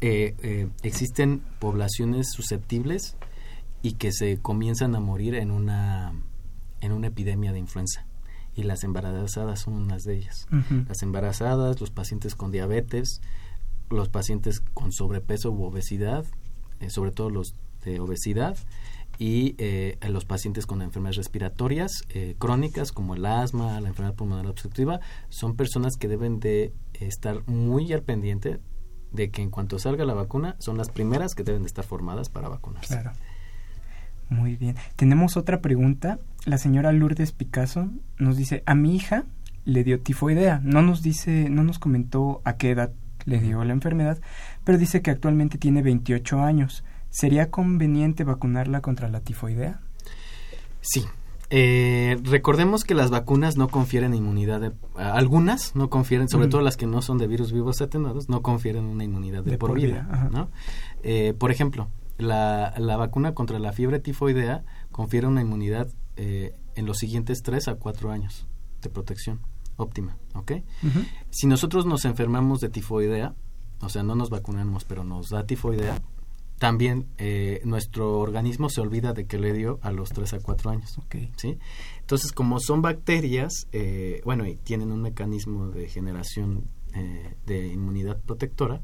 Eh, 0.00 0.34
eh, 0.42 0.68
existen 0.82 1.42
poblaciones 1.58 2.28
susceptibles 2.32 3.16
y 3.82 3.92
que 3.92 4.12
se 4.12 4.38
comienzan 4.38 4.94
a 4.94 5.00
morir 5.00 5.34
en 5.34 5.50
una, 5.50 6.12
en 6.80 6.92
una 6.92 7.08
epidemia 7.08 7.52
de 7.52 7.58
influenza. 7.58 8.06
Y 8.54 8.64
las 8.64 8.82
embarazadas 8.82 9.60
son 9.60 9.74
unas 9.74 10.02
de 10.02 10.16
ellas. 10.16 10.48
Las 10.88 11.02
embarazadas, 11.02 11.80
los 11.80 11.90
pacientes 11.90 12.34
con 12.34 12.50
diabetes, 12.50 13.20
los 13.88 14.08
pacientes 14.08 14.60
con 14.74 14.92
sobrepeso 14.92 15.52
u 15.52 15.62
obesidad, 15.62 16.24
eh, 16.80 16.90
sobre 16.90 17.12
todo 17.12 17.30
los 17.30 17.54
de 17.84 18.00
obesidad, 18.00 18.56
y 19.18 19.56
eh, 19.58 19.98
los 20.08 20.24
pacientes 20.24 20.66
con 20.66 20.80
enfermedades 20.80 21.16
respiratorias 21.16 22.02
eh, 22.08 22.36
crónicas 22.38 22.92
como 22.92 23.14
el 23.14 23.26
asma, 23.26 23.80
la 23.80 23.88
enfermedad 23.88 24.14
pulmonar 24.14 24.46
obstructiva, 24.46 25.00
son 25.28 25.56
personas 25.56 25.96
que 25.96 26.08
deben 26.08 26.38
de 26.38 26.72
estar 26.94 27.46
muy 27.48 27.92
al 27.92 28.02
pendiente 28.02 28.60
de 29.10 29.30
que 29.30 29.42
en 29.42 29.50
cuanto 29.50 29.78
salga 29.78 30.04
la 30.04 30.14
vacuna 30.14 30.56
son 30.58 30.76
las 30.76 30.90
primeras 30.90 31.34
que 31.34 31.42
deben 31.42 31.62
de 31.62 31.68
estar 31.68 31.84
formadas 31.84 32.28
para 32.28 32.48
vacunarse. 32.48 32.94
Claro. 32.94 33.12
Muy 34.28 34.56
bien. 34.56 34.76
Tenemos 34.96 35.36
otra 35.36 35.60
pregunta. 35.60 36.18
La 36.44 36.58
señora 36.58 36.92
Lourdes 36.92 37.32
Picasso 37.32 37.88
nos 38.18 38.36
dice, 38.36 38.62
a 38.66 38.74
mi 38.74 38.94
hija 38.94 39.24
le 39.64 39.84
dio 39.84 40.00
tifoidea. 40.00 40.60
No 40.62 40.82
nos 40.82 41.02
dice, 41.02 41.48
no 41.50 41.64
nos 41.64 41.78
comentó 41.78 42.40
a 42.44 42.56
qué 42.56 42.70
edad 42.70 42.92
le 43.24 43.40
dio 43.40 43.62
la 43.64 43.72
enfermedad, 43.72 44.18
pero 44.64 44.78
dice 44.78 45.02
que 45.02 45.10
actualmente 45.10 45.58
tiene 45.58 45.82
28 45.82 46.40
años. 46.40 46.84
¿Sería 47.10 47.50
conveniente 47.50 48.24
vacunarla 48.24 48.80
contra 48.80 49.08
la 49.08 49.20
tifoidea? 49.20 49.80
Sí. 50.80 51.04
Eh, 51.50 52.18
recordemos 52.24 52.84
que 52.84 52.94
las 52.94 53.10
vacunas 53.10 53.56
no 53.56 53.68
confieren 53.68 54.12
inmunidad, 54.14 54.60
de- 54.60 54.72
algunas 54.96 55.74
no 55.74 55.88
confieren, 55.88 56.28
sobre 56.28 56.44
Ujú. 56.44 56.50
todo 56.52 56.60
las 56.60 56.76
que 56.76 56.86
no 56.86 57.00
son 57.00 57.16
de 57.16 57.26
virus 57.26 57.52
vivos 57.52 57.80
atenuados, 57.80 58.28
no 58.28 58.42
confieren 58.42 58.84
una 58.84 59.04
inmunidad 59.04 59.42
de, 59.44 59.52
De 59.52 59.58
por, 59.58 59.70
por 59.70 59.80
vida. 59.80 60.28
¿no? 60.30 60.50
Eh, 61.02 61.32
por 61.38 61.50
ejemplo, 61.50 61.88
la, 62.18 62.74
la 62.78 62.96
vacuna 62.96 63.34
contra 63.34 63.58
la 63.58 63.72
fiebre 63.72 64.00
tifoidea 64.00 64.64
confiere 64.92 65.26
una 65.26 65.40
inmunidad 65.40 65.88
eh, 66.16 66.54
en 66.74 66.86
los 66.86 66.98
siguientes 66.98 67.42
3 67.42 67.68
a 67.68 67.74
4 67.76 68.10
años 68.10 68.46
de 68.82 68.90
protección 68.90 69.40
óptima, 69.76 70.16
¿ok? 70.34 70.52
Si 71.30 71.46
nosotros 71.46 71.86
nos 71.86 72.04
enfermamos 72.04 72.60
de 72.60 72.68
tifoidea, 72.68 73.34
o 73.80 73.88
sea, 73.88 74.02
no 74.02 74.16
nos 74.16 74.28
vacunamos, 74.28 74.84
pero 74.84 75.04
nos 75.04 75.28
da 75.28 75.46
tifoidea, 75.46 76.02
también 76.58 77.06
eh, 77.18 77.60
nuestro 77.64 78.18
organismo 78.18 78.68
se 78.68 78.80
olvida 78.80 79.12
de 79.12 79.26
que 79.26 79.38
le 79.38 79.52
dio 79.52 79.78
a 79.82 79.92
los 79.92 80.10
3 80.10 80.34
a 80.34 80.40
4 80.40 80.70
años. 80.70 80.98
Ok. 80.98 81.16
¿sí? 81.36 81.58
Entonces, 82.00 82.32
como 82.32 82.58
son 82.58 82.82
bacterias, 82.82 83.68
eh, 83.72 84.20
bueno, 84.24 84.46
y 84.46 84.56
tienen 84.56 84.90
un 84.90 85.00
mecanismo 85.00 85.68
de 85.68 85.88
generación 85.88 86.64
eh, 86.94 87.36
de 87.46 87.68
inmunidad 87.68 88.20
protectora, 88.20 88.80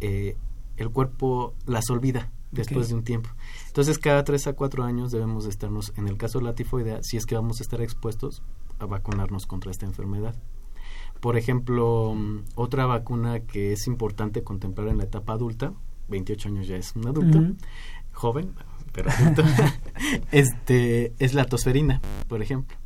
eh, 0.00 0.36
el 0.76 0.90
cuerpo 0.90 1.54
las 1.66 1.90
olvida 1.90 2.30
después 2.50 2.88
de 2.88 2.94
un 2.94 3.04
tiempo. 3.04 3.30
Entonces, 3.66 3.98
cada 3.98 4.24
3 4.24 4.48
a 4.48 4.52
4 4.54 4.84
años 4.84 5.10
debemos 5.10 5.44
de 5.44 5.50
estarnos, 5.50 5.92
en 5.96 6.08
el 6.08 6.16
caso 6.16 6.38
de 6.38 6.44
la 6.44 6.54
tifoidea, 6.54 7.00
si 7.02 7.16
es 7.16 7.26
que 7.26 7.34
vamos 7.34 7.60
a 7.60 7.62
estar 7.62 7.80
expuestos 7.80 8.42
a 8.78 8.86
vacunarnos 8.86 9.46
contra 9.46 9.70
esta 9.70 9.86
enfermedad. 9.86 10.34
Por 11.20 11.36
ejemplo, 11.36 12.14
mm, 12.14 12.44
otra 12.54 12.86
vacuna 12.86 13.40
que 13.40 13.72
es 13.72 13.86
importante 13.86 14.44
contemplar 14.44 14.88
en 14.88 14.98
la 14.98 15.04
etapa 15.04 15.32
adulta, 15.32 15.72
28 16.08 16.48
años 16.48 16.66
ya 16.66 16.76
es 16.76 16.94
un 16.96 17.06
adulto, 17.06 17.38
joven, 18.12 18.54
pero 18.92 19.10
adulto, 19.10 19.42
este, 20.32 21.12
es 21.18 21.34
la 21.34 21.44
tosferina, 21.44 22.00
por 22.28 22.40
ejemplo. 22.40 22.76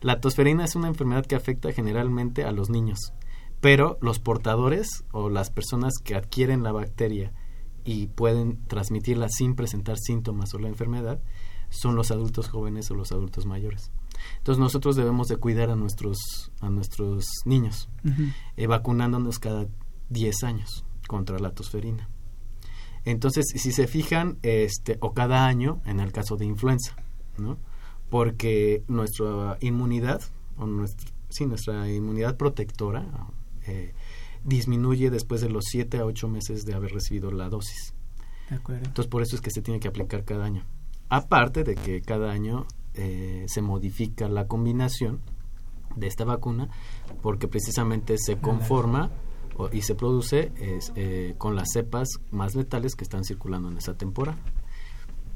La 0.00 0.20
tosferina 0.20 0.64
es 0.64 0.76
una 0.76 0.88
enfermedad 0.88 1.26
que 1.26 1.34
afecta 1.34 1.72
generalmente 1.72 2.44
a 2.44 2.52
los 2.52 2.70
niños, 2.70 3.12
pero 3.60 3.98
los 4.00 4.20
portadores 4.20 5.04
o 5.10 5.30
las 5.30 5.50
personas 5.50 5.94
que 6.02 6.14
adquieren 6.14 6.62
la 6.62 6.72
bacteria 6.72 7.32
y 7.84 8.06
pueden 8.08 8.58
transmitirla 8.66 9.28
sin 9.28 9.54
presentar 9.54 9.98
síntomas 9.98 10.54
o 10.54 10.58
la 10.58 10.68
enfermedad 10.68 11.20
son 11.70 11.96
los 11.96 12.10
adultos 12.10 12.48
jóvenes 12.48 12.90
o 12.90 12.94
los 12.94 13.12
adultos 13.12 13.46
mayores. 13.46 13.90
Entonces 14.38 14.60
nosotros 14.60 14.96
debemos 14.96 15.28
de 15.28 15.36
cuidar 15.36 15.70
a 15.70 15.76
nuestros 15.76 16.52
a 16.60 16.70
nuestros 16.70 17.24
niños 17.44 17.88
eh, 18.56 18.66
vacunándonos 18.66 19.38
cada 19.38 19.66
10 20.10 20.44
años 20.44 20.84
contra 21.08 21.38
la 21.38 21.50
tosferina. 21.50 22.08
Entonces, 23.04 23.44
si 23.54 23.72
se 23.72 23.86
fijan, 23.86 24.38
este, 24.42 24.96
o 25.00 25.12
cada 25.12 25.46
año, 25.46 25.82
en 25.84 26.00
el 26.00 26.10
caso 26.10 26.36
de 26.36 26.46
influenza, 26.46 26.96
¿no? 27.36 27.58
Porque 28.08 28.82
nuestra 28.88 29.58
inmunidad, 29.60 30.22
o 30.56 30.66
nuestra, 30.66 31.10
sí, 31.28 31.44
nuestra 31.44 31.90
inmunidad 31.90 32.36
protectora, 32.38 33.06
eh, 33.66 33.92
disminuye 34.44 35.10
después 35.10 35.40
de 35.40 35.48
los 35.48 35.64
7 35.68 35.98
a 35.98 36.04
8 36.04 36.28
meses 36.28 36.64
de 36.64 36.74
haber 36.74 36.92
recibido 36.92 37.30
la 37.30 37.48
dosis. 37.48 37.94
De 38.50 38.56
acuerdo. 38.56 38.84
Entonces, 38.84 39.10
por 39.10 39.22
eso 39.22 39.36
es 39.36 39.40
que 39.42 39.50
se 39.50 39.62
tiene 39.62 39.80
que 39.80 39.88
aplicar 39.88 40.24
cada 40.24 40.44
año. 40.44 40.64
Aparte 41.08 41.64
de 41.64 41.74
que 41.74 42.02
cada 42.02 42.30
año 42.30 42.66
eh, 42.94 43.44
se 43.48 43.60
modifica 43.62 44.28
la 44.28 44.46
combinación 44.46 45.20
de 45.96 46.06
esta 46.06 46.24
vacuna, 46.24 46.68
porque 47.22 47.48
precisamente 47.48 48.16
se 48.18 48.36
conforma 48.38 49.10
o- 49.56 49.68
y 49.72 49.82
se 49.82 49.94
produce 49.94 50.52
es, 50.56 50.92
eh, 50.96 51.34
con 51.38 51.54
las 51.56 51.70
cepas 51.72 52.08
más 52.30 52.54
letales 52.54 52.94
que 52.96 53.04
están 53.04 53.24
circulando 53.24 53.68
en 53.68 53.78
esa 53.78 53.94
temporada. 53.94 54.38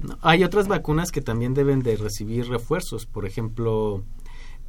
No, 0.00 0.18
Hay 0.22 0.44
otras 0.44 0.68
vacunas 0.68 1.10
que 1.10 1.20
también 1.20 1.54
deben 1.54 1.80
de 1.82 1.96
recibir 1.96 2.48
refuerzos, 2.48 3.06
por 3.06 3.26
ejemplo, 3.26 4.04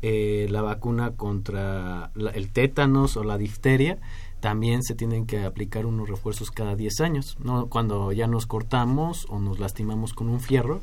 eh, 0.01 0.47
la 0.49 0.61
vacuna 0.61 1.11
contra 1.11 2.11
la- 2.15 2.31
el 2.31 2.51
tétanos 2.51 3.17
o 3.17 3.23
la 3.23 3.37
difteria, 3.37 3.99
también 4.39 4.83
se 4.83 4.95
tienen 4.95 5.25
que 5.25 5.43
aplicar 5.43 5.85
unos 5.85 6.09
refuerzos 6.09 6.51
cada 6.51 6.75
10 6.75 7.01
años. 7.01 7.37
¿no? 7.43 7.67
Cuando 7.67 8.11
ya 8.11 8.27
nos 8.27 8.45
cortamos 8.45 9.25
o 9.29 9.39
nos 9.39 9.59
lastimamos 9.59 10.13
con 10.13 10.29
un 10.29 10.39
fierro, 10.39 10.81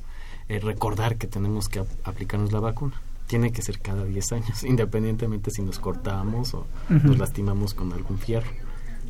eh, 0.48 0.58
recordar 0.60 1.16
que 1.16 1.26
tenemos 1.26 1.68
que 1.68 1.80
ap- 1.80 1.86
aplicarnos 2.04 2.52
la 2.52 2.60
vacuna. 2.60 2.94
Tiene 3.26 3.50
que 3.50 3.60
ser 3.62 3.80
cada 3.80 4.04
10 4.04 4.32
años, 4.32 4.62
independientemente 4.64 5.50
si 5.50 5.62
nos 5.62 5.78
cortamos 5.78 6.54
o 6.54 6.66
nos 6.88 7.18
lastimamos 7.18 7.74
con 7.74 7.92
algún 7.92 8.18
fierro. 8.18 8.50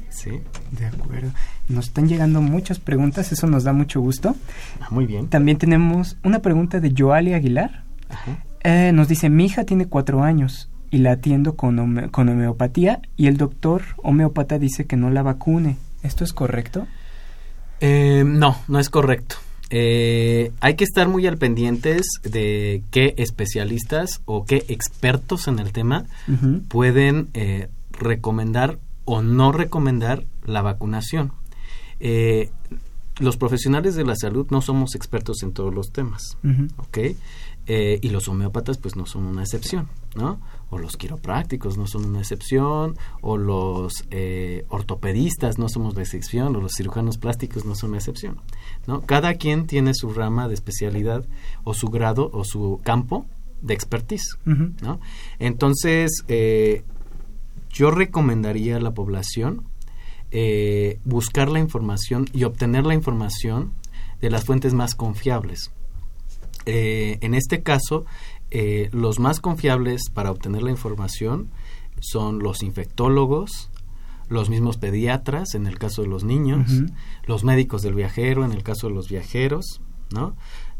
¿Sí? 0.08 0.40
De 0.70 0.86
acuerdo. 0.86 1.30
Nos 1.68 1.86
están 1.88 2.08
llegando 2.08 2.40
muchas 2.40 2.78
preguntas, 2.78 3.32
eso 3.32 3.46
nos 3.46 3.64
da 3.64 3.74
mucho 3.74 4.00
gusto. 4.00 4.34
Ah, 4.80 4.86
muy 4.90 5.04
bien. 5.04 5.28
También 5.28 5.58
tenemos 5.58 6.16
una 6.24 6.38
pregunta 6.38 6.80
de 6.80 6.94
Joali 6.96 7.34
Aguilar. 7.34 7.82
Ajá. 8.08 8.38
Eh, 8.64 8.92
nos 8.94 9.08
dice, 9.08 9.28
mi 9.28 9.44
hija 9.44 9.64
tiene 9.64 9.86
cuatro 9.86 10.22
años 10.22 10.70
y 10.90 10.98
la 10.98 11.12
atiendo 11.12 11.56
con, 11.56 11.78
home- 11.78 12.10
con 12.10 12.28
homeopatía 12.28 13.00
y 13.16 13.26
el 13.26 13.36
doctor 13.36 13.82
homeópata 13.98 14.58
dice 14.58 14.86
que 14.86 14.96
no 14.96 15.10
la 15.10 15.22
vacune. 15.22 15.76
¿Esto 16.02 16.24
es 16.24 16.32
correcto? 16.32 16.86
Eh, 17.80 18.24
no, 18.26 18.56
no 18.68 18.78
es 18.78 18.88
correcto. 18.90 19.36
Eh, 19.70 20.52
hay 20.60 20.74
que 20.76 20.84
estar 20.84 21.08
muy 21.08 21.26
al 21.26 21.38
pendientes 21.38 22.06
de 22.22 22.82
qué 22.92 23.14
especialistas 23.18 24.20
o 24.24 24.44
qué 24.44 24.64
expertos 24.68 25.48
en 25.48 25.58
el 25.58 25.72
tema 25.72 26.04
pueden 26.68 27.28
eh, 27.34 27.68
recomendar 27.90 28.78
o 29.04 29.22
no 29.22 29.50
recomendar 29.52 30.24
la 30.44 30.62
vacunación. 30.62 31.32
Eh, 31.98 32.50
los 33.18 33.36
profesionales 33.36 33.94
de 33.96 34.04
la 34.04 34.14
salud 34.14 34.46
no 34.50 34.60
somos 34.60 34.94
expertos 34.94 35.42
en 35.42 35.52
todos 35.52 35.74
los 35.74 35.90
temas. 35.90 36.36
¿ok? 36.76 36.98
Eh, 37.68 37.98
y 38.00 38.10
los 38.10 38.28
homeópatas 38.28 38.78
pues 38.78 38.94
no 38.94 39.06
son 39.06 39.24
una 39.26 39.42
excepción, 39.42 39.88
¿no? 40.14 40.38
O 40.70 40.78
los 40.78 40.96
quiroprácticos 40.96 41.78
no 41.78 41.86
son 41.86 42.06
una 42.06 42.20
excepción, 42.20 42.96
o 43.20 43.36
los 43.36 44.04
eh, 44.10 44.64
ortopedistas 44.68 45.58
no 45.58 45.68
somos 45.68 45.94
la 45.94 46.02
excepción, 46.02 46.56
o 46.56 46.60
los 46.60 46.72
cirujanos 46.74 47.18
plásticos 47.18 47.64
no 47.64 47.74
son 47.74 47.90
una 47.90 47.98
excepción, 47.98 48.40
¿no? 48.86 49.02
Cada 49.02 49.34
quien 49.34 49.66
tiene 49.66 49.94
su 49.94 50.12
rama 50.12 50.48
de 50.48 50.54
especialidad 50.54 51.24
o 51.64 51.72
su 51.72 51.88
grado 51.88 52.30
o 52.32 52.44
su 52.44 52.80
campo 52.82 53.26
de 53.62 53.74
expertise. 53.74 54.36
Entonces, 55.38 56.24
eh, 56.28 56.82
yo 57.70 57.90
recomendaría 57.90 58.76
a 58.76 58.80
la 58.80 58.92
población 58.92 59.64
eh, 60.30 60.98
buscar 61.04 61.48
la 61.48 61.60
información 61.60 62.26
y 62.32 62.44
obtener 62.44 62.84
la 62.84 62.94
información 62.94 63.72
de 64.20 64.30
las 64.30 64.44
fuentes 64.44 64.74
más 64.74 64.94
confiables. 64.94 65.70
Eh, 66.64 67.18
en 67.20 67.34
este 67.34 67.62
caso, 67.62 68.06
eh, 68.50 68.88
los 68.92 69.18
más 69.18 69.40
confiables 69.40 70.02
para 70.12 70.30
obtener 70.30 70.62
la 70.62 70.70
información 70.70 71.50
son 72.00 72.38
los 72.40 72.62
infectólogos, 72.62 73.70
los 74.28 74.50
mismos 74.50 74.76
pediatras 74.76 75.54
en 75.54 75.66
el 75.66 75.78
caso 75.78 76.02
de 76.02 76.08
los 76.08 76.24
niños, 76.24 76.70
los 77.26 77.44
médicos 77.44 77.82
del 77.82 77.94
viajero 77.94 78.44
en 78.44 78.52
el 78.52 78.62
caso 78.62 78.88
de 78.88 78.94
los 78.94 79.08
viajeros, 79.08 79.80
¿no? 80.10 80.36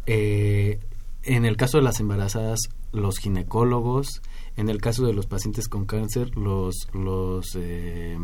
Eh, 0.07 0.81
en 1.23 1.45
el 1.45 1.57
caso 1.57 1.79
de 1.79 1.85
las 1.85 2.01
embarazadas, 2.01 2.61
los 2.93 3.19
ginecólogos, 3.19 4.23
en 4.57 4.69
el 4.69 4.81
caso 4.81 5.05
de 5.05 5.13
los 5.13 5.27
pacientes 5.27 5.69
con 5.69 5.85
cáncer, 5.85 6.37
los, 6.37 6.89
los 6.93 7.57
eh, 7.57 8.17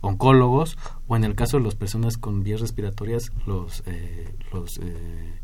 oncólogos, 0.00 0.78
o 1.08 1.16
en 1.16 1.24
el 1.24 1.34
caso 1.34 1.58
de 1.58 1.64
las 1.64 1.74
personas 1.74 2.16
con 2.16 2.42
vías 2.42 2.60
respiratorias, 2.60 3.32
los, 3.46 3.82
eh, 3.86 4.34
los 4.52 4.78
eh, 4.78 5.40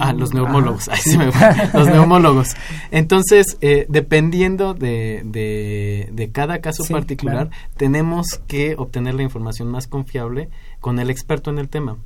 Ah, 0.00 0.12
los 0.12 0.34
neumólogos. 0.34 0.88
Sí. 1.00 1.12
se 1.12 1.18
me 1.18 1.32
fue. 1.32 1.48
Los 1.72 1.88
neumólogos. 1.88 2.54
Entonces, 2.90 3.56
eh, 3.62 3.86
dependiendo 3.88 4.74
de, 4.74 5.22
de, 5.24 6.10
de 6.12 6.30
cada 6.30 6.60
caso 6.60 6.84
Sí, 6.84 6.92
particular, 6.92 7.48
claro. 7.48 7.68
tenemos 7.76 8.40
que 8.46 8.74
obtener 8.76 9.14
la 9.14 9.22
información 9.22 9.68
más 9.70 9.86
confiable 9.86 10.50
con 10.80 10.98
el 10.98 11.08
experto 11.10 11.50
en 11.50 11.58
el 11.58 11.68
tema. 11.68 11.96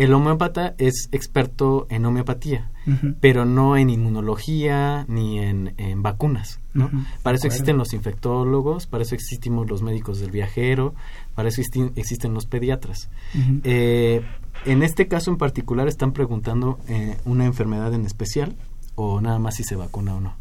El 0.00 0.14
homeópata 0.14 0.74
es 0.78 1.10
experto 1.12 1.86
en 1.90 2.06
homeopatía, 2.06 2.70
pero 3.20 3.44
no 3.44 3.76
en 3.76 3.90
inmunología 3.90 5.04
ni 5.08 5.40
en, 5.40 5.74
en 5.76 6.02
vacunas. 6.02 6.58
¿no? 6.72 6.90
Para 7.22 7.36
eso 7.36 7.46
existen 7.46 7.76
los 7.76 7.92
infectólogos, 7.92 8.86
para 8.86 9.02
eso 9.02 9.14
existimos 9.14 9.68
los 9.68 9.82
médicos 9.82 10.18
del 10.18 10.30
viajero, 10.30 10.94
para 11.34 11.50
eso 11.50 11.60
existen, 11.60 12.32
los 12.32 12.46
pediatras. 12.46 13.10
Eh, 13.62 14.22
en 14.64 14.82
este 14.82 15.06
caso 15.06 15.32
en 15.32 15.36
particular 15.36 15.86
están 15.86 16.12
preguntando 16.12 16.78
eh, 16.88 17.18
una 17.26 17.44
enfermedad 17.44 17.92
en 17.92 18.06
especial 18.06 18.56
o 18.94 19.20
nada 19.20 19.38
más 19.38 19.56
si 19.56 19.64
se 19.64 19.76
vacuna 19.76 20.14
o 20.14 20.20
no. 20.20 20.34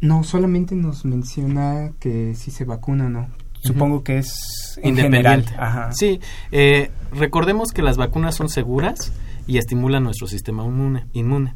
No, 0.00 0.24
solamente 0.24 0.76
nos 0.76 1.04
menciona 1.04 1.92
que 2.00 2.34
si 2.34 2.50
se 2.50 2.64
vacuna 2.64 3.04
o 3.04 3.10
no. 3.10 3.28
Supongo 3.64 4.04
que 4.04 4.18
es 4.18 4.78
en 4.82 4.90
Independiente. 4.90 5.48
general. 5.50 5.54
Ajá. 5.58 5.92
Sí, 5.92 6.20
eh, 6.52 6.90
recordemos 7.12 7.72
que 7.72 7.82
las 7.82 7.96
vacunas 7.96 8.34
son 8.34 8.48
seguras 8.48 9.12
y 9.46 9.58
estimulan 9.58 10.04
nuestro 10.04 10.26
sistema 10.26 10.64
inmune. 10.64 11.06
inmune. 11.12 11.54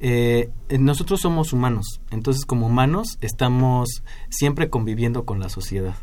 Eh, 0.00 0.50
nosotros 0.78 1.20
somos 1.20 1.52
humanos, 1.52 2.00
entonces 2.10 2.44
como 2.44 2.66
humanos 2.66 3.18
estamos 3.20 4.02
siempre 4.28 4.68
conviviendo 4.70 5.24
con 5.24 5.40
la 5.40 5.48
sociedad. 5.48 5.94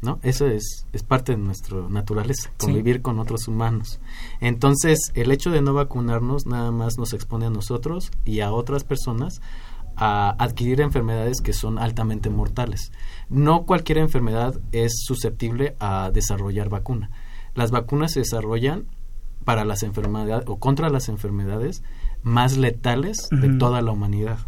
¿no? 0.00 0.20
Eso 0.22 0.46
es, 0.46 0.86
es 0.92 1.02
parte 1.02 1.32
de 1.32 1.38
nuestra 1.38 1.76
naturaleza, 1.88 2.52
convivir 2.58 3.02
con 3.02 3.18
otros 3.18 3.48
humanos. 3.48 4.00
Entonces, 4.40 5.00
el 5.14 5.32
hecho 5.32 5.50
de 5.50 5.60
no 5.60 5.74
vacunarnos 5.74 6.46
nada 6.46 6.70
más 6.70 6.98
nos 6.98 7.12
expone 7.14 7.46
a 7.46 7.50
nosotros 7.50 8.12
y 8.24 8.40
a 8.40 8.52
otras 8.52 8.84
personas 8.84 9.40
a 9.96 10.36
adquirir 10.38 10.80
enfermedades 10.80 11.40
que 11.40 11.52
son 11.52 11.78
altamente 11.78 12.30
mortales. 12.30 12.92
No 13.28 13.66
cualquier 13.66 13.98
enfermedad 13.98 14.60
es 14.72 15.04
susceptible 15.04 15.76
a 15.80 16.10
desarrollar 16.12 16.68
vacuna. 16.68 17.10
Las 17.54 17.70
vacunas 17.70 18.12
se 18.12 18.20
desarrollan 18.20 18.86
para 19.44 19.64
las 19.64 19.82
enfermedades 19.82 20.44
o 20.46 20.58
contra 20.58 20.90
las 20.90 21.08
enfermedades 21.08 21.82
más 22.22 22.56
letales 22.56 23.28
de 23.30 23.56
toda 23.58 23.80
la 23.82 23.92
humanidad. 23.92 24.38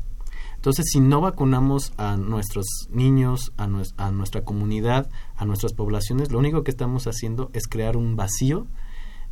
Entonces, 0.57 0.87
si 0.93 1.01
no 1.01 1.23
vacunamos 1.23 1.95
a 1.97 2.19
nuestros 2.19 2.67
niños, 2.91 3.53
a, 3.57 3.65
a, 3.97 4.11
nuestra 4.11 4.45
comunidad, 4.45 5.09
a 5.37 5.47
nuestras 5.47 5.73
poblaciones, 5.73 6.31
lo 6.31 6.39
único 6.39 6.65
que 6.65 6.71
estamos 6.71 7.07
haciendo 7.07 7.51
es 7.55 7.67
crear 7.67 7.97
un 7.97 8.15
vacío 8.15 8.67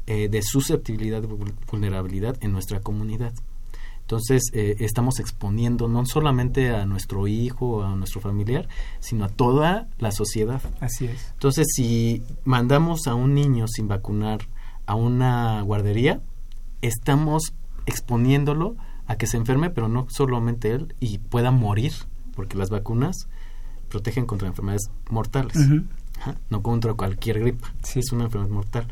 eh, 0.06 0.30
de 0.30 0.40
susceptibilidad, 0.40 1.22
vulnerabilidad 1.70 2.38
en 2.40 2.52
nuestra 2.52 2.80
comunidad. 2.80 3.34
Entonces, 4.08 4.44
eh, 4.54 4.76
estamos 4.78 5.20
exponiendo 5.20 5.86
no 5.86 6.06
solamente 6.06 6.70
a 6.70 6.86
nuestro 6.86 7.26
hijo 7.26 7.84
a 7.84 7.94
nuestro 7.94 8.22
familiar, 8.22 8.66
sino 9.00 9.26
a 9.26 9.28
toda 9.28 9.86
la 9.98 10.12
sociedad. 10.12 10.62
Así 10.80 11.04
es. 11.04 11.28
Entonces, 11.34 11.66
si 11.74 12.22
mandamos 12.46 13.06
a 13.06 13.14
un 13.14 13.34
niño 13.34 13.68
sin 13.68 13.86
vacunar 13.86 14.48
a 14.86 14.94
una 14.94 15.60
guardería, 15.60 16.22
estamos 16.80 17.52
exponiéndolo 17.84 18.76
a 19.06 19.16
que 19.16 19.26
se 19.26 19.36
enferme, 19.36 19.68
pero 19.68 19.88
no 19.88 20.06
solamente 20.08 20.70
él, 20.70 20.94
y 21.00 21.18
pueda 21.18 21.50
morir, 21.50 21.92
porque 22.34 22.56
las 22.56 22.70
vacunas 22.70 23.28
protegen 23.90 24.24
contra 24.24 24.48
enfermedades 24.48 24.90
mortales, 25.10 25.58
no 26.48 26.62
contra 26.62 26.94
cualquier 26.94 27.40
gripa, 27.40 27.74
sí. 27.82 27.98
es 27.98 28.10
una 28.10 28.24
enfermedad 28.24 28.54
mortal, 28.54 28.88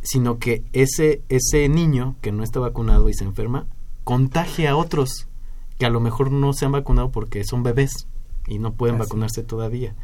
sino 0.00 0.38
que 0.38 0.64
ese, 0.72 1.20
ese 1.28 1.68
niño 1.68 2.16
que 2.22 2.32
no 2.32 2.42
está 2.42 2.60
vacunado 2.60 3.10
y 3.10 3.14
se 3.14 3.24
enferma, 3.24 3.66
contagia 4.04 4.72
a 4.72 4.76
otros 4.76 5.28
que 5.78 5.86
a 5.86 5.90
lo 5.90 6.00
mejor 6.00 6.30
no 6.30 6.52
se 6.52 6.64
han 6.64 6.72
vacunado 6.72 7.10
porque 7.10 7.44
son 7.44 7.62
bebés 7.62 8.06
y 8.46 8.58
no 8.58 8.74
pueden 8.74 8.98
vacunarse 8.98 9.42
todavía. 9.42 9.94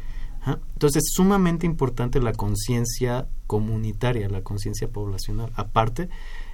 Entonces 0.45 1.03
es 1.03 1.13
sumamente 1.13 1.65
importante 1.65 2.21
la 2.21 2.33
conciencia 2.33 3.27
comunitaria, 3.47 4.29
la 4.29 4.41
conciencia 4.41 4.87
poblacional, 4.87 5.51
aparte 5.55 6.09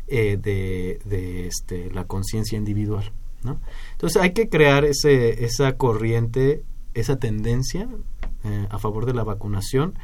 eh, 0.08 0.38
de, 0.38 1.48
este, 1.48 1.92
la 1.92 2.06
conciencia 2.06 2.58
individual. 2.58 3.12
¿no? 3.44 3.60
Entonces 3.92 4.22
hay 4.22 4.34
que 4.34 4.50
crear 4.50 4.86
ese, 4.86 5.46
esa 5.46 5.78
corriente, 5.78 6.64
esa 6.94 7.18
tendencia 7.18 7.88
eh, 8.44 8.68
a 8.70 8.80
favor 8.80 9.06
de 9.06 9.14
la 9.14 9.24
vacunación. 9.24 9.98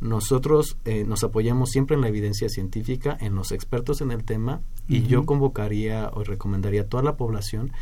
Nosotros 0.00 0.76
eh, 0.84 1.04
nos 1.04 1.24
apoyamos 1.24 1.70
siempre 1.70 1.96
en 1.96 2.02
la 2.02 2.08
evidencia 2.08 2.48
científica, 2.48 3.16
en 3.20 3.34
los 3.34 3.52
expertos 3.52 4.00
en 4.00 4.10
el 4.10 4.24
tema, 4.24 4.60
y 4.88 5.02
yo 5.02 5.26
convocaría 5.26 6.10
o 6.12 6.24
recomendaría 6.24 6.82
a 6.82 6.86
toda 6.86 7.02
la 7.02 7.16
población 7.16 7.72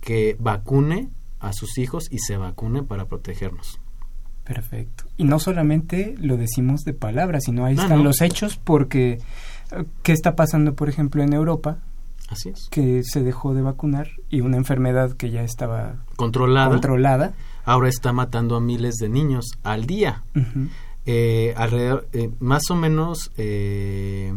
que 0.00 0.36
vacune 0.38 1.08
a 1.38 1.52
sus 1.52 1.78
hijos 1.78 2.08
y 2.10 2.18
se 2.18 2.36
vacune 2.36 2.82
para 2.82 3.06
protegernos. 3.06 3.80
Perfecto. 4.44 5.04
Y 5.16 5.24
no 5.24 5.38
solamente 5.38 6.14
lo 6.18 6.36
decimos 6.36 6.80
de 6.80 6.92
palabras, 6.92 7.44
sino 7.44 7.64
ahí 7.64 7.76
están 7.76 8.02
los 8.02 8.20
hechos 8.20 8.56
porque 8.56 9.20
¿Qué 10.02 10.12
está 10.12 10.36
pasando, 10.36 10.74
por 10.74 10.88
ejemplo, 10.88 11.22
en 11.22 11.32
Europa? 11.32 11.78
Así 12.28 12.48
es. 12.48 12.68
Que 12.70 13.02
se 13.04 13.22
dejó 13.22 13.54
de 13.54 13.62
vacunar 13.62 14.08
y 14.28 14.40
una 14.40 14.56
enfermedad 14.56 15.12
que 15.12 15.30
ya 15.30 15.42
estaba 15.42 15.96
controlada, 16.16 16.70
controlada. 16.70 17.32
ahora 17.64 17.88
está 17.88 18.12
matando 18.12 18.56
a 18.56 18.60
miles 18.60 18.96
de 18.96 19.08
niños 19.08 19.46
al 19.62 19.86
día. 19.86 20.22
Eh, 21.06 21.54
alrededor, 21.56 22.08
eh, 22.12 22.30
más 22.40 22.70
o 22.70 22.76
menos, 22.76 23.32
eh, 23.36 24.32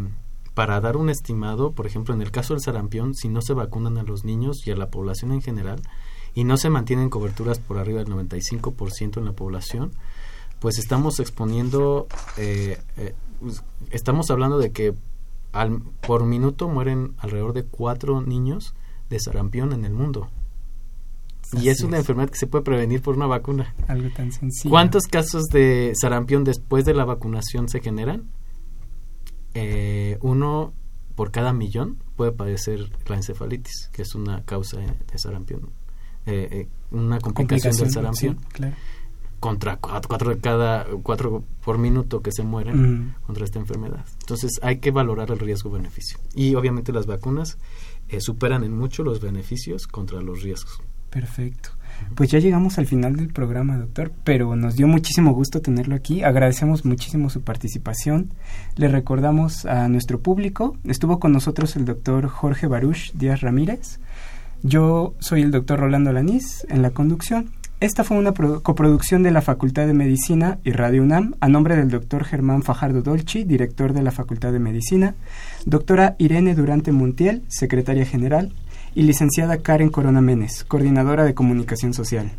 para 0.54 0.80
dar 0.80 0.98
un 0.98 1.10
estimado, 1.10 1.72
por 1.72 1.86
ejemplo, 1.86 2.14
en 2.14 2.22
el 2.22 2.32
caso 2.32 2.54
del 2.54 2.62
sarampión, 2.62 3.16
si 3.16 3.28
no 3.28 3.42
se 3.42 3.54
vacunan 3.54 3.98
a 3.98 4.04
los 4.04 4.24
niños 4.24 4.66
y 4.66 4.72
a 4.72 4.76
la 4.76 4.90
población 4.90 5.32
en 5.32 5.42
general, 5.42 5.82
y 6.36 6.46
no 6.46 6.58
se 6.58 6.70
mantienen 6.70 7.10
coberturas 7.10 7.60
por 7.60 7.78
arriba 7.78 8.04
del 8.04 8.14
95% 8.14 9.18
en 9.18 9.26
la 9.26 9.34
población, 9.34 9.92
pues 10.60 10.80
estamos 10.80 11.20
exponiendo, 11.20 12.08
pues, 12.36 13.62
estamos 13.92 14.32
hablando 14.32 14.58
de 14.58 14.72
que 14.72 14.94
al, 15.52 15.82
por 16.02 16.26
minuto 16.26 16.70
mueren 16.70 17.14
alrededor 17.18 17.54
de 17.54 17.66
cuatro 17.66 18.22
niños 18.22 18.74
de 19.10 19.20
sarampión 19.20 19.74
en 19.74 19.86
el 19.86 19.94
mundo. 19.94 20.30
Y 21.62 21.70
es 21.70 21.82
una 21.82 21.98
enfermedad 21.98 22.30
que 22.30 22.38
se 22.38 22.48
puede 22.48 22.64
prevenir 22.64 23.02
por 23.02 23.16
una 23.16 23.28
vacuna. 23.28 23.74
Algo 23.88 24.10
tan 24.10 24.32
sencillo. 24.32 24.70
¿Cuántos 24.70 25.04
casos 25.04 25.46
de 25.46 25.94
sarampión 26.00 26.44
después 26.44 26.86
de 26.86 26.94
la 26.94 27.06
vacunación 27.06 27.70
se 27.70 27.80
generan? 27.80 28.24
Eh, 29.54 30.18
uno 30.22 30.74
por 31.16 31.32
cada 31.32 31.54
millón 31.54 31.98
puede 32.16 32.32
padecer 32.32 32.90
la 33.08 33.16
encefalitis, 33.16 33.90
que 33.92 34.02
es 34.02 34.16
una 34.16 34.44
causa 34.44 34.80
de 34.80 35.18
sarampión, 35.18 35.70
eh, 36.26 36.48
eh, 36.52 36.68
una 36.92 37.20
complicación, 37.20 37.76
del 37.76 37.92
sarampión. 37.92 38.40
claro 38.52 38.76
contra 39.44 39.76
cuatro, 39.76 40.30
de 40.30 40.40
cada 40.40 40.86
cuatro 41.04 41.44
por 41.66 41.78
minuto 41.78 42.22
que 42.22 42.32
se 42.32 42.44
mueren 42.44 43.14
contra 43.26 43.44
esta 43.44 43.60
enfermedad. 43.60 44.06
Entonces 44.22 44.52
hay 44.62 44.78
que 44.78 44.90
valorar 44.90 45.32
el 45.32 45.40
riesgo-beneficio. 45.40 46.18
Y 46.34 46.56
obviamente 46.56 46.94
las 46.94 47.08
vacunas 47.08 47.58
eh, 48.08 48.22
superan 48.22 48.64
en 48.64 48.72
mucho 48.72 49.04
los 49.04 49.20
beneficios 49.20 49.86
contra 49.86 50.22
los 50.22 50.44
riesgos. 50.44 50.80
Perfecto. 51.14 51.70
Pues 52.16 52.32
ya 52.32 52.40
llegamos 52.40 52.80
al 52.80 52.88
final 52.88 53.16
del 53.16 53.28
programa, 53.28 53.78
doctor, 53.78 54.12
pero 54.24 54.56
nos 54.56 54.76
dio 54.76 54.88
muchísimo 54.88 55.32
gusto 55.34 55.62
tenerlo 55.62 55.96
aquí. 55.96 56.24
Agradecemos 56.24 56.86
muchísimo 56.86 57.30
su 57.30 57.44
participación. 57.44 58.32
Le 58.76 58.88
recordamos 58.88 59.66
a 59.66 59.88
nuestro 59.90 60.20
público, 60.20 60.76
estuvo 60.86 61.20
con 61.20 61.32
nosotros 61.32 61.76
el 61.76 61.86
doctor 61.86 62.28
Jorge 62.28 62.66
Baruch 62.66 63.14
Díaz 63.14 63.42
Ramírez. 63.42 64.00
Yo 64.64 65.14
soy 65.20 65.44
el 65.44 65.52
doctor 65.52 65.80
Rolando 65.80 66.12
Lanís 66.12 66.66
en 66.68 66.82
la 66.82 66.90
conducción 66.90 67.52
esta 67.84 68.06
fue 68.06 68.16
una 68.16 68.32
coproducción 68.32 69.24
de 69.24 69.32
la 69.32 69.42
Facultad 69.42 69.88
de 69.88 69.94
Medicina 69.94 70.58
y 70.64 70.72
Radio 70.72 71.04
UNAM 71.04 71.34
a 71.42 71.50
nombre 71.50 71.76
del 71.76 71.90
doctor 71.90 72.24
Germán 72.24 72.64
Fajardo 72.64 73.02
Dolci, 73.02 73.44
director 73.44 73.92
de 73.92 74.02
la 74.02 74.12
Facultad 74.12 74.54
de 74.54 74.60
Medicina, 74.60 75.16
doctora 75.66 76.16
Irene 76.18 76.56
Durante 76.56 76.94
Montiel, 76.94 77.44
secretaria 77.50 78.06
general, 78.06 78.54
y 78.96 79.04
licenciada 79.04 79.58
Karen 79.58 79.90
Corona 79.90 80.22
Menes, 80.22 80.64
coordinadora 80.64 81.24
de 81.24 81.34
comunicación 81.34 81.94
social. 81.94 82.32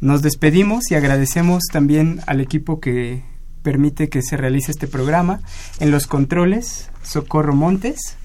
Nos 0.00 0.22
despedimos 0.22 0.90
y 0.90 0.94
agradecemos 0.94 1.62
también 1.72 2.20
al 2.26 2.40
equipo 2.40 2.80
que 2.80 3.22
permite 3.62 4.08
que 4.08 4.22
se 4.22 4.36
realice 4.36 4.72
este 4.72 4.88
programa. 4.88 5.40
En 5.80 5.90
los 5.90 6.06
controles, 6.06 6.90
Socorro 7.02 7.54
Montes. 7.54 8.16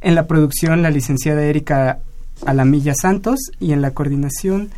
En 0.00 0.14
la 0.14 0.26
producción, 0.26 0.82
la 0.82 0.90
licenciada 0.90 1.42
Erika 1.42 2.00
Alamilla 2.44 2.94
Santos. 2.94 3.38
Y 3.60 3.72
en 3.72 3.80
la 3.80 3.92
coordinación, 3.92 4.70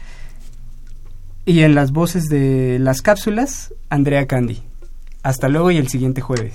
y 1.44 1.62
en 1.62 1.74
las 1.74 1.92
voces 1.92 2.28
de 2.28 2.78
las 2.78 3.00
cápsulas, 3.00 3.72
Andrea 3.88 4.26
Candy. 4.26 4.62
Hasta 5.22 5.48
luego 5.48 5.70
y 5.70 5.78
el 5.78 5.88
siguiente 5.88 6.20
jueves. 6.20 6.54